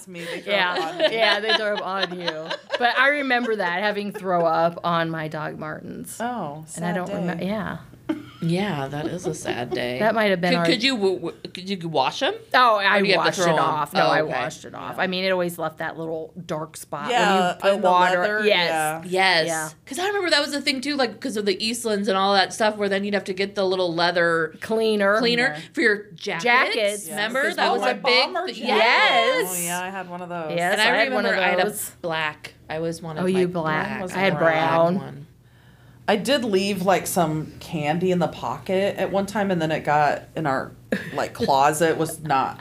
Yeah. 0.07 0.25
That's 0.25 0.37
me. 0.37 0.41
They 0.43 0.51
Yeah, 0.51 0.89
on 0.91 0.99
me. 0.99 1.17
yeah, 1.17 1.41
they 1.41 1.55
throw 1.55 1.75
up 1.77 1.87
on 1.87 2.21
you. 2.21 2.47
But 2.79 2.99
I 2.99 3.09
remember 3.09 3.57
that 3.57 3.81
having 3.83 4.13
throw 4.13 4.45
up 4.45 4.81
on 4.85 5.11
my 5.11 5.29
Doc 5.29 5.59
Martens, 5.59 6.19
Oh, 6.21 6.65
and 6.77 6.85
I 6.85 6.93
don't 6.93 7.09
remember. 7.13 7.45
Yeah, 7.45 7.79
yeah, 8.51 8.87
that 8.89 9.07
is 9.07 9.27
a 9.27 9.35
sad 9.35 9.71
day. 9.71 9.99
that 9.99 10.15
might 10.15 10.31
have 10.31 10.41
been. 10.41 10.51
Could, 10.53 10.59
our, 10.59 10.65
could 10.67 10.83
you 10.83 10.97
w- 10.97 11.15
w- 11.17 11.37
could 11.53 11.69
you 11.69 11.89
wash 11.89 12.21
them? 12.21 12.35
Oh, 12.53 12.77
I 12.77 13.01
do 13.01 13.07
you 13.09 13.15
have 13.15 13.23
to 13.23 13.27
washed 13.29 13.39
it 13.39 13.43
throw 13.43 13.53
'em? 13.55 13.59
off. 13.61 13.93
No, 13.95 14.03
Oh, 14.07 14.09
I 14.11 14.23
washed 14.23 14.65
it 14.65 14.75
off. 14.75 14.97
Yeah. 14.97 15.03
I 15.03 15.07
mean, 15.07 15.25
it 15.25 15.31
always 15.31 15.59
left 15.59 15.79
that 15.79 15.97
little 15.99 16.33
dark 16.47 16.77
spot 16.77 17.11
Yeah, 17.11 17.35
when 17.41 17.49
you 17.49 17.61
put 17.61 17.71
on 17.73 17.81
the 17.81 17.87
water. 17.89 18.21
leather, 18.21 18.47
yes. 18.47 18.69
yeah. 18.69 19.03
Yes. 19.07 19.47
Yeah. 19.47 19.71
Because 19.85 19.99
I 19.99 20.07
remember 20.09 20.31
that 20.31 20.41
was 20.41 20.53
the 20.53 20.61
thing 20.61 20.81
too, 20.81 20.97
like 20.97 21.13
because 21.13 21.37
of 21.37 21.47
the 21.47 21.57
Eastlands 21.57 22.09
and 22.09 22.17
all 22.17 22.35
that 22.35 22.53
stuff, 22.53 22.77
where 22.77 22.89
then 22.89 23.05
you'd 23.05 23.15
have 23.15 23.25
to 23.25 23.35
get 23.35 23.55
the 23.55 23.65
little 23.65 23.95
leather 23.95 24.55
Cleaner. 24.61 25.19
cleaner 25.19 25.57
for 25.73 25.81
your 25.81 26.05
jackets. 26.15 26.45
Jackets. 26.45 27.09
Remember 27.11 27.53
that 27.55 27.69
oh, 27.71 27.75
was 27.79 27.83
a 27.83 27.95
big. 27.95 28.03
bomber 28.03 28.47
th- 28.47 28.59
jacket. 28.59 28.69
Yes. 28.69 29.49
Oh 29.59 29.65
yeah, 29.65 29.83
I 29.83 29.91
had 29.91 30.09
one 30.11 30.23
of 30.23 30.29
those. 30.29 30.53
Yes. 30.57 30.73
And 30.73 30.81
I 30.81 30.85
I, 30.85 30.97
had 30.99 31.13
one 31.13 31.25
remember 31.25 31.39
of 31.43 31.45
I 31.45 31.49
had 31.51 31.61
a 31.61 31.65
those. 31.71 31.91
black. 32.03 32.55
I 32.69 32.77
always 32.77 33.03
wanted. 33.03 33.21
Oh, 33.21 33.23
my 33.25 33.29
you 33.29 33.49
black. 33.49 34.01
Was 34.03 34.13
I 34.13 34.19
had 34.21 34.39
black 34.39 34.43
brown. 34.43 34.95
one. 34.97 35.27
I 36.07 36.17
did 36.17 36.45
leave 36.45 36.83
like 36.83 37.07
some 37.07 37.53
candy 37.61 38.11
in 38.11 38.19
the 38.19 38.29
pocket 38.29 38.97
at 38.99 39.11
one 39.11 39.27
time, 39.27 39.51
and 39.51 39.61
then 39.63 39.73
it 39.73 39.81
got 39.85 40.25
in 40.37 40.47
our 40.47 40.73
like 41.15 41.33
closet 41.35 41.97
was 41.97 42.21
not 42.21 42.61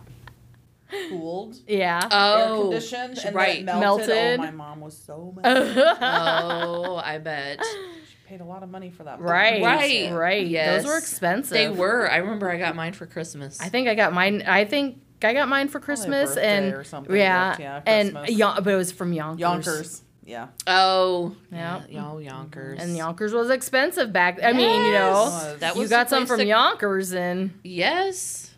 cooled, 1.09 1.55
Yeah. 1.67 2.01
air 2.03 2.09
Oh, 2.11 2.61
conditioned, 2.69 3.17
and 3.25 3.35
right. 3.35 3.65
then 3.65 3.77
it 3.77 3.79
melted. 3.79 4.07
Melted. 4.07 4.39
Oh, 4.39 4.43
my 4.43 4.51
mom 4.51 4.79
was 4.81 4.95
so 4.97 5.33
mad. 5.35 5.97
oh, 6.01 6.95
I 7.03 7.17
bet. 7.17 7.63
she 8.07 8.15
paid 8.27 8.41
a 8.41 8.45
lot 8.45 8.63
of 8.63 8.69
money 8.69 8.91
for 8.91 9.03
that. 9.03 9.19
right. 9.19 9.61
Right. 9.61 10.11
Right. 10.13 10.45
Yes. 10.47 10.83
Those 10.83 10.91
were 10.91 10.97
expensive. 10.97 11.51
They 11.51 11.67
were. 11.69 12.09
I 12.09 12.17
remember 12.17 12.49
I 12.49 12.57
got 12.57 12.75
mine 12.75 12.93
for 12.93 13.05
Christmas. 13.07 13.59
I 13.59 13.69
think 13.69 13.87
I 13.87 13.95
got 13.95 14.13
mine. 14.13 14.43
I 14.45 14.65
think 14.65 14.99
I 15.23 15.33
got 15.33 15.47
mine 15.49 15.67
for 15.67 15.79
Christmas 15.79 16.29
birthday 16.35 16.57
and 16.67 16.73
or 16.75 16.83
something 16.83 17.15
yeah, 17.15 17.49
gift, 17.51 17.59
yeah, 17.61 17.81
and 17.85 18.11
Christmas. 18.11 18.37
Yon- 18.37 18.63
but 18.63 18.73
it 18.73 18.77
was 18.77 18.91
from 18.91 19.11
Younkers. 19.13 19.39
Younkers. 19.39 20.01
Yeah. 20.25 20.47
Oh, 20.67 21.35
Yeah. 21.51 21.81
yeah, 21.89 22.01
y'all 22.01 22.17
Younkers. 22.19 22.79
And 22.81 22.97
Younkers 22.97 23.33
was 23.33 23.49
expensive 23.49 24.13
back. 24.13 24.39
I 24.43 24.53
mean, 24.53 24.85
you 24.85 24.93
know, 24.93 25.25
Yes. 25.29 25.59
that 25.59 25.75
you 25.75 25.81
was 25.81 25.89
got 25.89 26.05
the 26.09 26.15
some 26.15 26.25
from 26.25 26.39
to- 26.39 26.45
Younkers, 26.45 27.13
and 27.15 27.59
Yes. 27.63 28.51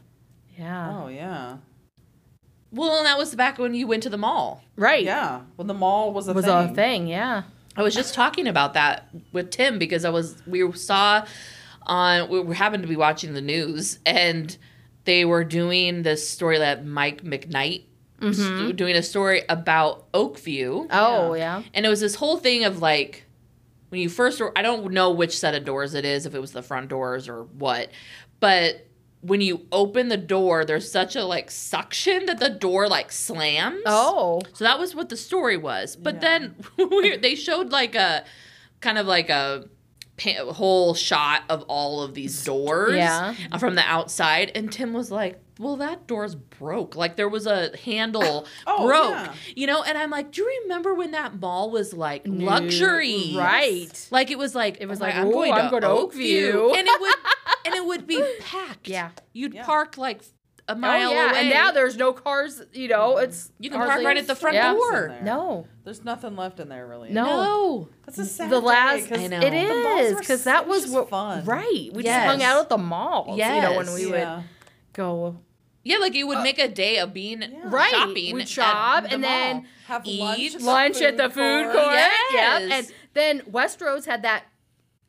yeah, 0.57 0.91
Oh 1.03 1.07
yeah. 1.07 1.57
Well, 2.71 2.97
and 2.97 3.05
that 3.05 3.17
was 3.17 3.33
back 3.35 3.57
when 3.57 3.73
you 3.73 3.87
went 3.87 4.03
to 4.03 4.09
the 4.09 4.17
mall. 4.17 4.61
right, 4.75 5.03
Yeah. 5.03 5.41
When 5.55 5.67
the 5.67 5.73
mall 5.73 6.11
was 6.13 6.27
a 6.27 6.33
was 6.33 6.45
thing. 6.45 6.53
a 6.69 6.73
thing. 6.73 7.07
Yeah, 7.07 7.43
I 7.77 7.81
was 7.83 7.95
just 7.95 8.13
talking 8.13 8.47
about 8.47 8.73
that 8.73 9.07
with 9.31 9.49
Tim 9.49 9.79
because 9.79 10.05
I 10.05 10.09
was 10.09 10.35
we 10.45 10.69
saw 10.73 11.25
on 11.87 12.29
we 12.47 12.55
happened 12.55 12.83
to 12.83 12.89
be 12.89 12.95
watching 12.97 13.33
the 13.33 13.41
news 13.41 13.99
and 14.05 14.57
they 15.05 15.23
were 15.23 15.43
doing 15.43 16.03
this 16.03 16.27
story 16.29 16.57
that 16.57 16.85
Mike 16.85 17.23
McKnight 17.23 17.83
was 18.25 18.39
mm-hmm. 18.39 18.75
doing 18.75 18.95
a 18.95 19.03
story 19.03 19.43
about 19.49 20.11
Oakview. 20.13 20.87
Oh 20.91 21.33
yeah, 21.33 21.63
and 21.73 21.85
it 21.85 21.89
was 21.89 22.01
this 22.01 22.15
whole 22.15 22.37
thing 22.37 22.63
of 22.65 22.81
like 22.81 23.25
when 23.89 24.01
you 24.01 24.09
first 24.09 24.41
I 24.55 24.61
don't 24.61 24.91
know 24.91 25.11
which 25.11 25.37
set 25.37 25.55
of 25.55 25.63
doors 25.63 25.93
it 25.93 26.05
is 26.05 26.25
if 26.25 26.35
it 26.35 26.39
was 26.39 26.51
the 26.51 26.61
front 26.61 26.89
doors 26.89 27.29
or 27.29 27.43
what 27.43 27.89
but 28.39 28.87
when 29.21 29.41
you 29.41 29.65
open 29.71 30.09
the 30.09 30.17
door 30.17 30.65
there's 30.65 30.91
such 30.91 31.15
a 31.15 31.23
like 31.23 31.49
suction 31.49 32.25
that 32.25 32.39
the 32.39 32.49
door 32.49 32.87
like 32.87 33.11
slams. 33.11 33.81
Oh. 33.85 34.41
So 34.53 34.65
that 34.65 34.79
was 34.79 34.93
what 34.93 35.09
the 35.09 35.17
story 35.17 35.57
was. 35.57 35.95
But 35.95 36.15
Yeah. 36.15 36.39
then 36.39 36.55
they 37.21 37.35
showed 37.35 37.71
like 37.71 37.95
a 37.95 38.25
kind 38.81 38.97
of 38.97 39.07
like 39.07 39.29
a 39.29 39.67
pa- 40.17 40.51
whole 40.53 40.93
shot 40.93 41.43
of 41.49 41.63
all 41.67 42.01
of 42.01 42.13
these 42.13 42.43
doors 42.43 42.95
Yeah. 42.95 43.33
from 43.59 43.75
the 43.75 43.83
outside. 43.83 44.51
And 44.55 44.71
Tim 44.71 44.93
was 44.93 45.11
like, 45.11 45.39
well, 45.57 45.77
that 45.77 46.05
door's 46.07 46.35
broke. 46.35 46.95
Like 46.95 47.15
there 47.15 47.29
was 47.29 47.47
a 47.47 47.75
handle 47.85 48.45
Oh, 48.67 48.85
broke, 48.87 49.11
yeah. 49.11 49.33
you 49.55 49.67
know? 49.67 49.83
And 49.83 49.97
I'm 49.97 50.09
like, 50.09 50.31
do 50.31 50.41
you 50.41 50.61
remember 50.63 50.93
when 50.93 51.11
that 51.11 51.39
mall 51.39 51.71
was 51.71 51.93
like 51.93 52.23
luxury? 52.25 53.33
right? 53.35 54.07
Like 54.11 54.31
it 54.31 54.37
was 54.37 54.53
like 54.55 54.77
It 54.81 54.87
was 54.87 54.99
oh 55.01 55.05
my- 55.05 55.23
like, 55.23 55.25
"Ooh, 55.33 55.51
I'm 55.51 55.69
going 55.69 55.81
to 55.83 55.87
Oakview." 55.87 56.75
and 56.77 56.87
it 56.87 57.01
would 57.01 57.15
and 57.65 57.73
it 57.75 57.85
would 57.85 58.05
be 58.07 58.21
packed. 58.41 58.87
Yeah. 58.87 59.09
you'd 59.33 59.53
Yeah. 59.53 59.65
park 59.65 59.97
like 59.97 60.21
a 60.67 60.71
Oh 60.71 60.75
mile 60.75 61.11
yeah, 61.11 61.29
away. 61.29 61.39
and 61.41 61.49
now 61.49 61.71
there's 61.71 61.95
no 61.95 62.11
cars. 62.11 62.61
You 62.73 62.87
know, 62.87 63.17
it's 63.17 63.51
you 63.59 63.69
can 63.69 63.79
park 63.79 64.03
right 64.03 64.17
at 64.17 64.25
the 64.27 64.35
front 64.35 64.55
yeah. 64.55 64.73
door. 64.73 65.09
There. 65.09 65.21
No, 65.23 65.67
There's 65.83 66.03
nothing 66.03 66.35
left 66.35 66.59
in 66.59 66.69
there 66.69 66.87
really. 66.87 67.11
No. 67.11 67.23
No. 67.25 67.89
That's 68.05 68.17
a 68.17 68.25
sad 68.25 68.49
the 68.49 68.59
day, 68.61 68.65
last 68.65 69.07
'cause 69.09 69.19
I 69.19 69.27
know. 69.27 69.39
it 69.41 69.51
the 69.51 69.83
malls 69.83 70.01
is 70.11 70.19
because 70.19 70.43
that 70.45 70.67
was 70.67 70.83
was 70.83 70.91
what 70.91 71.09
fun. 71.09 71.45
right. 71.45 71.89
We 71.93 72.03
Yes. 72.03 72.15
just 72.23 72.25
hung 72.27 72.41
out 72.43 72.61
at 72.61 72.69
the 72.69 72.77
malls. 72.79 73.37
you 73.37 73.45
know 73.45 73.77
when 73.77 73.93
we 73.93 74.09
Yeah. 74.09 74.37
would 74.37 74.43
go 74.93 75.37
Yeah, 75.83 75.97
like 75.97 76.15
you 76.15 76.25
would 76.25 76.39
uh, 76.39 76.43
make 76.43 76.57
a 76.57 76.67
day 76.67 76.97
of 76.97 77.13
being 77.13 77.43
right. 77.65 77.91
shopping. 77.91 78.33
We'd 78.33 78.41
at 78.43 78.49
shop 78.49 79.03
the 79.03 79.11
and 79.13 79.21
mall. 79.21 79.29
then 79.31 79.67
Have 79.85 80.01
Eat 80.05 80.19
lunch, 80.19 80.39
at 80.55 80.59
the 80.61 80.65
lunch 80.65 81.01
at 81.01 81.17
the 81.17 81.29
food 81.29 81.65
court. 81.71 81.93
Yep. 81.93 82.11
Yes. 82.33 82.71
And 82.71 82.93
then 83.13 83.41
Westroads 83.41 84.05
had 84.05 84.23
that 84.23 84.45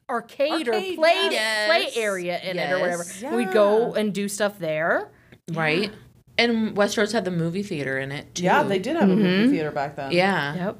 arcade, 0.08 0.68
or 0.68 0.72
play 0.72 1.28
yes. 1.30 1.66
play 1.66 2.02
area 2.02 2.38
in 2.40 2.58
it 2.58 2.70
or 2.70 2.78
whatever. 2.80 3.04
Yes. 3.20 3.32
We'd 3.34 3.52
go 3.52 3.94
and 3.94 4.12
do 4.12 4.28
stuff 4.28 4.58
there. 4.58 5.10
Right. 5.52 5.92
And 6.38 6.76
Westroads 6.76 7.12
had 7.12 7.24
the 7.24 7.30
movie 7.30 7.62
theater 7.62 7.98
in 7.98 8.12
it 8.12 8.34
too. 8.34 8.44
Yeah, 8.44 8.62
they 8.62 8.78
did 8.78 8.96
have 8.96 9.08
a 9.08 9.14
Mhm. 9.14 9.18
movie 9.22 9.50
theater 9.52 9.70
back 9.70 9.96
then. 9.96 10.12
Yeah, 10.12 10.54
Yep. 10.54 10.78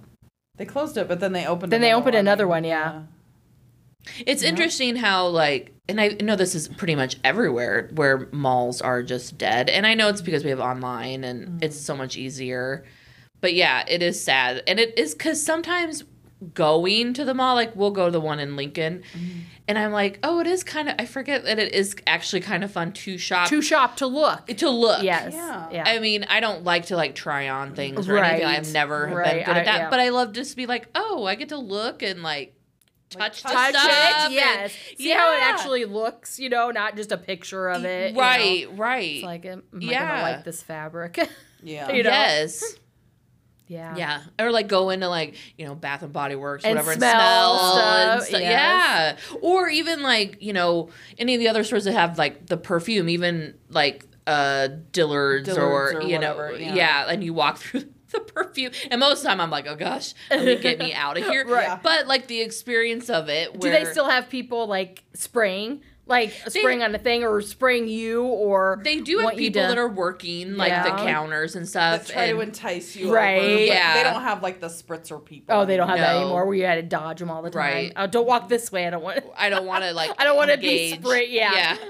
They 0.58 0.64
closed 0.64 0.96
it, 0.96 1.06
but 1.06 1.20
then 1.20 1.32
they 1.32 1.46
opened. 1.46 1.70
Then 1.70 1.82
they 1.82 1.92
opened 1.92 2.14
one. 2.14 2.20
another 2.20 2.46
one, 2.48 2.64
yeah. 2.64 3.02
it's 4.24 4.42
interesting 4.44 4.94
how 4.96 5.26
like, 5.26 5.72
and 5.88 6.00
I 6.00 6.08
know 6.22 6.36
this 6.36 6.54
is 6.54 6.68
pretty 6.68 6.94
much 6.94 7.16
everywhere 7.24 7.90
where 7.94 8.28
malls 8.32 8.80
are 8.80 9.02
just 9.02 9.36
dead, 9.36 9.68
and 9.68 9.84
I 9.86 9.94
know 9.94 10.08
it's 10.08 10.20
because 10.22 10.44
we 10.44 10.50
have 10.50 10.60
online 10.60 11.24
and 11.24 11.62
it's 11.62 11.76
so 11.78 11.96
much 11.96 12.16
easier. 12.16 12.84
But 13.40 13.54
yeah, 13.54 13.84
it 13.88 14.02
is 14.02 14.22
sad, 14.22 14.62
and 14.68 14.78
it 14.80 14.96
is 14.98 15.14
because 15.14 15.42
sometimes 15.44 16.04
going 16.54 17.14
to 17.14 17.24
the 17.24 17.32
mall, 17.34 17.54
like 17.54 17.74
we'll 17.74 17.90
go 17.90 18.06
to 18.06 18.10
the 18.10 18.20
one 18.20 18.38
in 18.38 18.56
Lincoln, 18.56 19.02
mm-hmm. 19.16 19.38
and 19.68 19.78
I'm 19.78 19.90
like, 19.92 20.18
oh, 20.22 20.38
it 20.40 20.46
is 20.46 20.62
kind 20.62 20.88
of. 20.88 20.94
I 20.98 21.06
forget 21.06 21.44
that 21.44 21.58
it 21.58 21.72
is 21.74 21.96
actually 22.06 22.40
kind 22.42 22.62
of 22.62 22.70
fun 22.70 22.92
to 22.92 23.16
shop 23.18 23.48
To 23.48 23.62
shop 23.62 23.96
to 23.96 24.06
look. 24.06 24.46
to 24.48 24.68
look. 24.70 25.02
Yes. 25.02 25.32
Yeah. 25.34 25.68
Yeah. 25.72 25.84
I 25.86 25.98
mean, 25.98 26.24
I 26.28 26.40
don't 26.40 26.62
like 26.64 26.86
to 26.86 26.96
like 26.96 27.14
try 27.14 27.48
on 27.48 27.74
things 27.74 28.08
or 28.08 28.14
Right. 28.14 28.32
anything. 28.42 28.46
I've 28.48 28.72
never 28.72 29.06
Right. 29.06 29.36
been 29.36 29.44
good 29.46 29.56
at 29.56 29.62
I- 29.62 29.64
that. 29.64 29.78
yeah. 29.80 29.90
But 29.90 30.00
I 30.00 30.10
love 30.10 30.32
just 30.32 30.50
to 30.50 30.56
be 30.56 30.66
like, 30.66 30.88
oh, 30.94 31.24
I 31.24 31.34
get 31.36 31.48
to 31.50 31.58
look 31.58 32.02
and 32.02 32.22
like 32.22 32.54
touch, 33.08 33.42
the 33.42 33.48
touch 33.48 33.74
stuff 33.74 33.86
it. 33.90 34.16
and- 34.26 34.34
Yes. 34.34 34.72
See 34.98 35.10
how 35.10 35.32
it 35.32 35.42
actually 35.42 35.84
looks, 35.86 36.38
you 36.38 36.48
know, 36.50 36.70
not 36.70 36.96
just 36.96 37.12
a 37.12 37.16
picture 37.16 37.68
of 37.68 37.84
it. 37.84 38.08
you 38.10 38.14
know. 38.14 38.20
Right, 38.20 38.66
right. 38.76 39.14
It's 39.16 39.24
like, 39.24 39.46
am 39.46 39.62
I 39.72 39.78
Yeah. 39.80 40.08
gonna 40.22 40.22
like 40.36 40.44
this 40.44 40.62
fabric? 40.62 41.18
Yeah. 41.62 41.90
You 41.90 42.02
know? 42.02 42.10
yes. 42.10 42.62
yeah. 43.68 43.96
Yeah. 43.96 44.22
Or 44.38 44.50
like 44.50 44.68
go 44.68 44.90
into 44.90 45.08
like, 45.08 45.36
you 45.56 45.66
know, 45.66 45.74
Bath 45.74 46.02
and 46.02 46.12
Body 46.12 46.36
Works, 46.36 46.64
And 46.64 46.76
whatever, 46.76 46.94
smell 46.94 47.54
and 47.54 47.72
smell 47.72 47.94
and 47.94 48.22
stuff, 48.22 48.28
stu- 48.28 48.38
yes. 48.44 49.20
Yeah. 49.30 49.38
Or 49.42 49.68
even 49.68 50.02
like, 50.02 50.42
you 50.42 50.52
know, 50.52 50.90
any 51.18 51.34
of 51.34 51.40
the 51.40 51.48
other 51.48 51.64
stores 51.64 51.84
that 51.84 51.92
have 51.92 52.18
like 52.18 52.46
the 52.46 52.56
perfume, 52.56 53.08
even 53.08 53.54
like 53.68 54.04
uh 54.26 54.68
Dillard's, 54.92 55.48
Dillard's 55.48 55.94
or, 55.94 55.98
or 55.98 56.02
you 56.02 56.18
know, 56.18 56.50
yeah. 56.50 56.74
yeah. 56.74 57.06
and 57.08 57.22
you 57.24 57.34
walk 57.34 57.56
through 57.58 57.84
the 58.10 58.20
perfume. 58.20 58.72
And 58.90 59.00
most 59.00 59.18
of 59.18 59.22
the 59.24 59.28
time 59.30 59.40
I'm 59.40 59.50
like, 59.50 59.66
oh 59.66 59.76
gosh, 59.76 60.14
let 60.30 60.44
me 60.44 60.56
get 60.56 60.78
me 60.78 60.92
out 60.94 61.16
of 61.16 61.24
here. 61.24 61.46
Right. 61.46 61.80
But 61.82 62.06
like 62.06 62.28
the 62.28 62.40
experience 62.40 63.10
of 63.10 63.28
it 63.28 63.58
Do 63.58 63.70
they 63.70 63.84
still 63.84 64.08
have 64.08 64.28
people 64.28 64.66
like 64.66 65.02
spraying, 65.14 65.82
like 66.08 66.32
spraying 66.48 66.82
on 66.82 66.94
a 66.94 66.98
thing, 66.98 67.24
or 67.24 67.40
spraying 67.42 67.88
you, 67.88 68.22
or 68.24 68.80
they 68.84 69.00
do 69.00 69.16
have 69.18 69.24
want 69.24 69.36
you 69.38 69.48
people 69.50 69.62
to- 69.62 69.68
that 69.68 69.78
are 69.78 69.88
working 69.88 70.56
like 70.56 70.72
the 70.84 70.90
counters 70.90 71.56
and 71.56 71.68
stuff 71.68 71.98
That 71.98 72.04
stuff. 72.06 72.14
try 72.14 72.30
to 72.30 72.40
entice 72.40 72.94
you. 72.94 73.12
Right. 73.12 73.38
Over, 73.40 73.54
but 73.54 73.60
Yeah. 73.66 73.94
They 73.94 74.02
don't 74.04 74.22
have 74.22 74.42
like 74.42 74.60
the 74.60 74.68
spritzer 74.68 75.24
people. 75.24 75.54
Oh, 75.56 75.64
they 75.64 75.76
don't 75.76 75.88
have 75.88 75.98
that 75.98 76.16
anymore. 76.16 76.46
Where 76.46 76.54
you 76.54 76.64
had 76.64 76.76
to 76.76 76.82
dodge 76.82 77.18
them 77.18 77.30
all 77.30 77.42
the 77.42 77.50
time. 77.50 77.58
Right. 77.60 77.92
Oh, 77.96 78.06
don't 78.06 78.26
walk 78.26 78.48
this 78.48 78.70
way. 78.70 78.86
I 78.86 78.90
don't 78.90 79.02
want. 79.02 79.24
I 79.36 79.48
don't 79.50 79.66
want 79.66 79.82
to 79.84 79.92
like. 79.92 80.10
I 80.18 80.24
don't 80.24 80.36
wanna 80.36 80.56
be 80.56 80.92
engage. 80.92 81.00
sprayed- 81.04 81.30
yeah. 81.30 81.76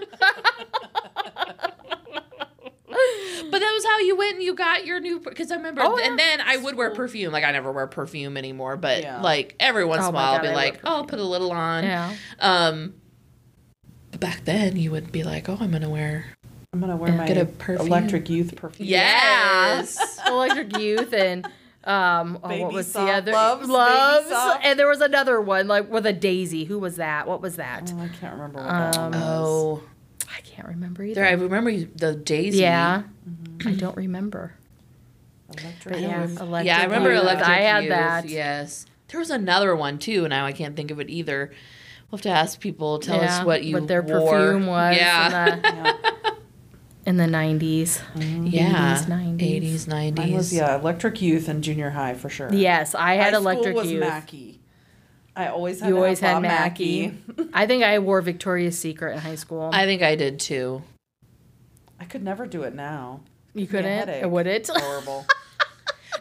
but 3.50 3.58
that 3.60 3.72
was 3.74 3.84
how 3.84 3.98
you 3.98 4.16
went 4.16 4.34
and 4.34 4.42
you 4.42 4.54
got 4.54 4.86
your 4.86 5.00
new 5.00 5.20
because 5.20 5.50
I 5.50 5.56
remember 5.56 5.82
Oh, 5.84 5.98
and 5.98 6.18
then 6.18 6.40
I 6.40 6.56
would 6.56 6.76
wear 6.76 6.90
perfume 6.90 7.32
like 7.32 7.44
I 7.44 7.52
never 7.52 7.70
wear 7.70 7.86
perfume 7.86 8.36
anymore 8.36 8.76
but 8.76 9.02
Yeah. 9.02 9.20
like 9.20 9.54
every 9.60 9.84
once 9.84 10.02
Oh 10.02 10.08
in 10.08 10.10
a 10.10 10.12
my 10.12 10.22
while 10.22 10.34
I'll 10.36 10.40
be 10.42 10.48
I 10.48 10.54
like 10.54 10.80
oh 10.84 10.96
I'll 10.96 11.04
put 11.04 11.18
a 11.18 11.24
little 11.24 11.52
on 11.52 11.84
Yeah. 11.84 12.14
um 12.40 12.94
but 12.94 13.05
back 14.20 14.44
then 14.44 14.76
you 14.76 14.90
would 14.90 15.12
be 15.12 15.22
like 15.22 15.48
oh 15.48 15.56
I'm 15.60 15.70
gonna 15.72 15.88
wear 15.90 16.26
I'm 16.72 16.80
gonna 16.80 16.96
wear 16.96 17.12
my 17.12 17.26
Get 17.26 17.36
a 17.38 17.72
electric 17.80 18.28
youth 18.28 18.56
perfume. 18.56 18.88
yes 18.88 20.18
Electric 20.26 20.76
Youth 20.78 21.12
and 21.12 21.46
um 21.84 22.38
oh, 22.42 22.48
Baby 22.48 22.64
what 22.64 22.72
was 22.72 22.92
the 22.92 23.00
other 23.00 23.32
Loves, 23.32 23.60
Baby 23.62 23.72
Loves 23.72 24.28
Soft. 24.28 24.64
and 24.64 24.78
there 24.78 24.88
was 24.88 25.00
another 25.00 25.40
one 25.40 25.68
like 25.68 25.88
with 25.90 26.04
a 26.06 26.12
daisy. 26.12 26.64
Who 26.64 26.78
was 26.80 26.96
that? 26.96 27.26
What 27.28 27.40
was 27.40 27.56
that? 27.56 27.92
Oh, 27.94 28.00
I 28.00 28.08
can't 28.08 28.32
remember 28.34 28.58
what 28.60 28.68
Um, 28.96 29.12
one 29.12 29.20
was. 29.20 29.22
oh 29.22 29.82
I 30.36 30.40
can't 30.40 30.66
remember 30.68 31.04
either. 31.04 31.14
there 31.14 31.26
I 31.26 31.32
remember 31.32 31.72
the 31.72 32.14
Daisy 32.16 32.58
yeah, 32.58 33.04
I 33.64 33.72
don't 33.74 33.96
remember. 33.96 34.54
Electric 35.48 35.94
But 35.94 36.00
yeah, 36.02 36.22
Youth. 36.22 36.40
electric 36.40 36.66
yeah 36.66 36.78
I 36.80 36.84
remember 36.84 37.12
Youth. 37.12 37.22
electric 37.22 37.48
I 37.48 37.58
had 37.60 37.84
Youth, 37.84 37.90
that. 37.90 38.28
yes 38.28 38.86
there 39.08 39.20
was 39.20 39.30
another 39.30 39.76
one 39.76 39.98
too 39.98 40.26
now 40.28 40.44
I 40.44 40.52
can't 40.52 40.74
think 40.74 40.90
of 40.90 40.98
it 40.98 41.08
either 41.08 41.52
we'll 42.10 42.18
have 42.18 42.22
to 42.22 42.28
ask 42.30 42.60
people 42.60 42.98
tell 42.98 43.16
Yeah, 43.20 43.38
us 43.40 43.44
what 43.46 43.64
you 43.64 43.74
what 43.74 43.88
their 43.88 44.02
wore. 44.02 44.30
perfume 44.30 44.66
was 44.66 44.96
yeah 44.96 45.54
in 47.06 47.16
the, 47.16 47.26
in 47.26 47.30
the 47.32 47.38
90s. 47.38 48.00
yeah 48.50 48.96
80s, 48.96 49.06
90s. 49.06 49.38
80s 49.62 49.86
90s 49.86 50.16
Mine 50.16 50.32
was 50.32 50.52
yeah, 50.52 50.76
Electric 50.78 51.22
Youth 51.22 51.48
and 51.48 51.62
junior 51.62 51.90
high 51.90 52.14
for 52.14 52.28
sure. 52.28 52.52
Yes, 52.52 52.94
I 52.94 53.14
had 53.14 53.32
High 53.32 53.38
Electric 53.38 53.74
school 53.76 53.82
was 53.82 53.92
Youth. 53.92 54.00
Mackie. 54.00 54.60
I 55.36 55.48
always 55.48 55.80
had 55.80 55.88
You 55.90 55.96
always 55.96 56.18
had 56.20 56.34
Bob 56.34 56.42
Mackie. 56.42 57.16
I 57.52 57.66
think 57.66 57.82
I 57.84 57.98
wore 57.98 58.22
Victoria's 58.22 58.78
Secret 58.78 59.12
in 59.12 59.18
high 59.18 59.34
school. 59.34 59.70
I 59.72 59.84
think 59.84 60.02
I 60.02 60.16
did 60.16 60.40
too. 60.40 60.82
I 62.00 62.04
could 62.06 62.22
never 62.24 62.46
do 62.46 62.62
it 62.62 62.74
now. 62.74 63.20
you 63.54 63.66
couldn't? 63.66 63.84
headache. 63.98 64.24
Or 64.24 64.28
would 64.28 64.46
it? 64.46 64.68
Horrible. 64.72 65.26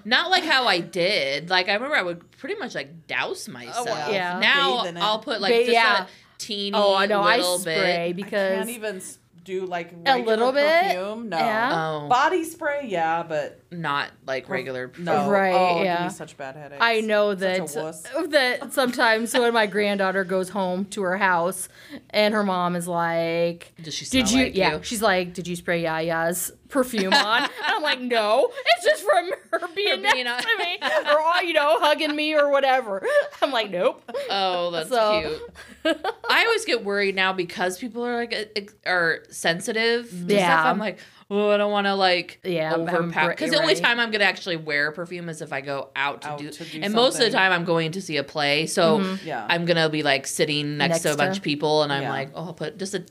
Not 0.04 0.30
like 0.32 0.44
how 0.44 0.66
I 0.68 0.80
did. 0.80 1.50
Like 1.50 1.70
I 1.70 1.74
remember 1.76 1.96
I 1.96 2.02
would 2.04 2.30
pretty 2.32 2.56
much 2.56 2.76
like 2.76 3.08
douse 3.08 3.48
myself. 3.48 3.88
Oh, 3.90 4.12
yeah. 4.12 4.40
Now 4.40 4.82
Bathe 4.84 4.90
in 4.92 4.98
it. 4.98 5.04
I'll 5.04 5.20
put 5.20 5.42
like 5.42 5.54
Ba- 5.54 5.60
just 5.66 5.72
yeah. 5.72 6.04
a 6.04 6.08
teeny 6.38 6.76
Oh, 6.78 6.96
I 6.96 7.06
know. 7.06 7.22
I 7.22 7.38
little 7.38 7.60
spray 7.60 7.76
bit. 7.76 8.00
I 8.10 8.14
because 8.14 8.58
can't 8.58 8.70
even 8.70 9.02
do 9.44 9.64
like 9.68 9.92
A 10.08 10.18
little 10.18 10.52
bit? 10.52 10.84
perfume. 10.86 11.30
No. 11.30 11.38
Yeah. 11.38 11.70
Oh, 12.04 12.08
Body 12.10 12.44
spray, 12.44 12.86
yeah, 12.88 13.22
but 13.22 13.62
not 13.72 14.10
like 14.26 14.50
regular. 14.50 14.92
no. 14.98 15.30
Right, 15.30 15.54
Oh, 15.54 15.84
yeah. 15.84 15.98
Give 15.98 16.06
me 16.08 16.18
such 16.18 16.36
bad 16.36 16.56
headaches. 16.56 16.82
I 16.82 17.02
know 17.02 17.36
Such 17.36 17.40
a 17.40 17.42
that 17.74 17.84
wuss. 17.84 18.02
that 18.30 18.74
sometimes 18.74 19.34
when 19.36 19.54
my 19.54 19.68
granddaughter 19.68 20.24
goes 20.24 20.50
home 20.50 20.86
to 20.86 21.04
her 21.04 21.18
house 21.18 21.70
and 22.10 22.34
her 22.34 22.44
mom 22.44 22.76
is 22.76 22.88
like, 22.88 23.72
Does 23.84 23.94
she 23.94 24.06
smell 24.06 24.24
"Did 24.24 24.32
you?" 24.32 24.44
like 24.46 24.56
yeah, 24.56 24.78
you? 24.78 24.84
she's 24.84 25.04
like, 25.04 25.36
"Did 25.36 25.48
you 25.48 25.56
spray 25.56 25.84
Yaya's 25.84 26.52
perfume 26.69 27.13
on?" 27.13 27.43
and 27.43 27.51
I'm 27.65 27.82
like, 27.84 28.01
"No, 28.01 28.49
it's 28.78 28.86
just 28.86 29.04
from 29.04 29.32
her 29.51 29.67
being, 29.75 30.01
being 30.01 30.23
next 30.25 30.45
on- 30.45 30.51
to 30.51 30.58
me 30.58 30.78
or 31.12 31.43
you 31.43 31.54
know 31.54 31.80
hugging 31.80 32.15
me 32.15 32.36
or 32.36 32.49
whatever." 32.49 33.06
I'm 33.41 33.51
like, 33.51 33.69
"Nope." 33.71 34.04
Oh, 34.30 34.71
that's 34.71 34.89
So- 34.89 35.39
cute. 35.84 35.97
I 36.30 36.45
always 36.45 36.65
get 36.65 36.84
worried 36.84 37.15
now 37.15 37.32
because 37.34 37.78
people 37.78 38.04
are 38.06 38.15
like 38.15 38.34
ex- 38.55 38.74
are 38.86 39.20
sensitive 39.30 40.09
to 40.09 40.34
Yeah. 40.34 40.45
stuff. 40.59 40.66
I'm 40.66 40.80
like, 40.80 40.97
oh, 41.30 41.51
I 41.51 41.57
don't 41.57 41.72
want 41.72 41.86
to 41.86 41.93
like 41.93 42.39
Yeah, 42.43 42.72
I'm- 42.72 42.82
I'm 42.88 42.95
overpower. 42.95 43.30
Because 43.30 43.51
the 43.51 43.57
only 43.59 43.76
right. 43.76 43.84
time 43.84 43.99
I'm 43.99 44.09
gonna 44.11 44.24
actually 44.24 44.57
wear 44.57 44.91
perfume 44.91 45.30
is 45.30 45.41
if 45.43 45.53
I 45.53 45.61
go 45.61 45.89
out 45.95 46.24
to 46.24 46.30
Out 46.30 46.39
do. 46.39 46.49
to 46.49 46.63
do 46.63 46.80
and 46.82 46.93
most 46.93 47.16
of 47.20 47.22
the 47.26 47.30
time, 47.32 47.51
I'm 47.51 47.66
going 47.66 47.91
to 47.93 48.01
see 48.01 48.18
a 48.18 48.24
play, 48.24 48.66
so 48.66 48.99
Mhm. 48.99 49.26
Yeah. 49.26 49.45
I'm 49.47 49.66
gonna 49.66 49.89
be 49.89 50.01
like 50.03 50.26
sitting 50.26 50.78
next, 50.78 50.89
Next 50.89 51.01
to 51.03 51.13
a 51.13 51.18
bunch 51.18 51.36
to- 51.36 51.39
of 51.39 51.43
people, 51.43 51.84
and 51.84 51.93
I'm 51.93 52.01
Yeah. 52.03 52.09
like, 52.09 52.30
oh, 52.34 52.45
I'll 52.45 52.53
put 52.53 52.78
just 52.78 52.95
a 52.95 53.05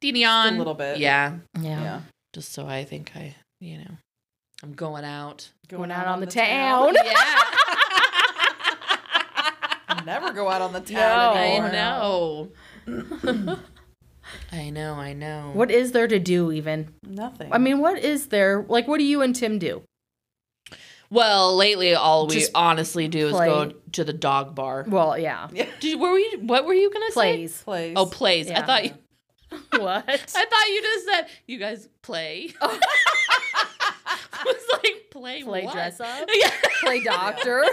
teeny 0.00 0.24
on, 0.24 0.54
a 0.56 0.58
little 0.58 0.74
bit. 0.74 0.98
yeah, 0.98 1.34
Yeah. 1.60 1.82
yeah. 1.82 2.00
Just 2.36 2.52
so 2.52 2.66
I 2.66 2.84
think 2.84 3.12
I, 3.16 3.34
you 3.60 3.78
know, 3.78 3.90
I'm 4.62 4.74
going 4.74 5.06
out. 5.06 5.48
Going 5.68 5.90
out 5.90 6.06
on 6.06 6.20
the 6.20 6.26
town. 6.26 6.92
yeah, 7.02 7.12
I 9.88 10.02
Never 10.04 10.34
go 10.34 10.50
out 10.50 10.60
on 10.60 10.74
the 10.74 10.80
No. 10.80 10.84
town 10.84 11.36
I 11.38 11.46
anymore. 11.46 11.72
know. 11.72 12.48
I 14.52 14.68
know, 14.68 14.92
I 14.96 15.14
know. 15.14 15.52
What 15.54 15.70
is 15.70 15.92
there 15.92 16.06
to 16.06 16.18
do 16.18 16.52
even? 16.52 16.92
Nothing. 17.02 17.50
I 17.54 17.56
mean, 17.56 17.78
what 17.78 17.98
is 17.98 18.26
there? 18.26 18.66
Like, 18.68 18.86
what 18.86 18.98
do 18.98 19.04
you 19.04 19.22
and 19.22 19.34
Tim 19.34 19.58
do? 19.58 19.82
Well, 21.08 21.56
lately, 21.56 21.94
all 21.94 22.26
we 22.26 22.34
Just 22.34 22.52
honestly 22.54 23.08
do 23.08 23.28
is 23.28 23.32
go 23.32 23.72
to 23.92 24.04
the 24.04 24.12
dog 24.12 24.54
bar. 24.54 24.84
Well, 24.86 25.16
yeah, 25.18 25.48
yeah. 25.54 25.68
Did 25.80 25.98
were 25.98 26.12
we? 26.12 26.36
What 26.42 26.66
were 26.66 26.74
you 26.74 26.92
gonna 26.92 27.06
say? 27.06 27.12
plays. 27.12 27.62
Plays. 27.62 27.94
Oh, 27.96 28.04
plays. 28.04 28.50
I 28.50 28.60
thought 28.60 28.84
you. 28.84 28.90
what? 29.70 30.08
I 30.08 30.16
thought 30.16 30.68
you 30.68 30.82
just 30.82 31.06
said 31.06 31.26
you 31.46 31.58
guys 31.58 31.88
play. 32.02 32.52
Oh. 32.60 32.80
I 34.38 34.44
was 34.44 34.80
like 34.82 35.06
play. 35.10 35.42
Play 35.42 35.64
what? 35.64 35.72
dress 35.72 36.00
up. 36.00 36.28
Yeah. 36.32 36.50
Play 36.82 37.00
doctor. 37.02 37.64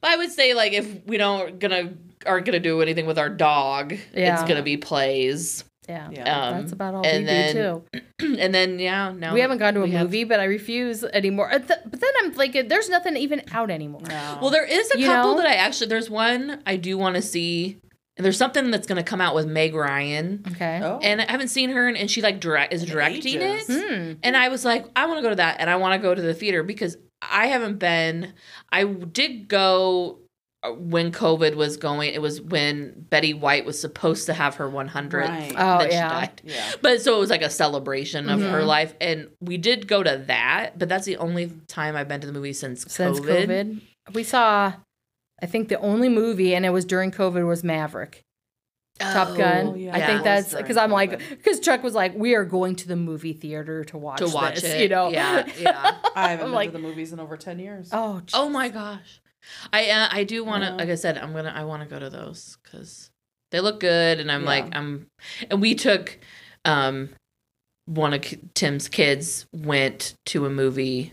But 0.00 0.10
I 0.10 0.16
would 0.18 0.30
say 0.30 0.54
like 0.54 0.72
if 0.72 1.04
we 1.06 1.16
don't 1.16 1.58
gonna 1.58 1.94
aren't 2.26 2.46
gonna 2.46 2.60
do 2.60 2.80
anything 2.82 3.06
with 3.06 3.18
our 3.18 3.28
dog, 3.28 3.94
it's 4.12 4.42
gonna 4.42 4.62
be 4.62 4.76
plays. 4.76 5.64
Yeah, 5.88 6.08
Yeah. 6.10 6.46
Um, 6.48 6.60
that's 6.60 6.72
about 6.72 6.94
all 6.94 7.02
we 7.02 7.22
then 7.24 7.54
do 7.54 7.84
too. 8.18 8.36
and 8.40 8.54
then 8.54 8.78
yeah, 8.78 9.12
now 9.12 9.32
we 9.34 9.40
haven't 9.40 9.58
gone 9.58 9.74
to 9.74 9.80
a 9.80 9.84
we 9.84 9.90
have- 9.92 10.06
movie, 10.06 10.24
but 10.24 10.40
I 10.40 10.44
refuse 10.44 11.04
anymore. 11.04 11.52
Uh, 11.52 11.58
But 11.60 12.00
then 12.00 12.10
I'm 12.22 12.32
like, 12.34 12.52
there's 12.68 12.88
nothing 12.88 13.16
even 13.16 13.42
out 13.52 13.70
anymore. 13.70 14.02
No. 14.08 14.38
Well, 14.40 14.50
there 14.50 14.64
is 14.64 14.90
a 14.94 14.98
You 14.98 15.06
couple 15.06 15.32
know? 15.32 15.36
that 15.38 15.46
I 15.46 15.54
actually 15.54 15.88
there's 15.88 16.10
one 16.10 16.62
I 16.66 16.76
do 16.76 16.98
want 16.98 17.16
to 17.16 17.22
see, 17.22 17.78
and 18.16 18.24
there's 18.24 18.38
something 18.38 18.70
that's 18.70 18.86
gonna 18.86 19.02
come 19.04 19.20
out 19.20 19.34
with 19.34 19.46
Meg 19.46 19.74
Ryan, 19.74 20.42
Okay. 20.52 20.80
oh. 20.82 20.98
and 21.02 21.20
I 21.20 21.30
haven't 21.30 21.48
seen 21.48 21.70
her, 21.70 21.86
and, 21.86 21.96
and 21.96 22.10
she 22.10 22.20
like 22.22 22.40
direct 22.40 22.72
is 22.72 22.84
directing 22.84 23.40
ages. 23.40 23.68
it. 23.68 23.88
Hmm. 23.88 24.12
And 24.22 24.36
I 24.36 24.48
was 24.48 24.64
like, 24.64 24.86
I 24.96 25.06
want 25.06 25.18
to 25.18 25.22
go 25.22 25.30
to 25.30 25.36
that, 25.36 25.56
and 25.60 25.68
I 25.70 25.76
want 25.76 25.92
to 25.94 25.98
go 26.04 26.14
to 26.14 26.22
the 26.22 26.34
theater 26.34 26.62
because 26.62 26.96
I 27.22 27.46
haven't 27.46 27.78
been. 27.78 28.32
I 28.72 28.84
did 28.84 29.48
go 29.48 30.18
when 30.64 31.12
COVID 31.12 31.54
was 31.54 31.76
going. 31.76 32.12
It 32.12 32.20
was 32.22 32.40
when 32.40 33.06
Betty 33.10 33.34
White 33.34 33.64
was 33.64 33.80
supposed 33.80 34.26
to 34.26 34.32
have 34.34 34.56
her 34.56 34.68
100th. 34.68 35.12
Right. 35.28 35.52
Oh, 35.52 35.78
that 35.78 35.92
yeah. 35.92 36.08
she 36.08 36.26
died. 36.26 36.40
yeah. 36.44 36.72
But 36.82 37.00
so 37.02 37.16
it 37.16 37.20
was 37.20 37.30
like 37.30 37.42
a 37.42 37.50
celebration 37.50 38.28
of 38.28 38.40
her 38.40 38.60
Mhm. 38.62 38.66
life, 38.66 38.94
and 39.00 39.28
we 39.40 39.58
did 39.58 39.86
go 39.86 40.02
to 40.02 40.24
that. 40.26 40.78
But 40.78 40.88
that's 40.88 41.04
the 41.06 41.18
only 41.18 41.52
time 41.68 41.94
I've 41.96 42.08
been 42.08 42.20
to 42.20 42.26
the 42.26 42.32
movie 42.32 42.52
since, 42.52 42.82
Since 42.92 43.20
COVID. 43.20 43.46
COVID. 43.46 43.80
we 44.14 44.22
saw. 44.24 44.72
I 45.42 45.46
think 45.46 45.68
the 45.68 45.78
only 45.80 46.08
movie, 46.08 46.54
and 46.54 46.64
it 46.64 46.70
was 46.70 46.84
during 46.84 47.10
COVID, 47.10 47.46
was 47.46 47.62
Maverick. 47.62 48.22
Top 48.98 49.36
Gun. 49.36 49.66
Oh, 49.66 49.74
yeah. 49.74 49.94
I 49.94 50.00
think 50.06 50.20
It 50.20 50.24
that's 50.24 50.54
because 50.54 50.78
I'm 50.78 50.90
like, 50.90 51.18
because 51.28 51.60
Chuck 51.60 51.82
was 51.82 51.92
like, 51.94 52.14
we 52.16 52.34
are 52.34 52.46
going 52.46 52.76
to 52.76 52.88
the 52.88 52.96
movie 52.96 53.34
theater 53.34 53.84
to 53.84 53.98
watch 53.98 54.20
to 54.20 54.28
watch 54.28 54.54
this, 54.62 54.72
it. 54.72 54.80
you 54.84 54.88
know? 54.88 55.10
Yeah, 55.10 55.46
yeah. 55.60 55.96
I 56.16 56.30
haven't 56.30 56.44
I'm 56.46 56.50
been 56.50 56.52
like, 56.54 56.68
to 56.70 56.72
the 56.72 56.78
movies 56.78 57.12
in 57.12 57.20
over 57.20 57.36
10 57.36 57.58
years. 57.58 57.90
oh, 57.92 58.22
oh 58.32 58.48
my 58.48 58.70
gosh, 58.70 59.20
I 59.72 59.90
uh, 59.90 60.08
I 60.10 60.24
do 60.24 60.44
want 60.44 60.62
to. 60.64 60.70
Yeah. 60.70 60.76
Like 60.76 60.88
I 60.88 60.94
said, 60.94 61.18
I'm 61.18 61.32
gonna. 61.32 61.52
I 61.54 61.64
want 61.64 61.82
to 61.82 61.88
go 61.88 61.98
to 61.98 62.10
those 62.10 62.58
because 62.62 63.10
they 63.50 63.60
look 63.60 63.80
good, 63.80 64.20
and 64.20 64.30
I'm 64.30 64.42
Yeah. 64.42 64.48
like 64.48 64.76
I'm. 64.76 65.06
And 65.50 65.60
we 65.60 65.74
took, 65.74 66.18
um, 66.64 67.10
one 67.86 68.14
of 68.14 68.24
Tim's 68.54 68.88
kids 68.88 69.46
went 69.52 70.14
to 70.26 70.46
a 70.46 70.50
movie. 70.50 71.12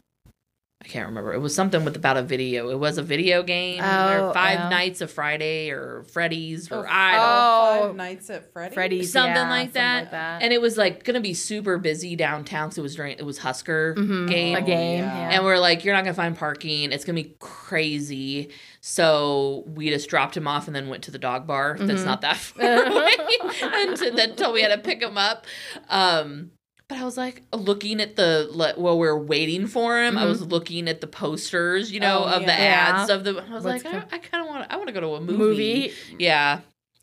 I 0.83 0.87
can't 0.89 1.07
remember. 1.07 1.33
It 1.33 1.39
was 1.39 1.55
something 1.55 1.85
with 1.85 1.95
about 1.95 2.17
a 2.17 2.21
video. 2.21 2.69
It 2.69 2.77
was 2.77 2.97
a 2.97 3.01
video 3.01 3.41
game 3.41 3.81
Oh, 3.81 4.27
or 4.29 4.33
Five 4.33 4.59
yeah. 4.59 4.69
Nights 4.69 4.99
of 4.99 5.09
Friday 5.09 5.69
or 5.69 6.03
Freddy's 6.11 6.69
or 6.73 6.85
Oh, 6.85 6.89
I 6.89 7.11
don't 7.13 7.21
Oh. 7.23 7.87
Five 7.87 7.95
Nights 7.95 8.29
at 8.29 8.51
Freddy's. 8.51 8.73
Freddy's, 8.73 9.11
something 9.13 9.33
yeah, 9.35 9.49
like 9.49 9.67
something 9.67 9.81
that. 9.81 10.01
like 10.01 10.11
that. 10.11 10.41
and 10.43 10.51
it 10.51 10.59
was 10.61 10.77
like 10.77 11.05
gonna 11.05 11.21
be 11.21 11.33
super 11.33 11.77
busy 11.77 12.17
downtown 12.17 12.67
because 12.67 12.77
it 12.77 12.81
was 12.81 12.95
during 12.97 13.17
it 13.17 13.25
was 13.25 13.37
Husker 13.37 13.95
Mhm, 13.97 14.27
game. 14.27 14.55
a 14.57 14.61
game, 14.61 14.99
yeah. 14.99 15.29
yeah. 15.29 15.35
And 15.37 15.45
we're 15.45 15.57
like, 15.57 15.85
you're 15.85 15.93
not 15.95 16.03
gonna 16.03 16.13
find 16.15 16.37
parking. 16.37 16.91
It's 16.91 17.05
gonna 17.05 17.15
be 17.23 17.33
crazy. 17.39 18.49
So 18.81 19.63
we 19.65 19.89
just 19.89 20.09
dropped 20.09 20.35
him 20.35 20.47
off 20.49 20.67
and 20.67 20.75
then 20.75 20.89
went 20.89 21.03
to 21.05 21.11
the 21.11 21.17
dog 21.19 21.47
bar. 21.47 21.77
That's 21.79 22.01
Mhm. 22.01 22.05
not 22.05 22.21
that 22.21 22.35
far 22.37 22.65
away. 22.85 23.13
and 23.61 23.95
then 23.97 24.31
until 24.31 24.51
we 24.51 24.61
had 24.61 24.69
to 24.75 24.77
pick 24.79 25.01
him 25.01 25.17
up. 25.17 25.45
Um, 25.89 26.51
but 26.87 26.97
I 26.97 27.03
was 27.05 27.17
like 27.17 27.43
looking 27.53 27.99
at 28.01 28.15
the 28.15 28.47
like, 28.51 28.75
while 28.75 28.97
we 28.99 29.07
are 29.07 29.17
waiting 29.17 29.67
for 29.67 29.97
him. 30.01 30.17
I 30.17 30.23
Mhm. 30.25 30.29
was 30.29 30.41
looking 30.43 30.87
at 30.87 31.01
the 31.01 31.07
posters, 31.07 31.91
you 31.91 31.99
know, 31.99 32.23
Oh, 32.25 32.35
of 32.35 32.41
the 32.41 32.47
yeah. 32.51 32.95
ads 33.01 33.09
of 33.09 33.23
the. 33.23 33.31
I 33.31 33.53
was 33.53 33.63
What's 33.63 33.83
like, 33.83 33.93
I, 33.93 34.15
I 34.15 34.19
kind 34.19 34.43
of 34.43 34.47
want. 34.49 34.71
I 34.71 34.75
want 34.77 34.87
to 34.87 34.93
go 34.93 34.99
to 35.01 35.15
a 35.15 35.21
movie. 35.21 35.37
movie, 35.37 35.93
Yeah, 36.19 36.59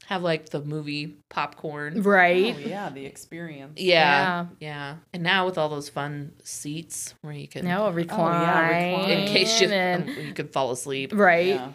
have 0.06 0.22
like 0.22 0.50
the 0.50 0.60
movie 0.60 1.16
popcorn. 1.30 2.02
right? 2.02 2.54
Oh, 2.56 2.68
yeah, 2.68 2.90
the 2.90 3.06
experience. 3.06 3.80
Yeah, 3.80 4.46
yeah. 4.60 4.96
And 5.12 5.22
now 5.22 5.46
with 5.46 5.56
all 5.58 5.68
those 5.68 5.88
fun 5.88 6.32
seats 6.42 7.14
where 7.22 7.32
you 7.32 7.48
can, 7.48 7.64
Now 7.64 7.86
a 7.86 7.92
recline, 7.92 8.92
recline. 8.92 9.10
in 9.10 9.28
case 9.28 9.60
you 9.60 9.68
and- 9.68 10.08
you 10.08 10.32
could 10.34 10.52
fall 10.52 10.70
asleep. 10.72 11.12
right, 11.14 11.46
Yeah. 11.46 11.72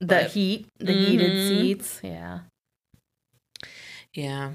the 0.00 0.06
But- 0.06 0.30
heat, 0.32 0.66
the 0.78 0.92
heated 0.92 1.30
Mhm. 1.32 1.48
seats, 1.48 2.00
yeah. 2.02 2.40
Yeah. 4.14 4.52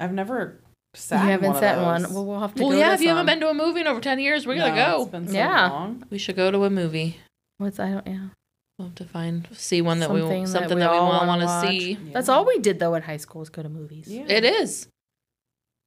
I've 0.00 0.12
never 0.12 0.60
sat 0.94 1.24
you 1.24 1.30
haven't 1.30 1.46
one 1.48 1.56
of 1.56 1.60
sat 1.60 1.82
one. 1.82 2.12
Well, 2.14 2.26
we'll 2.26 2.40
have 2.40 2.54
to 2.54 2.62
Well, 2.62 2.72
go 2.72 2.78
yeah. 2.78 2.88
to 2.88 2.94
If 2.94 3.00
you 3.00 3.08
haven't 3.08 3.26
been 3.26 3.40
to 3.40 3.48
a 3.48 3.54
movie 3.54 3.80
in 3.80 3.86
over 3.86 4.00
ten 4.00 4.18
years, 4.18 4.46
we're 4.46 4.56
gonna 4.56 4.74
No, 4.74 4.96
go. 4.98 5.02
It's 5.02 5.10
been 5.10 5.28
so 5.28 5.34
Yeah. 5.34 5.68
long. 5.70 6.04
We 6.10 6.18
should 6.18 6.36
go 6.36 6.50
to 6.50 6.64
a 6.64 6.70
movie. 6.70 7.18
What's 7.58 7.78
I 7.80 7.90
don't 7.90 8.06
yeah. 8.06 8.28
We'll 8.78 8.88
have 8.88 8.94
to 8.96 9.04
find 9.04 9.46
see 9.52 9.80
one 9.82 10.00
that 10.00 10.06
Something 10.08 10.24
we 10.30 10.40
that 10.40 10.48
something 10.48 10.74
we 10.76 10.80
that 10.80 10.90
we, 10.90 10.96
all 10.96 11.08
want 11.10 11.26
wanna 11.28 11.60
see. 11.66 11.92
Yeah. 11.92 12.12
That's 12.14 12.28
all 12.28 12.44
we 12.44 12.58
did 12.58 12.78
though 12.78 12.94
in 12.94 13.02
high 13.02 13.16
school 13.18 13.40
was 13.40 13.48
go 13.48 13.62
to 13.62 13.68
movies. 13.68 14.06
Yeah. 14.08 14.24
It 14.28 14.44
is 14.44 14.88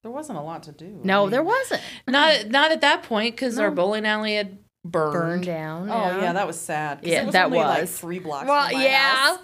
There 0.03 0.11
wasn't 0.11 0.37
a 0.37 0.41
lot 0.41 0.63
to 0.63 0.71
do. 0.71 0.85
I 0.85 1.05
No, 1.05 1.23
mean- 1.23 1.31
there 1.31 1.43
wasn't. 1.43 1.81
not 2.07 2.47
not 2.49 2.71
at 2.71 2.81
that 2.81 3.03
point 3.03 3.35
because 3.35 3.57
our 3.59 3.71
bowling 3.71 4.05
alley 4.05 4.35
had 4.35 4.59
burned. 4.85 5.13
Burned 5.13 5.45
down. 5.45 5.89
Oh 5.89 6.21
yeah, 6.21 6.33
that 6.33 6.45
was 6.47 6.59
sad. 6.59 6.99
Yeah, 7.03 7.23
it 7.23 7.25
was 7.25 7.33
that 7.33 7.45
only, 7.45 7.57
like, 7.59 7.81
was. 7.81 7.99
three 7.99 8.19
blocks. 8.19 8.47
Well, 8.47 8.69
from 8.69 8.77
my 8.77 8.83
yeah. 8.85 9.15
house. 9.15 9.39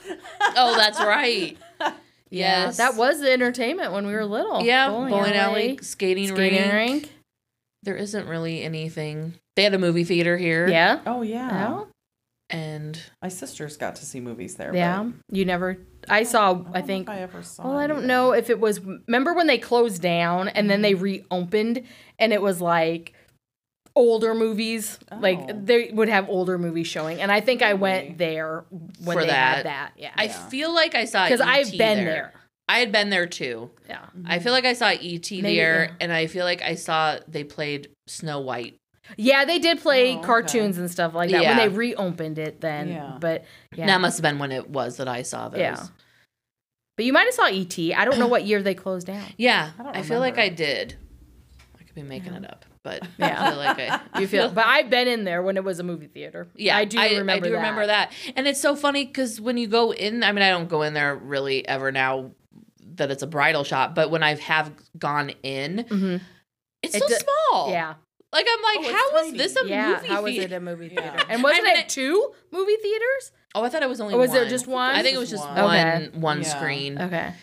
Oh, 0.55 0.75
that's 0.77 0.99
right. 0.99 1.57
yeah, 2.31 2.65
yes. 2.65 2.77
that 2.77 2.95
was 2.95 3.19
the 3.19 3.31
entertainment 3.31 3.91
when 3.91 4.07
we 4.07 4.13
were 4.13 4.25
little. 4.25 4.63
yeah, 4.63 4.89
bowling, 4.89 5.13
alley, 5.13 5.77
skating, 5.81 6.27
skating 6.27 6.71
rink. 6.71 7.03
rink. 7.03 7.13
There 7.83 7.95
isn't 7.95 8.27
really 8.27 8.63
anything. 8.63 9.35
They 9.55 9.63
had 9.63 9.73
a 9.73 9.79
movie 9.79 10.03
theater 10.03 10.37
here. 10.37 10.67
Yeah. 10.67 11.01
Oh 11.05 11.21
yeah. 11.21 11.67
Oh, 11.69 11.87
and 12.51 13.01
My 13.21 13.29
sisters 13.29 13.77
got 13.77 13.95
to 13.97 14.05
see 14.05 14.19
movies 14.19 14.55
there. 14.55 14.75
yeah. 14.75 15.03
but 15.03 15.13
You 15.35 15.45
never. 15.45 15.77
I 16.09 16.23
saw. 16.23 16.53
don't 16.53 16.75
I 16.75 16.81
know 16.81 16.85
think. 16.85 17.07
if 17.07 17.13
I 17.13 17.19
ever 17.19 17.43
saw. 17.43 17.63
Well, 17.63 17.77
I 17.77 17.87
don't 17.87 17.99
either. 17.99 18.07
know 18.07 18.31
if 18.33 18.49
it 18.49 18.59
was. 18.59 18.81
Remember 18.81 19.33
when 19.33 19.47
they 19.47 19.57
closed 19.57 20.01
down 20.01 20.49
and 20.49 20.69
then 20.69 20.81
they 20.81 20.93
mm-hmm. 20.93 21.03
reopened 21.03 21.83
and 22.19 22.33
it 22.33 22.41
was 22.41 22.61
like 22.61 23.13
older 23.95 24.33
movies. 24.33 24.97
Oh. 25.11 25.17
Like 25.17 25.65
they 25.65 25.91
would 25.91 26.09
have 26.09 26.29
older 26.29 26.57
movies 26.57 26.87
showing, 26.87 27.21
and 27.21 27.31
I 27.31 27.41
think 27.41 27.61
I 27.61 27.73
went 27.73 28.17
there 28.17 28.65
when 29.03 29.15
For 29.17 29.21
they 29.21 29.27
that. 29.27 29.55
had 29.57 29.65
that. 29.65 29.91
Yeah, 29.97 30.11
I 30.15 30.25
Yeah. 30.25 30.47
feel 30.49 30.73
like 30.73 30.95
I 30.95 31.05
saw 31.05 31.25
because 31.25 31.41
I've 31.41 31.71
been 31.71 32.05
there. 32.05 32.33
I 32.69 32.79
had 32.79 32.91
been 32.93 33.09
there 33.09 33.25
too. 33.27 33.69
Yeah. 33.89 34.05
I 34.25 34.39
feel 34.39 34.53
like 34.53 34.63
I 34.65 34.73
saw 34.73 34.87
ET 34.87 35.29
Maybe, 35.31 35.41
there, 35.41 35.85
yeah. 35.89 35.95
and 35.99 36.13
I 36.13 36.27
feel 36.27 36.45
like 36.45 36.61
I 36.61 36.75
saw 36.75 37.17
they 37.27 37.43
played 37.43 37.89
Snow 38.07 38.39
White. 38.39 38.77
Yeah, 39.17 39.43
they 39.43 39.59
did 39.59 39.81
play 39.81 40.13
Oh, 40.13 40.19
okay. 40.19 40.25
cartoons 40.25 40.77
and 40.77 40.89
stuff 40.89 41.13
like 41.13 41.31
that 41.31 41.43
when 41.43 41.57
they 41.57 41.67
reopened 41.67 42.39
it. 42.39 42.61
Then, 42.61 42.87
Yeah. 42.89 43.17
but 43.19 43.43
yeah, 43.75 43.87
That 43.87 43.99
must 43.99 44.17
have 44.17 44.21
been 44.21 44.39
when 44.39 44.53
it 44.53 44.69
was 44.69 44.97
that 44.97 45.09
I 45.09 45.23
saw 45.23 45.49
those. 45.49 45.59
Yeah. 45.59 45.83
but 46.95 47.05
you 47.05 47.11
might 47.11 47.23
have 47.25 47.33
saw 47.33 47.47
ET. 47.47 47.77
I 47.93 48.05
don't 48.05 48.19
know 48.19 48.27
what 48.27 48.45
year 48.45 48.61
they 48.63 48.75
closed 48.75 49.07
down. 49.07 49.25
Yeah, 49.37 49.71
I 49.77 49.81
I, 49.81 49.91
don't 49.93 50.03
feel 50.05 50.19
like 50.19 50.37
I 50.37 50.47
did. 50.49 50.95
I 51.79 51.83
could 51.83 51.95
be 51.95 52.03
making 52.03 52.33
it 52.35 52.45
up, 52.45 52.63
but 52.83 53.07
Yeah. 53.17 53.43
I 53.45 53.49
feel 53.49 53.57
like 53.57 53.79
I. 54.13 54.19
You 54.21 54.27
feel, 54.27 54.49
but 54.49 54.65
I've 54.65 54.89
been 54.89 55.07
in 55.07 55.23
there 55.23 55.41
when 55.43 55.57
it 55.57 55.63
was 55.63 55.79
a 55.79 55.83
movie 55.83 56.07
theater. 56.07 56.47
Yeah, 56.55 56.77
I 56.77 56.85
do 56.85 56.99
remember. 56.99 57.31
I 57.31 57.39
do 57.39 57.49
that. 57.49 57.55
remember 57.55 57.87
that, 57.87 58.11
and 58.35 58.47
it's 58.47 58.61
so 58.61 58.75
funny 58.75 59.05
because 59.05 59.39
when 59.41 59.57
you 59.57 59.67
go 59.67 59.91
in, 59.91 60.23
I 60.23 60.31
mean, 60.31 60.43
I 60.43 60.49
don't 60.49 60.69
go 60.69 60.81
in 60.81 60.93
there 60.93 61.15
really 61.15 61.67
ever 61.67 61.91
now 61.91 62.31
that 62.95 63.09
it's 63.11 63.23
a 63.23 63.27
bridal 63.27 63.63
shop, 63.63 63.95
but 63.95 64.11
when 64.11 64.21
I 64.23 64.35
have 64.35 64.71
gone 64.97 65.31
in, 65.43 65.85
Mhm. 65.89 66.21
it's 66.83 66.95
It 66.95 67.01
so 67.01 67.07
do- 67.07 67.15
small. 67.15 67.71
Yeah, 67.71 67.93
like 68.33 68.45
I'm 68.51 68.61
like, 68.63 68.77
Oh, 68.77 68.81
it's 68.81 68.91
how 68.91 69.17
is 69.19 69.25
tiny. 69.27 69.37
this 69.37 69.55
a 69.55 69.67
yeah. 69.67 69.87
movie? 69.95 70.07
How 70.07 70.21
was 70.23 70.31
theater? 70.33 70.55
it 70.55 70.57
a 70.57 70.59
movie 70.59 70.91
Yeah. 70.93 71.01
theater? 71.11 71.25
And 71.29 71.43
wasn't 71.43 71.67
I 71.67 71.73
mean, 71.73 71.77
it 71.77 71.89
two 71.89 72.31
movie 72.51 72.75
theaters? 72.77 73.31
Oh, 73.55 73.63
I 73.63 73.69
thought 73.69 73.83
it 73.83 73.89
was 73.89 74.01
only. 74.01 74.13
Or 74.13 74.17
was 74.17 74.29
one. 74.29 74.39
there 74.39 74.49
just 74.49 74.67
one? 74.67 74.95
I 74.95 75.03
think 75.03 75.15
it 75.15 75.19
was 75.19 75.29
just 75.29 75.43
Just 75.43 75.55
one 75.55 75.63
one. 75.65 75.77
Okay. 76.03 76.17
one 76.17 76.37
Yeah. 76.41 76.47
screen. 76.47 77.01
Okay, 77.01 77.33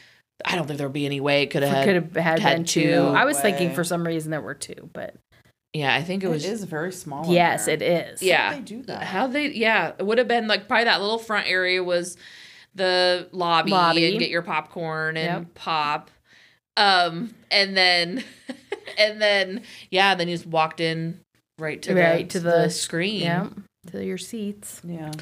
I 0.45 0.55
don't 0.57 0.67
think 0.67 0.79
there'd 0.79 0.93
be 0.93 1.07
any 1.07 1.21
way 1.21 1.43
it 1.43 1.47
could 1.47 1.63
have. 1.63 1.85
could 1.85 1.95
have 1.95 2.17
had, 2.17 2.39
had 2.41 2.57
been 2.59 2.65
two. 2.65 2.83
two. 2.83 2.99
I 3.01 3.25
was 3.25 3.41
thinking 3.41 3.75
for 3.75 3.85
some 3.85 4.07
reason 4.07 4.31
there 4.31 4.41
were 4.41 4.55
two, 4.55 4.91
but 4.93 5.15
Yeah, 5.75 5.95
I 5.95 6.03
think 6.03 6.23
it 6.25 6.27
It 6.27 6.31
was 6.31 6.45
It 6.45 6.53
is 6.53 6.65
very 6.65 6.93
small. 6.93 7.33
Yes, 7.33 7.67
there. 7.67 7.75
it 7.75 7.83
is. 7.83 8.23
Yeah. 8.23 8.49
How 8.49 8.55
do 8.55 8.61
they 8.61 8.65
do 8.77 8.83
that? 8.85 9.03
How 9.03 9.27
they 9.27 9.49
yeah, 9.53 9.93
it 9.99 10.05
would 10.07 10.19
have 10.19 10.29
been 10.29 10.49
like 10.49 10.67
probably 10.69 10.85
that 10.85 11.01
little 11.01 11.19
front 11.19 11.47
area 11.47 11.85
was 11.85 12.17
the 12.75 13.29
lobby, 13.33 13.71
Lobby. 13.71 14.09
and 14.11 14.19
get 14.19 14.31
your 14.31 14.43
popcorn 14.43 15.17
and 15.17 15.45
Yep. 15.47 15.55
pop. 15.55 16.11
Um 16.77 17.35
and 17.51 17.77
then 17.77 18.25
and 18.99 19.21
then 19.21 19.63
yeah, 19.91 20.15
then 20.15 20.29
you 20.29 20.35
just 20.37 20.47
walked 20.47 20.81
in 20.81 21.21
right 21.59 21.81
to 21.83 21.95
Right 21.95 22.29
the, 22.29 22.39
to 22.39 22.41
the- 22.41 22.69
screen. 22.71 23.21
Yeah. 23.21 23.49
To 23.93 24.05
your 24.05 24.19
seats. 24.19 24.81
Yeah. 24.85 25.13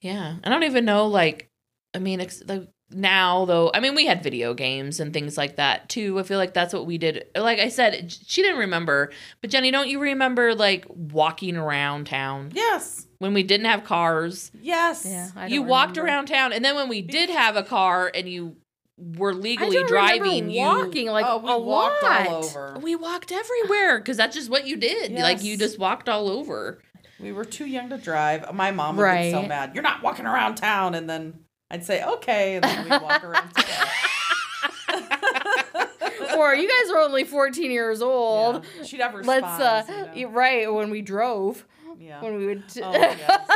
Yeah. 0.00 0.36
I 0.44 0.48
don't 0.48 0.62
even 0.64 0.84
know 0.84 1.06
like 1.06 1.48
I 1.94 1.98
mean 1.98 2.20
ex- 2.20 2.42
like 2.46 2.68
now 2.90 3.44
though 3.46 3.70
I 3.74 3.80
mean 3.80 3.94
we 3.94 4.06
had 4.06 4.22
video 4.22 4.54
games 4.54 5.00
and 5.00 5.12
things 5.12 5.36
like 5.36 5.56
that 5.56 5.88
too. 5.88 6.18
I 6.18 6.22
feel 6.22 6.38
like 6.38 6.54
that's 6.54 6.72
what 6.72 6.86
we 6.86 6.98
did. 6.98 7.26
Like 7.36 7.58
I 7.58 7.68
said 7.68 8.12
she 8.12 8.42
didn't 8.42 8.58
remember, 8.60 9.10
but 9.40 9.50
Jenny, 9.50 9.70
don't 9.70 9.88
you 9.88 9.98
remember 10.00 10.54
like 10.54 10.84
walking 10.88 11.56
around 11.56 12.06
town 12.06 12.50
Yes. 12.54 13.06
when 13.18 13.34
we 13.34 13.42
didn't 13.42 13.66
have 13.66 13.84
cars? 13.84 14.50
Yes. 14.60 15.04
Yeah. 15.04 15.28
I 15.34 15.46
you 15.48 15.60
don't 15.60 15.68
walked 15.68 15.96
remember. 15.96 16.12
around 16.12 16.26
town 16.26 16.52
and 16.52 16.64
then 16.64 16.74
when 16.76 16.88
we 16.88 17.02
did 17.02 17.28
have 17.30 17.56
a 17.56 17.62
car 17.62 18.10
and 18.14 18.28
you 18.28 18.56
were 18.98 19.32
I 19.32 19.34
legally 19.34 19.76
don't 19.76 19.90
remember 19.90 20.24
driving 20.24 20.50
you 20.50 20.60
walking 20.62 21.06
like 21.08 21.26
oh, 21.28 21.38
we 21.38 21.50
a 21.52 21.58
walked 21.58 22.02
lot. 22.02 22.26
all 22.28 22.44
over. 22.44 22.78
we 22.80 22.94
walked 22.96 23.30
everywhere 23.32 23.98
because 23.98 24.16
that's 24.16 24.34
just 24.34 24.48
what 24.48 24.66
you 24.66 24.76
did 24.76 25.12
like 25.12 25.42
you 25.42 25.58
just 25.58 25.78
walked 25.78 26.08
all 26.08 26.28
over 26.30 26.80
We 27.20 27.32
were 27.32 27.44
too 27.44 27.66
young 27.66 27.88
to 27.90 27.98
drive. 27.98 28.54
My 28.54 28.70
mom 28.70 28.96
would 28.96 29.04
get 29.04 29.32
so 29.32 29.42
mad. 29.42 29.72
You're 29.74 29.82
not 29.82 30.02
walking 30.02 30.24
around 30.26 30.54
town, 30.56 30.94
and 30.94 31.08
then 31.10 31.40
I'd 31.70 31.84
say 31.84 32.02
okay, 32.04 32.56
and 32.56 32.64
then 32.64 32.84
we'd 32.84 33.02
walk 33.02 33.24
around 33.24 33.50
town. 33.52 33.86
or 36.38 36.54
you 36.54 36.68
guys 36.68 36.90
are 36.92 36.98
only 37.00 37.24
14 37.24 37.70
years 37.70 38.00
old. 38.02 38.64
Yeah. 38.76 38.82
She'd 38.84 39.00
have 39.00 39.12
her 39.12 39.22
Let's 39.24 39.44
uh 39.44 39.82
spies, 39.82 40.06
y- 40.06 40.12
you 40.14 40.26
know? 40.26 40.32
right 40.32 40.72
when 40.72 40.90
we 40.90 41.02
drove 41.02 41.66
Yeah. 41.98 42.20
when 42.22 42.36
we 42.36 42.46
would 42.46 42.68
t- 42.68 42.82
Oh, 42.82 42.92
yes. 42.92 43.20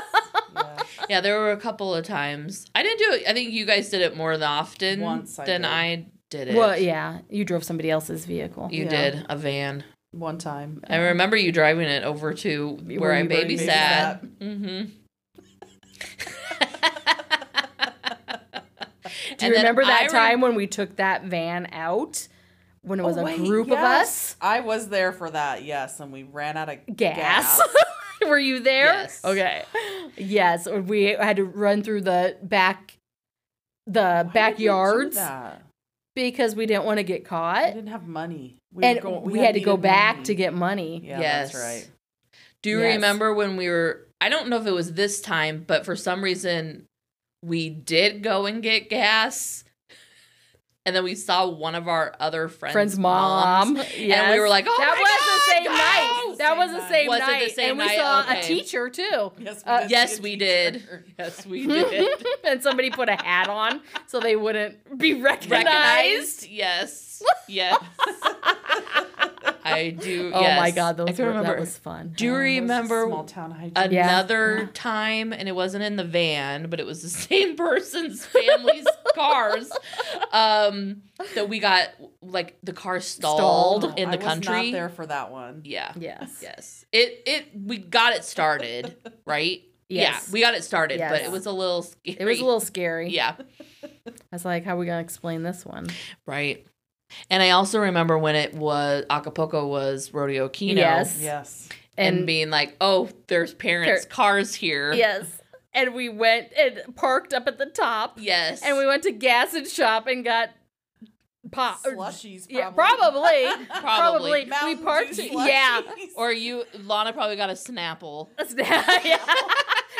Yeah. 0.53 0.83
yeah 1.09 1.21
there 1.21 1.39
were 1.39 1.53
a 1.53 1.57
couple 1.57 1.95
of 1.95 2.05
times 2.05 2.67
i 2.75 2.83
didn't 2.83 2.99
do 2.99 3.13
it 3.15 3.23
i 3.29 3.33
think 3.33 3.51
you 3.53 3.65
guys 3.65 3.89
did 3.89 4.01
it 4.01 4.17
more 4.17 4.37
than 4.37 4.49
often 4.49 5.01
Once 5.01 5.39
I 5.39 5.45
than 5.47 5.63
did. 5.63 5.71
i 5.71 6.07
did 6.29 6.49
it 6.49 6.57
well 6.57 6.77
yeah 6.77 7.21
you 7.31 7.45
drove 7.45 7.63
somebody 7.63 7.89
else's 7.89 8.25
vehicle 8.27 8.69
you 8.73 8.85
Yeah. 8.85 8.91
did 9.13 9.27
a 9.29 9.37
van 9.37 9.85
One 10.11 10.39
time. 10.39 10.83
i 10.89 10.97
remember 10.97 11.37
you 11.37 11.53
driving 11.53 11.87
it 11.89 12.03
over 12.03 12.35
to 12.35 12.79
where, 12.85 13.01
Where 13.01 13.13
i 13.15 13.23
babysat 13.23 14.23
babysat. 14.23 14.29
mm-hmm 14.41 14.91
do 19.41 19.47
you 19.47 19.55
remember 19.57 19.85
that 19.85 20.09
time 20.11 20.41
when 20.41 20.55
we 20.55 20.67
took 20.67 20.97
that 20.97 21.25
van 21.25 21.69
out 21.73 22.27
when 22.83 22.99
it 23.01 23.03
was 23.03 23.17
Oh, 23.17 23.21
a 23.21 23.25
wait, 23.25 23.39
group 23.39 23.67
of 23.69 23.79
us 23.79 24.37
I 24.41 24.61
was 24.61 24.89
there 24.89 25.13
for 25.13 25.31
that, 25.31 25.65
yes, 25.65 26.01
and 26.01 26.13
we 26.13 26.23
ran 26.23 26.57
out 26.57 26.69
of 26.69 26.79
gas, 26.97 27.61
were 28.27 28.39
you 28.39 28.61
there 28.61 28.87
Yes. 28.87 29.21
okay 29.25 29.65
yes 30.17 30.69
we 30.69 31.05
had 31.05 31.37
to 31.37 31.45
run 31.45 31.83
through 31.83 32.03
the 32.03 32.37
back 32.43 32.97
the 33.87 34.01
Why 34.01 34.17
did 34.23 34.27
we 34.27 34.31
do 34.31 34.33
backyards 34.35 35.17
that? 35.17 35.63
because 36.15 36.55
we 36.55 36.67
didn't 36.67 36.85
want 36.85 36.99
to 36.99 37.03
get 37.05 37.25
caught. 37.25 37.69
We 37.69 37.75
didn't 37.75 37.89
have 37.89 38.07
money. 38.07 38.59
We 38.73 38.85
and 38.85 38.97
were 38.97 39.11
go- 39.11 39.21
we, 39.21 39.39
had 39.39 39.55
to 39.55 39.61
go 39.61 39.77
back 39.77 40.17
money. 40.17 40.25
to 40.27 40.35
get 40.35 40.53
money 40.53 41.01
Yeah, 41.05 41.21
Yes. 41.21 41.53
that's 41.53 41.65
right. 41.65 41.91
Do 42.63 42.71
you 42.71 42.81
Yes. 42.81 42.97
remember 42.97 43.33
when 43.33 43.57
we 43.57 43.69
were? 43.69 44.07
I 44.21 44.29
don't 44.29 44.49
know 44.49 44.59
if 44.61 44.67
it 44.67 44.73
was 44.73 44.93
this 44.93 45.21
time, 45.23 45.65
but 45.67 45.85
for 45.87 45.97
some 45.97 46.23
reason, 46.23 46.85
we 47.43 47.69
did 47.71 48.23
go 48.23 48.47
and 48.47 48.63
get 48.63 48.89
gas, 48.91 49.65
and 50.87 50.97
then 50.97 51.05
we 51.05 51.15
saw 51.15 51.47
one 51.49 51.75
of 51.75 51.89
our 51.89 52.15
other 52.21 52.49
friends' 52.49 52.73
friend's 52.73 52.99
mom. 52.99 53.75
moms, 53.75 53.99
yes. 53.99 54.19
and 54.19 54.33
we 54.33 54.41
were 54.41 54.49
like, 54.49 54.67
"Oh 54.69 54.75
that 54.79 54.95
my 54.95 55.01
was 55.01 55.11
God, 55.11 55.35
the 55.37 55.53
same 55.53 55.65
go!" 55.65 55.71
night. 55.73 56.35
That 56.39 56.57
was 56.57 56.71
the 56.73 56.89
same 56.89 57.09
Was 57.09 57.19
it 57.19 57.27
the 57.27 57.33
night. 57.33 57.51
same 57.53 57.71
and 57.71 57.79
we 57.79 57.85
night? 57.87 57.97
saw 57.99 58.21
Okay. 58.23 58.41
a 58.41 58.43
teacher 58.43 58.89
too. 58.89 59.33
Yes, 59.39 59.63
Uh, 59.67 59.87
Yes, 59.91 60.21
we 60.21 60.37
did. 60.37 60.83
Yes, 61.19 61.45
we 61.45 61.67
did. 61.67 62.25
and 62.45 62.63
somebody 62.63 62.91
put 62.91 63.09
a 63.11 63.17
hat 63.17 63.49
on 63.49 63.83
so 64.07 64.21
they 64.21 64.37
wouldn't 64.37 64.99
be 64.99 65.15
recognized. 65.21 65.67
Recognized? 65.67 66.47
Yes, 66.49 67.23
yes. 67.49 67.77
I 69.73 69.91
do. 69.91 70.33
Oh 70.35 70.41
yes. 70.41 70.59
my 70.61 70.71
god, 70.71 70.89
I 71.01 71.05
those 71.05 71.17
can 71.17 71.25
were, 71.25 71.31
remember. 71.33 71.51
that 71.53 71.61
was 71.61 71.77
fun. 71.79 72.13
Do 72.17 72.25
you 72.25 72.33
Oh, 72.33 72.35
it 72.37 72.39
was 72.39 72.43
a 72.59 72.61
remember 72.61 73.07
small 73.09 73.25
town 73.25 73.51
hygiene? 73.51 73.93
Yeah. 73.93 74.09
another 74.09 74.67
time 74.75 75.33
and 75.33 75.49
it 75.49 75.55
wasn't 75.55 75.85
in 75.85 75.97
the 75.97 76.05
van 76.05 76.69
but 76.71 76.81
it 76.81 76.87
was 76.87 77.03
the 77.03 77.09
same 77.29 77.57
person's 77.57 78.25
family's 78.27 78.87
cars 79.15 79.71
um 80.33 81.03
that 81.35 81.49
we 81.49 81.59
got 81.59 81.89
like 82.23 82.57
the 82.63 82.73
car 82.73 83.01
stalled, 83.01 83.83
Stalled. 83.83 83.99
in 83.99 84.09
I 84.09 84.13
the 84.13 84.19
was 84.19 84.27
country 84.27 84.71
not 84.71 84.73
there 84.73 84.89
for 84.89 85.07
that 85.07 85.31
one. 85.31 85.63
yeah 85.65 85.93
Yes. 85.99 86.39
yes 86.43 86.85
it 86.93 87.23
it 87.27 87.49
we 87.55 87.79
got 87.79 88.15
it 88.15 88.25
started 88.25 88.97
right 89.25 89.63
Yes. 89.89 90.27
yeah 90.29 90.33
we 90.33 90.41
got 90.41 90.55
it 90.55 90.63
started 90.63 91.01
but 91.01 91.23
it 91.23 91.31
was 91.33 91.47
a 91.47 91.53
little 91.53 91.83
scary 91.83 92.17
It 92.21 92.25
was 92.25 92.39
a 92.41 92.45
little 92.45 92.61
scary. 92.61 93.11
yeah 93.11 93.35
I 93.83 94.11
was 94.33 94.45
like, 94.45 94.65
how 94.65 94.77
are 94.77 94.79
we 94.79 94.87
gonna 94.87 95.01
explain 95.01 95.43
this 95.43 95.65
one? 95.67 95.89
right 96.27 96.65
and 97.31 97.43
i 97.43 97.51
also 97.51 97.79
remember 97.81 98.19
when 98.19 98.35
it 98.35 98.55
was 98.55 99.05
acapulco 99.11 99.67
was 99.67 100.13
rodeo 100.13 100.49
kino 100.49 100.81
Yes. 100.81 101.19
Yes. 101.21 101.69
and, 101.99 102.19
And, 102.19 102.27
being 102.27 102.51
like 102.51 102.77
oh 102.81 103.09
there's 103.27 103.55
parents 103.55 104.05
Par- 104.07 104.15
cars 104.35 104.55
here 104.55 104.93
yes. 104.93 105.27
And 105.73 105.95
we 105.95 106.09
went 106.09 106.49
and 106.59 106.83
parked 106.97 107.33
up 107.33 107.47
at 107.47 107.59
the 107.59 107.67
top. 107.67 108.19
yes 108.21 108.61
And 108.65 108.77
we 108.77 108.87
went 108.89 109.05
to 109.05 109.13
gas 109.13 109.55
and 109.55 109.69
shop 109.69 110.09
and 110.09 110.25
got 110.25 110.49
pop. 111.51 111.81
or- 111.85 111.95
Slushies, 111.97 112.47
Yeah, 112.49 112.71
probably. 112.71 113.21
probably. 113.21 113.67
Probably. 113.81 114.45
probably. 114.47 114.75
We 114.75 114.83
parked. 114.83 115.17
Dew 115.17 115.23
Yeah. 115.33 115.83
Or 116.17 116.33
you, 116.33 116.65
Lana 116.85 117.13
probably 117.13 117.37
got 117.37 117.51
a 117.51 117.55
Snapple. 117.55 118.29
yeah. 119.05 119.25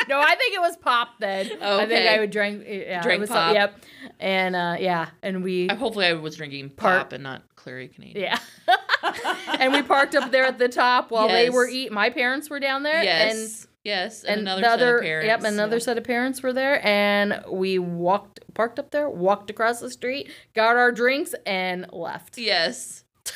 No, 0.09 0.19
I 0.19 0.35
think 0.35 0.55
it 0.55 0.59
was 0.61 0.75
pop 0.77 1.09
then. 1.19 1.45
Okay. 1.45 1.59
I 1.61 1.85
think 1.85 2.09
I 2.09 2.19
would 2.19 2.31
drink. 2.31 2.63
Yeah, 2.67 3.01
Drank 3.03 3.17
it 3.17 3.21
was 3.21 3.29
pop. 3.29 3.53
Yep. 3.53 3.85
And 4.19 4.55
uh, 4.55 4.75
yeah, 4.79 5.09
and 5.21 5.43
we 5.43 5.69
I, 5.69 5.75
hopefully, 5.75 6.07
I 6.07 6.13
was 6.13 6.35
drinking 6.35 6.71
Part- 6.71 7.03
pop 7.03 7.13
and 7.13 7.23
not 7.23 7.43
Clear 7.55 7.87
Canadian. 7.87 8.23
yeah, 8.23 8.39
and 9.59 9.71
we 9.71 9.83
parked 9.83 10.15
up 10.15 10.31
there 10.31 10.45
at 10.45 10.57
the 10.57 10.67
top 10.69 11.11
while 11.11 11.27
they 11.27 11.51
were 11.51 11.67
eating. 11.67 11.93
My 11.93 12.09
parents 12.09 12.49
were 12.49 12.59
down 12.59 12.81
there. 12.81 12.95
And 12.95 13.47
Yes. 13.83 14.23
yes. 14.23 14.25
And, 14.25 14.39
and 14.39 14.47
another 14.47 14.61
the 14.61 14.67
set 14.67 14.73
other, 14.73 14.97
of 14.97 15.03
parents. 15.03 15.27
Yep, 15.27 15.53
another 15.53 15.75
yeah. 15.77 15.83
set 15.83 15.97
of 15.97 16.03
parents 16.03 16.43
were 16.43 16.53
there, 16.53 16.85
and 16.85 17.43
we 17.49 17.79
walked, 17.79 18.39
parked 18.53 18.79
up 18.79 18.91
there, 18.91 19.09
walked 19.09 19.49
across 19.49 19.79
the 19.79 19.89
street, 19.89 20.29
got 20.53 20.75
our 20.75 20.91
drinks, 20.91 21.33
and 21.45 21.87
left. 21.91 22.37
Yes. 22.37 23.03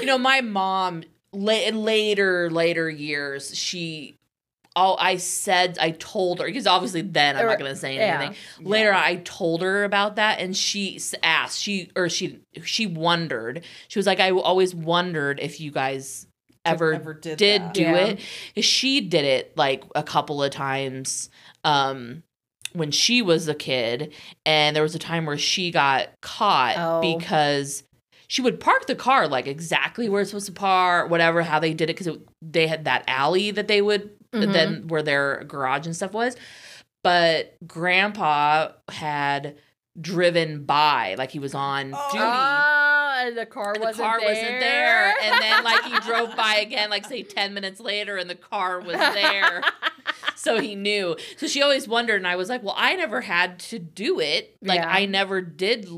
you 0.00 0.06
know, 0.06 0.18
my 0.18 0.40
mom, 0.40 1.02
la- 1.32 1.52
in 1.54 1.82
later, 1.82 2.50
later 2.50 2.88
years, 2.88 3.56
she. 3.56 4.16
Oh, 4.74 4.96
I 4.98 5.18
said 5.18 5.76
I 5.78 5.90
told 5.90 6.40
her 6.40 6.46
because 6.46 6.66
obviously 6.66 7.02
then 7.02 7.36
I'm 7.36 7.44
Or- 7.44 7.48
not 7.48 7.58
gonna 7.58 7.76
say 7.76 7.96
yeah. 7.96 8.22
anything. 8.22 8.66
Later, 8.66 8.94
I 8.94 9.16
told 9.16 9.60
her 9.60 9.84
about 9.84 10.16
that, 10.16 10.40
and 10.40 10.56
she 10.56 10.98
asked 11.22 11.60
she 11.60 11.90
or 11.94 12.08
she 12.08 12.38
she 12.64 12.86
wondered. 12.86 13.64
She 13.88 13.98
was 13.98 14.06
like, 14.06 14.18
I 14.18 14.30
always 14.30 14.74
wondered 14.74 15.40
if 15.40 15.60
you 15.60 15.72
guys 15.72 16.26
ever, 16.64 16.94
ever 16.94 17.14
did 17.14 17.38
did, 17.38 17.72
do 17.72 17.82
Yeah. 17.82 18.14
it. 18.56 18.64
She 18.64 19.00
did 19.00 19.24
it 19.24 19.56
like 19.56 19.84
a 19.94 20.02
couple 20.02 20.42
of 20.42 20.50
times 20.50 21.30
um, 21.64 22.22
when 22.72 22.90
she 22.90 23.22
was 23.22 23.48
a 23.48 23.54
kid, 23.54 24.12
and 24.46 24.74
there 24.74 24.82
was 24.82 24.94
a 24.94 24.98
time 24.98 25.26
where 25.26 25.38
she 25.38 25.70
got 25.70 26.08
caught 26.22 26.74
Oh. 26.76 27.00
because 27.16 27.82
she 28.28 28.40
would 28.42 28.60
park 28.60 28.86
the 28.86 28.94
car 28.94 29.28
like 29.28 29.46
exactly 29.46 30.08
where 30.08 30.22
it's 30.22 30.30
supposed 30.30 30.46
to 30.46 30.52
park, 30.52 31.10
whatever 31.10 31.42
how 31.42 31.58
they 31.58 31.74
did 31.74 31.90
it 31.90 31.96
because 31.98 32.16
they 32.40 32.66
had 32.66 32.84
that 32.86 33.04
alley 33.06 33.50
that 33.50 33.68
they 33.68 33.82
would 33.82 34.10
Mhm. 34.32 34.52
then 34.52 34.86
where 34.88 35.02
their 35.02 35.44
garage 35.44 35.84
and 35.84 35.94
stuff 35.94 36.12
was. 36.12 36.34
But 37.04 37.56
Grandpa 37.66 38.72
had 38.90 39.56
driven 40.00 40.64
by 40.64 41.14
like 41.18 41.30
he 41.30 41.38
was 41.38 41.54
on 41.54 41.92
Oh. 41.94 42.08
duty. 42.12 42.24
Ah, 42.26 43.24
and 43.26 43.36
the 43.36 43.46
car 43.46 43.74
The 43.74 43.80
wasn't 43.80 44.08
car 44.08 44.20
there. 44.20 44.28
wasn't 44.28 44.60
there, 44.60 45.14
and 45.22 45.42
then 45.42 45.64
like 45.64 45.84
he 45.84 45.98
drove 46.08 46.34
by 46.36 46.56
again, 46.56 46.90
like 46.90 47.04
say 47.06 47.22
ten 47.22 47.52
minutes 47.54 47.80
later, 47.80 48.16
and 48.16 48.28
the 48.28 48.34
car 48.34 48.80
was 48.80 48.96
there. 48.96 49.62
so 50.36 50.58
he 50.60 50.74
knew. 50.74 51.16
So 51.36 51.46
she 51.46 51.62
always 51.62 51.86
wondered, 51.86 52.16
and 52.16 52.26
I 52.26 52.36
was 52.36 52.48
like, 52.48 52.62
"Well, 52.62 52.74
I 52.76 52.94
never 52.96 53.20
had 53.20 53.58
to 53.60 53.78
do 53.78 54.18
it. 54.20 54.56
Like 54.62 54.80
Yeah. 54.80 54.88
I 54.88 55.06
never 55.06 55.40
did 55.40 55.88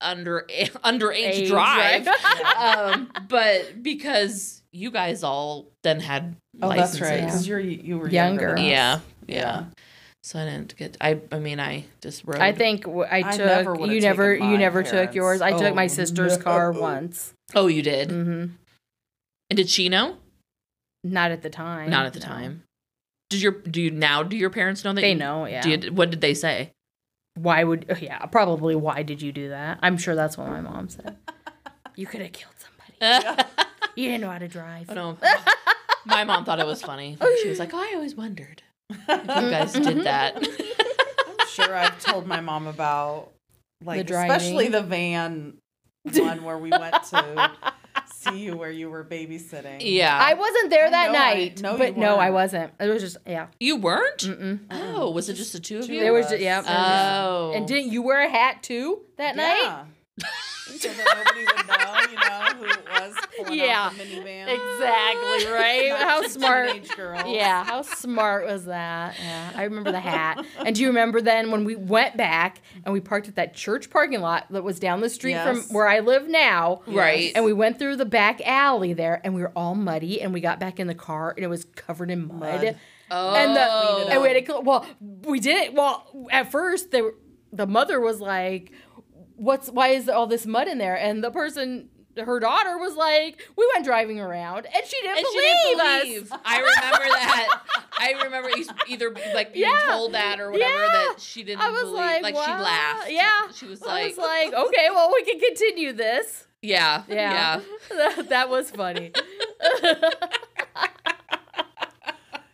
under 0.00 0.46
underage 0.84 1.14
Age, 1.34 1.48
drive. 1.48 2.06
right? 2.06 2.56
um, 2.56 3.12
but 3.28 3.82
because 3.82 4.62
you 4.72 4.90
guys 4.90 5.22
all 5.22 5.70
then 5.82 6.00
had 6.00 6.36
Oh, 6.62 6.68
licenses. 6.68 6.98
that's 7.00 7.10
right. 7.10 7.18
Yeah. 7.20 7.26
Because 7.26 7.46
you're 7.48 7.60
you 7.60 7.98
were 7.98 8.08
Younger. 8.08 8.46
younger. 8.48 8.62
Yeah, 8.62 9.00
yeah, 9.28 9.36
Yeah. 9.36 9.64
So 10.24 10.38
I 10.38 10.44
didn't 10.44 10.76
get. 10.76 10.96
I. 11.00 11.20
I 11.32 11.38
mean, 11.38 11.58
I 11.58 11.84
just 12.00 12.22
rode. 12.24 12.38
I 12.40 12.52
think 12.52 12.86
I 12.86 13.22
took. 13.32 13.46
never 13.46 13.86
you 13.86 14.00
never. 14.00 14.34
taken 14.34 14.46
You 14.48 14.54
my 14.54 14.60
never 14.60 14.82
took 14.82 15.14
yours. 15.14 15.40
I 15.40 15.50
took 15.58 15.74
my 15.74 15.84
Oh, 15.84 15.88
sister's 15.88 16.38
no. 16.38 16.44
car 16.44 16.70
once. 16.72 17.34
Oh, 17.54 17.66
you 17.66 17.82
did. 17.82 18.08
Mm-hmm. 18.10 18.54
And 19.50 19.56
did 19.56 19.68
she 19.68 19.88
know? 19.88 20.16
Not 21.04 21.32
at 21.32 21.42
the 21.42 21.50
time. 21.50 21.90
Not 21.90 22.06
at 22.06 22.12
the 22.12 22.20
no. 22.20 22.26
time. 22.26 22.62
Did 23.30 23.42
your 23.42 23.52
do 23.52 23.82
you 23.82 23.90
now? 23.90 24.22
Do 24.22 24.36
your 24.36 24.50
parents 24.50 24.84
know 24.84 24.92
that 24.92 25.00
They 25.00 25.10
you, 25.12 25.18
know. 25.18 25.46
Yeah. 25.46 25.62
Do 25.62 25.70
you, 25.70 25.92
what 25.92 26.10
did 26.10 26.20
they 26.20 26.34
say? 26.34 26.70
why 27.34 27.64
would? 27.64 27.86
oh, 27.90 27.96
Yeah. 28.00 28.24
Probably. 28.26 28.76
Why 28.76 29.02
did 29.02 29.22
you 29.22 29.32
do 29.32 29.48
that? 29.48 29.78
I'm 29.82 29.96
sure 29.96 30.14
that's 30.14 30.38
what 30.38 30.48
my 30.48 30.60
mom 30.60 30.88
said. 30.88 31.16
you 31.96 32.06
could 32.06 32.20
have 32.20 32.32
killed 32.32 32.54
somebody. 32.58 33.42
You 33.94 34.08
didn't 34.08 34.22
know 34.22 34.30
how 34.30 34.38
to 34.38 34.48
drive. 34.48 34.86
Oh, 34.88 34.94
no. 34.94 35.18
My 36.06 36.24
mom 36.24 36.46
thought 36.46 36.58
it 36.60 36.66
was 36.66 36.80
funny. 36.80 37.18
She 37.42 37.48
was 37.50 37.58
like, 37.58 37.74
oh, 37.74 37.78
I 37.78 37.92
always 37.94 38.14
wondered 38.14 38.62
if 39.08 39.42
you 39.42 39.50
guys 39.50 39.72
did 39.72 39.84
mm-hmm. 39.84 40.02
that. 40.02 40.36
I'm 40.36 41.46
sure 41.48 41.76
I've 41.76 42.00
told 42.00 42.26
my 42.26 42.40
mom 42.40 42.66
about 42.66 43.30
like 43.84 44.06
driving. 44.06 44.30
especially 44.30 44.68
the 44.68 44.82
van 44.82 45.58
one 46.04 46.44
where 46.44 46.58
we 46.58 46.70
went 46.70 46.94
to 47.04 47.50
see 48.06 48.38
you 48.38 48.56
where 48.56 48.70
you 48.70 48.90
were 48.90 49.04
babysitting. 49.04 49.78
Yeah. 49.80 50.16
I 50.16 50.34
wasn't 50.34 50.70
there 50.70 50.86
I 50.86 50.90
that 50.90 51.12
know 51.12 51.18
I- 51.18 51.34
night, 51.34 51.60
no, 51.60 51.72
you 51.72 51.78
but 51.78 51.96
no, 51.96 52.16
I 52.16 52.30
wasn't. 52.30 52.72
It 52.80 52.88
was 52.88 53.02
just 53.02 53.16
yeah. 53.26 53.48
you 53.60 53.76
weren't? 53.76 54.18
Mm-mm. 54.18 54.60
Oh, 54.70 55.10
was 55.10 55.28
it 55.28 55.34
just 55.34 55.52
the 55.52 55.60
two 55.60 55.78
of 55.78 55.86
Two 55.86 55.94
you? 55.94 56.00
There 56.00 56.12
was 56.12 56.28
just, 56.28 56.40
yeah. 56.40 56.62
Oh. 56.66 57.52
And 57.54 57.66
didn't 57.66 57.92
you 57.92 58.02
wear 58.02 58.22
a 58.22 58.28
hat 58.28 58.62
too 58.62 59.00
that 59.16 59.36
night? 59.36 59.62
Yeah. 59.62 59.84
so 60.66 60.88
that 60.88 61.24
nobody 61.24 61.44
would 61.46 61.66
know, 61.68 62.00
you 62.10 62.16
know, 62.16 62.42
who 62.56 62.64
it 62.64 62.84
was 62.90 63.14
pulling 63.14 63.21
Yeah. 63.50 63.86
out 63.86 63.92
the 63.96 64.04
minivan. 64.04 64.48
Exactly 64.48 65.52
right. 65.52 65.92
How 65.96 66.22
smart. 66.26 66.72
teenage 66.72 66.88
girls. 66.96 67.24
Yeah, 67.26 67.64
how 67.64 67.82
smart 67.82 68.46
was 68.46 68.66
that? 68.66 69.16
Yeah, 69.18 69.52
I 69.54 69.64
remember 69.64 69.92
the 69.92 70.00
hat. 70.00 70.44
And 70.64 70.74
do 70.74 70.82
you 70.82 70.88
remember 70.88 71.20
then 71.20 71.50
when 71.50 71.64
we 71.64 71.76
went 71.76 72.16
back 72.16 72.60
and 72.84 72.92
we 72.92 73.00
parked 73.00 73.28
at 73.28 73.36
that 73.36 73.54
church 73.54 73.90
parking 73.90 74.20
lot 74.20 74.46
that 74.50 74.62
was 74.64 74.78
down 74.78 75.00
the 75.00 75.08
street 75.10 75.32
Yes. 75.32 75.66
from 75.66 75.74
where 75.74 75.88
I 75.88 76.00
live 76.00 76.28
now? 76.28 76.82
Right. 76.86 77.32
And 77.34 77.44
we 77.44 77.52
went 77.52 77.78
through 77.78 77.96
the 77.96 78.04
back 78.04 78.40
alley 78.46 78.92
there 78.92 79.20
and 79.24 79.34
we 79.34 79.40
were 79.42 79.52
all 79.56 79.74
muddy 79.74 80.20
and 80.20 80.32
we 80.32 80.40
got 80.40 80.60
back 80.60 80.78
in 80.78 80.86
the 80.86 80.94
car 80.94 81.32
and 81.36 81.44
it 81.44 81.48
was 81.48 81.64
covered 81.76 82.10
in 82.10 82.28
mud. 82.28 82.62
Mud. 82.64 82.76
Oh. 83.10 83.34
And 83.34 83.54
the 83.56 83.66
oh. 83.68 84.08
and 84.10 84.22
we 84.22 84.28
had 84.28 84.38
to 84.40 84.46
cl- 84.46 84.62
well 84.62 84.86
we 85.00 85.38
did 85.40 85.58
it 85.58 85.74
well 85.74 86.06
at 86.30 86.50
first 86.50 86.90
they 86.90 87.02
were, 87.02 87.14
the 87.52 87.66
mother 87.66 88.00
was 88.00 88.20
like 88.20 88.72
what's 89.36 89.68
why 89.68 89.88
is 89.88 90.08
all 90.08 90.26
this 90.26 90.46
mud 90.46 90.66
in 90.68 90.78
there 90.78 90.96
and 90.96 91.22
the 91.22 91.30
person 91.30 91.90
her 92.16 92.38
daughter 92.40 92.78
was 92.78 92.94
like 92.94 93.42
we 93.56 93.68
went 93.74 93.84
driving 93.84 94.20
around 94.20 94.66
and 94.66 94.84
she 94.86 94.96
didn't 95.02 95.18
and 95.18 95.26
believe 95.32 95.56
she 96.04 96.10
didn't 96.20 96.32
us. 96.32 96.38
I 96.44 96.56
remember 96.58 97.08
that. 97.14 97.60
I 97.98 98.12
remember 98.24 98.50
either 98.88 99.14
like 99.34 99.54
being 99.54 99.66
Yeah. 99.68 99.86
told 99.92 100.12
that 100.14 100.40
or 100.40 100.50
whatever 100.50 100.82
Yeah. 100.82 100.88
that 100.88 101.14
she 101.20 101.42
didn't 101.42 101.62
I 101.62 101.70
was 101.70 101.80
believe. 101.82 101.94
like, 101.96 102.22
Like, 102.22 102.34
she 102.34 102.50
wow. 102.50 102.62
laughed. 102.62 103.10
Yeah. 103.10 103.50
She 103.54 103.66
was 103.66 103.82
I 103.82 103.86
like, 103.86 104.16
was 104.16 104.18
like, 104.18 104.52
okay, 104.54 104.88
well, 104.90 105.10
we 105.14 105.24
can 105.24 105.38
continue 105.40 105.92
this. 105.92 106.46
yeah, 106.60 107.02
Yeah, 107.08 107.60
yeah. 107.60 107.60
that, 108.16 108.28
that 108.28 108.48
was 108.50 108.70
funny. 108.70 109.12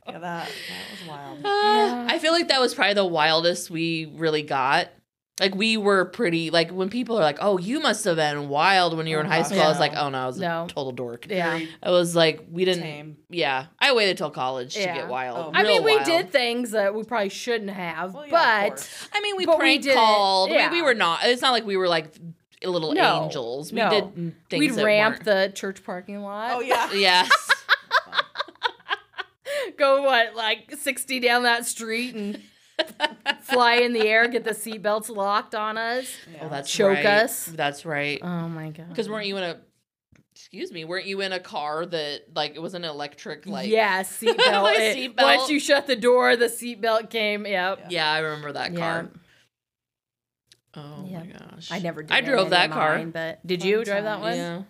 Yeah, 0.08 0.18
that 0.20 0.48
that 0.48 0.90
was 0.90 1.08
wild. 1.08 1.38
Uh, 1.44 2.06
I 2.14 2.18
feel 2.18 2.32
like 2.32 2.48
that 2.48 2.60
was 2.60 2.74
probably 2.74 2.94
the 2.94 3.04
wildest 3.04 3.70
we 3.70 4.10
really 4.14 4.42
got. 4.42 4.88
Like 5.40 5.54
we 5.54 5.76
were 5.76 6.04
pretty 6.06 6.50
like 6.50 6.70
when 6.70 6.90
people 6.90 7.16
are 7.16 7.22
like, 7.22 7.38
"Oh, 7.40 7.58
you 7.58 7.78
must 7.80 8.04
have 8.06 8.16
been 8.16 8.48
wild 8.48 8.96
when 8.96 9.06
you 9.06 9.14
were 9.16 9.22
in 9.22 9.28
high 9.28 9.40
Oh, 9.40 9.42
school." 9.44 9.60
I 9.62 9.68
was 9.68 9.78
like, 9.78 9.92
"Oh 9.94 10.08
no, 10.08 10.18
I 10.18 10.26
was 10.26 10.38
No. 10.38 10.64
a 10.64 10.68
total 10.68 10.90
dork." 10.92 11.26
yeah, 11.30 11.50
Very 11.52 11.68
I 11.80 11.90
was 11.90 12.16
like, 12.16 12.44
we 12.50 12.64
didn't. 12.64 12.82
tame. 12.82 13.16
Yeah, 13.30 13.66
I 13.78 13.92
waited 13.94 14.18
till 14.18 14.30
college 14.30 14.74
to 14.74 14.80
get 14.82 15.06
wild. 15.08 15.38
Oh. 15.38 15.50
I 15.54 15.62
mean, 15.62 15.84
we 15.84 15.94
wild. 15.94 16.06
did 16.06 16.32
things 16.32 16.72
that 16.72 16.92
we 16.94 17.04
probably 17.04 17.28
shouldn't 17.28 17.70
have, 17.70 18.14
Well, 18.14 18.26
yeah, 18.26 18.68
but. 18.70 19.08
I 19.12 19.20
mean, 19.20 19.36
we 19.36 19.46
but 19.46 19.58
we 19.58 19.62
prank 19.62 19.82
did 19.82 19.90
it, 19.92 19.94
called. 19.94 20.50
yeah. 20.50 20.70
We, 20.72 20.78
we 20.78 20.82
were 20.82 20.94
not. 20.94 21.20
It's 21.24 21.40
not 21.42 21.52
like 21.52 21.64
we 21.64 21.76
were 21.76 21.88
like 21.88 22.12
little 22.64 22.92
No, 22.92 23.22
angels. 23.24 23.70
We 23.72 23.78
no. 23.78 23.90
did 23.90 24.34
things 24.50 24.60
we'd 24.60 24.72
that 24.72 24.84
ramp 24.84 25.14
weren't. 25.24 25.24
the 25.24 25.52
church 25.54 25.84
parking 25.84 26.20
lot. 26.20 26.50
Oh 26.54 26.60
yeah. 26.60 26.90
Yes. 26.94 27.30
Go 29.76 30.02
what, 30.02 30.34
like 30.34 30.74
sixty 30.80 31.20
down 31.20 31.44
that 31.44 31.64
street 31.66 32.14
and 32.14 32.42
fly 33.42 33.76
in 33.76 33.92
the 33.92 34.06
air, 34.06 34.28
get 34.28 34.44
the 34.44 34.50
seatbelts 34.50 35.08
locked 35.14 35.54
on 35.54 35.76
us. 35.78 36.06
Yeah. 36.32 36.38
Oh, 36.42 36.48
that's 36.48 36.70
Choke 36.70 36.96
right. 36.96 37.06
us. 37.06 37.46
That's 37.46 37.84
right. 37.84 38.20
Oh 38.22 38.48
my 38.48 38.70
god. 38.70 38.88
Because 38.88 39.08
weren't 39.08 39.26
you 39.26 39.36
in 39.36 39.44
a? 39.44 39.60
Excuse 40.34 40.70
me. 40.72 40.84
Weren't 40.84 41.06
you 41.06 41.20
in 41.20 41.32
a 41.32 41.40
car 41.40 41.84
that 41.84 42.20
like 42.34 42.54
it 42.54 42.62
was 42.62 42.74
an 42.74 42.84
electric 42.84 43.46
like? 43.46 43.68
yeah, 43.68 44.02
seatbelt. 44.04 44.36
My 44.62 44.74
It- 44.78 44.96
seatbelt. 45.16 45.22
Once 45.38 45.50
you 45.50 45.58
shut 45.60 45.86
the 45.86 45.96
door, 45.96 46.36
the 46.36 46.46
seatbelt 46.46 47.10
came. 47.10 47.44
Yep. 47.46 47.86
Yeah, 47.90 48.10
I 48.10 48.18
remember 48.20 48.52
that 48.52 48.72
Yeah. 48.72 48.78
car. 48.78 49.08
Oh 50.76 51.04
Yeah. 51.08 51.20
my 51.20 51.26
gosh. 51.26 51.70
I 51.72 51.78
never 51.80 52.02
did. 52.02 52.12
I 52.12 52.20
drove 52.20 52.50
that 52.50 52.70
car. 52.70 52.96
mine, 52.98 53.10
but 53.10 53.44
did 53.46 53.64
you 53.64 53.76
Fun 53.78 53.84
drive 53.84 54.04
that 54.04 54.20
one? 54.20 54.36
Yeah. 54.36 54.62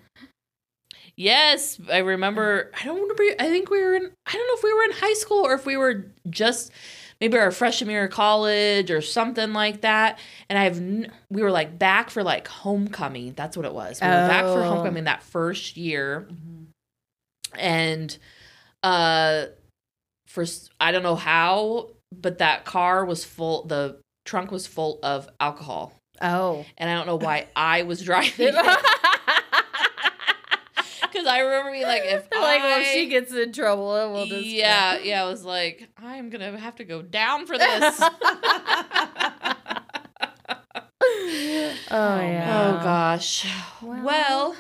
Yes, 1.16 1.80
I 1.92 1.98
remember. 1.98 2.70
I 2.80 2.84
don't 2.84 3.00
remember. 3.00 3.22
I 3.40 3.46
think 3.48 3.70
we 3.70 3.82
were 3.82 3.94
in. 3.96 4.11
I 4.26 4.32
don't 4.32 4.46
know 4.46 4.54
if 4.56 4.62
we 4.62 4.72
were 4.72 4.84
in 4.84 4.92
high 4.92 5.14
school 5.14 5.44
or 5.44 5.52
if 5.54 5.66
we 5.66 5.76
were 5.76 6.06
just 6.30 6.70
maybe 7.20 7.36
our 7.38 7.50
freshman 7.50 7.90
year 7.90 8.04
of 8.04 8.10
college 8.12 8.90
or 8.90 9.00
something 9.02 9.52
like 9.52 9.80
that. 9.80 10.18
And 10.48 10.58
I've 10.58 10.76
n- 10.76 11.12
we 11.30 11.42
were 11.42 11.50
like 11.50 11.78
back 11.78 12.10
for 12.10 12.22
like 12.22 12.46
homecoming. 12.48 13.32
That's 13.34 13.56
what 13.56 13.66
it 13.66 13.74
was. 13.74 14.00
We 14.00 14.06
were 14.06 14.12
back 14.12 14.44
for 14.44 14.62
Oh. 14.62 14.68
homecoming 14.74 15.04
that 15.04 15.22
first 15.22 15.76
year, 15.76 16.28
Mhm. 16.30 16.66
and 17.58 18.18
uh, 18.82 19.46
for 20.28 20.44
I 20.80 20.92
don't 20.92 21.02
know 21.02 21.16
how, 21.16 21.90
but 22.14 22.38
that 22.38 22.64
car 22.64 23.04
was 23.04 23.24
full. 23.24 23.64
The 23.64 24.00
trunk 24.24 24.50
was 24.52 24.66
full 24.66 25.00
of 25.02 25.28
alcohol, 25.40 25.94
Oh. 26.22 26.64
and 26.76 26.88
I 26.88 26.94
don't 26.94 27.06
know 27.06 27.16
why 27.16 27.48
I 27.56 27.82
was 27.82 28.02
driving. 28.04 28.52
it. 31.29 31.33
Because 31.33 31.35
I 31.35 31.41
remember 31.41 31.72
being 31.72 31.85
like, 31.85 32.03
if 32.05 32.22
like, 32.33 32.61
well, 32.62 32.79
I, 32.79 32.81
if 32.81 32.87
she 32.89 33.07
gets 33.09 33.33
in 33.33 33.53
trouble, 33.53 33.95
then 33.95 34.12
we'll 34.12 34.26
just 34.26 34.47
yeah, 34.47 34.99
yeah, 34.99 35.24
I 35.24 35.29
was 35.29 35.45
like, 35.45 35.89
I'm 35.99 36.31
gonna 36.31 36.59
have 36.59 36.76
to 36.76 36.85
go 36.85 37.03
down 37.03 37.47
for 37.47 37.57
this. 37.59 38.01
Oh, 41.91 41.97
oh, 41.97 42.20
yeah. 42.20 42.79
Oh 42.81 42.85
gosh. 42.85 43.47
Well. 43.81 44.05
Well, 44.05 44.57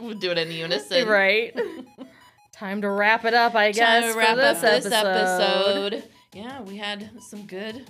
we'll 0.00 0.18
do 0.18 0.30
it 0.30 0.38
in 0.38 0.50
unison. 0.50 1.08
right. 1.08 1.56
Time 2.52 2.82
to 2.82 2.90
wrap 2.90 3.24
it 3.24 3.34
up, 3.34 3.54
I 3.54 3.72
Time 3.72 4.02
guess. 4.02 4.12
to 4.12 4.18
wrap 4.18 4.30
for 4.30 4.36
this 4.36 4.64
up 4.64 4.82
this 4.82 4.92
episode. 4.92 5.94
episode. 5.94 6.10
Yeah, 6.34 6.60
we 6.62 6.76
had 6.76 7.10
some 7.22 7.46
good, 7.46 7.86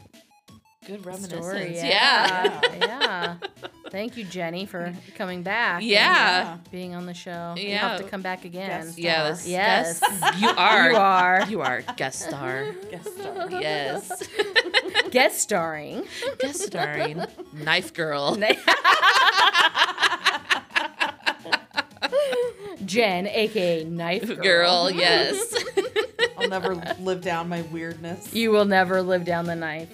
good 0.88 1.04
reminiscence. 1.06 1.46
Story, 1.46 1.76
yeah. 1.76 2.60
yeah. 2.64 2.74
yeah. 2.80 3.34
Thank 3.90 4.16
you, 4.16 4.24
Jenny, 4.24 4.66
for 4.66 4.92
coming 5.16 5.42
back. 5.42 5.82
Yeah. 5.82 6.54
and 6.54 6.70
Being 6.70 6.94
on 6.94 7.06
the 7.06 7.14
show. 7.14 7.54
You 7.56 7.68
Yeah. 7.68 7.88
have 7.88 7.98
to 7.98 8.04
come 8.04 8.20
back 8.22 8.44
again. 8.44 8.68
Guest 8.86 8.98
Yeah. 8.98 9.32
star. 9.34 9.48
Yes. 9.50 10.00
yes. 10.02 10.34
You 10.40 10.48
are. 10.48 10.90
You 10.90 10.96
are. 10.96 11.44
You 11.48 11.60
are 11.62 11.82
guest 11.96 12.20
star. 12.20 12.72
Guest 12.90 13.18
star. 13.18 13.50
Yes. 13.50 14.10
Guest 15.10 15.38
starring. 15.40 16.04
guest 16.38 16.60
starring. 16.66 17.22
Knife 17.52 17.92
girl. 17.94 18.36
Jen, 22.84 23.26
aka 23.26 23.84
Knife 23.84 24.26
Girl. 24.28 24.36
Girl, 24.36 24.90
yes. 24.90 25.54
I'll 26.38 26.48
never 26.48 26.74
live 27.00 27.20
down 27.22 27.48
my 27.48 27.62
weirdness. 27.62 28.32
You 28.32 28.50
will 28.50 28.64
never 28.64 29.02
live 29.02 29.24
down 29.24 29.44
the 29.46 29.56
knife. 29.56 29.88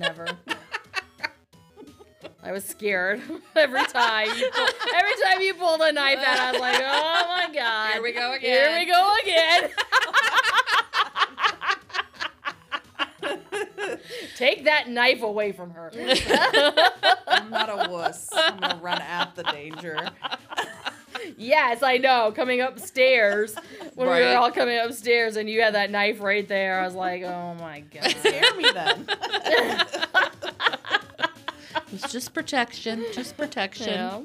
Never. 0.00 0.26
I 2.42 2.52
was 2.52 2.64
scared 2.64 3.20
every 3.56 3.84
time. 3.84 4.28
You 4.34 4.50
pull, 4.50 4.66
every 4.96 5.12
time 5.22 5.40
you 5.42 5.52
pulled 5.54 5.82
a 5.82 5.92
knife 5.92 6.18
out, 6.26 6.38
I 6.38 6.52
was 6.52 6.60
like, 6.60 6.80
"Oh 6.82 7.34
my 7.36 7.50
god!" 7.54 7.92
Here 7.92 8.02
we 8.02 8.12
go 8.12 8.32
again. 8.32 8.70
Here 8.70 8.78
we 8.78 8.86
go 8.86 9.14
again. 9.22 9.70
Take 14.36 14.64
that 14.64 14.88
knife 14.88 15.22
away 15.22 15.52
from 15.52 15.70
her. 15.72 15.90
I'm 17.28 17.50
not 17.50 17.68
a 17.68 17.90
wuss. 17.90 18.30
I'm 18.34 18.58
gonna 18.58 18.80
run 18.82 19.02
at 19.02 19.36
the 19.36 19.42
danger. 19.42 20.08
Yes, 21.36 21.82
I 21.82 21.96
know. 21.98 22.32
Coming 22.34 22.60
upstairs 22.60 23.54
when 23.94 24.08
we 24.08 24.14
were 24.14 24.36
all 24.36 24.50
coming 24.50 24.78
upstairs, 24.78 25.36
and 25.36 25.48
you 25.48 25.60
had 25.62 25.74
that 25.74 25.90
knife 25.90 26.20
right 26.20 26.46
there. 26.46 26.80
I 26.80 26.84
was 26.84 26.94
like, 26.94 27.22
"Oh 27.22 27.54
my 27.60 27.80
god!" 27.80 28.10
Scare 28.20 28.54
me 28.56 28.66
then. 28.72 29.06
It's 31.92 32.12
just 32.12 32.32
protection. 32.34 33.04
Just 33.12 33.36
protection. 33.36 33.88
Yeah. 33.88 34.20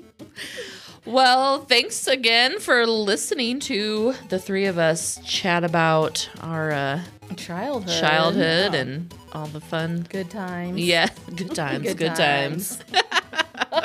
Well, 1.04 1.66
thanks 1.66 2.08
again 2.08 2.60
for 2.60 2.86
listening 2.86 3.60
to 3.62 4.14
the 4.30 4.38
three 4.40 4.66
of 4.66 4.78
us 4.78 5.20
chat 5.26 5.64
about 5.64 6.30
our 6.42 6.72
uh, 6.72 7.02
Childhood. 7.38 8.00
childhood 8.00 8.74
Yeah. 8.74 8.80
and 8.82 9.14
all 9.34 9.48
the 9.48 9.62
fun. 9.62 10.06
Good 10.10 10.30
times. 10.30 10.80
Yeah, 10.80 11.10
good 11.36 11.56
times, 11.56 11.94
good, 11.96 12.16
times. 12.16 12.80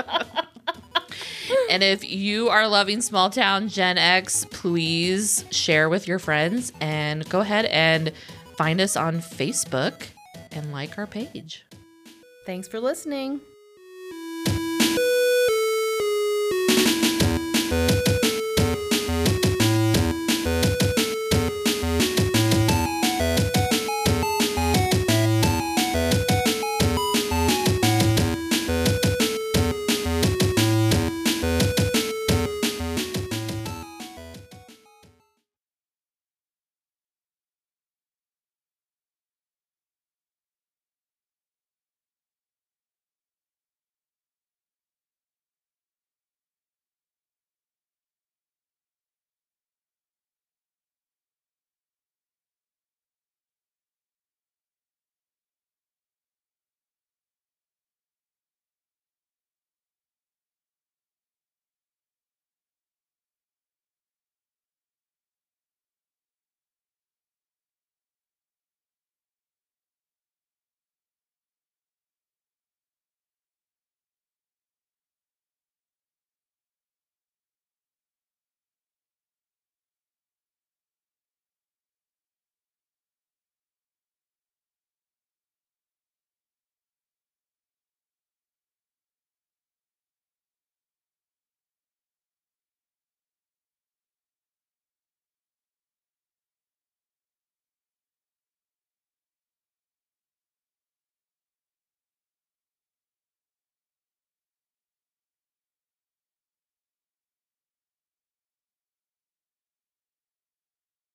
and 1.70 1.82
if 1.82 2.08
you 2.08 2.48
are 2.48 2.66
loving 2.66 3.00
small 3.00 3.30
town 3.30 3.68
Gen 3.68 3.96
X, 3.96 4.44
please 4.50 5.44
share 5.50 5.88
with 5.88 6.08
your 6.08 6.18
friends 6.18 6.72
and 6.80 7.26
go 7.28 7.40
ahead 7.40 7.66
and 7.66 8.12
find 8.56 8.80
us 8.80 8.96
on 8.96 9.18
Facebook 9.18 10.08
and 10.50 10.72
like 10.72 10.98
our 10.98 11.06
page. 11.06 11.64
Thanks 12.44 12.66
for 12.66 12.80
listening. 12.80 13.40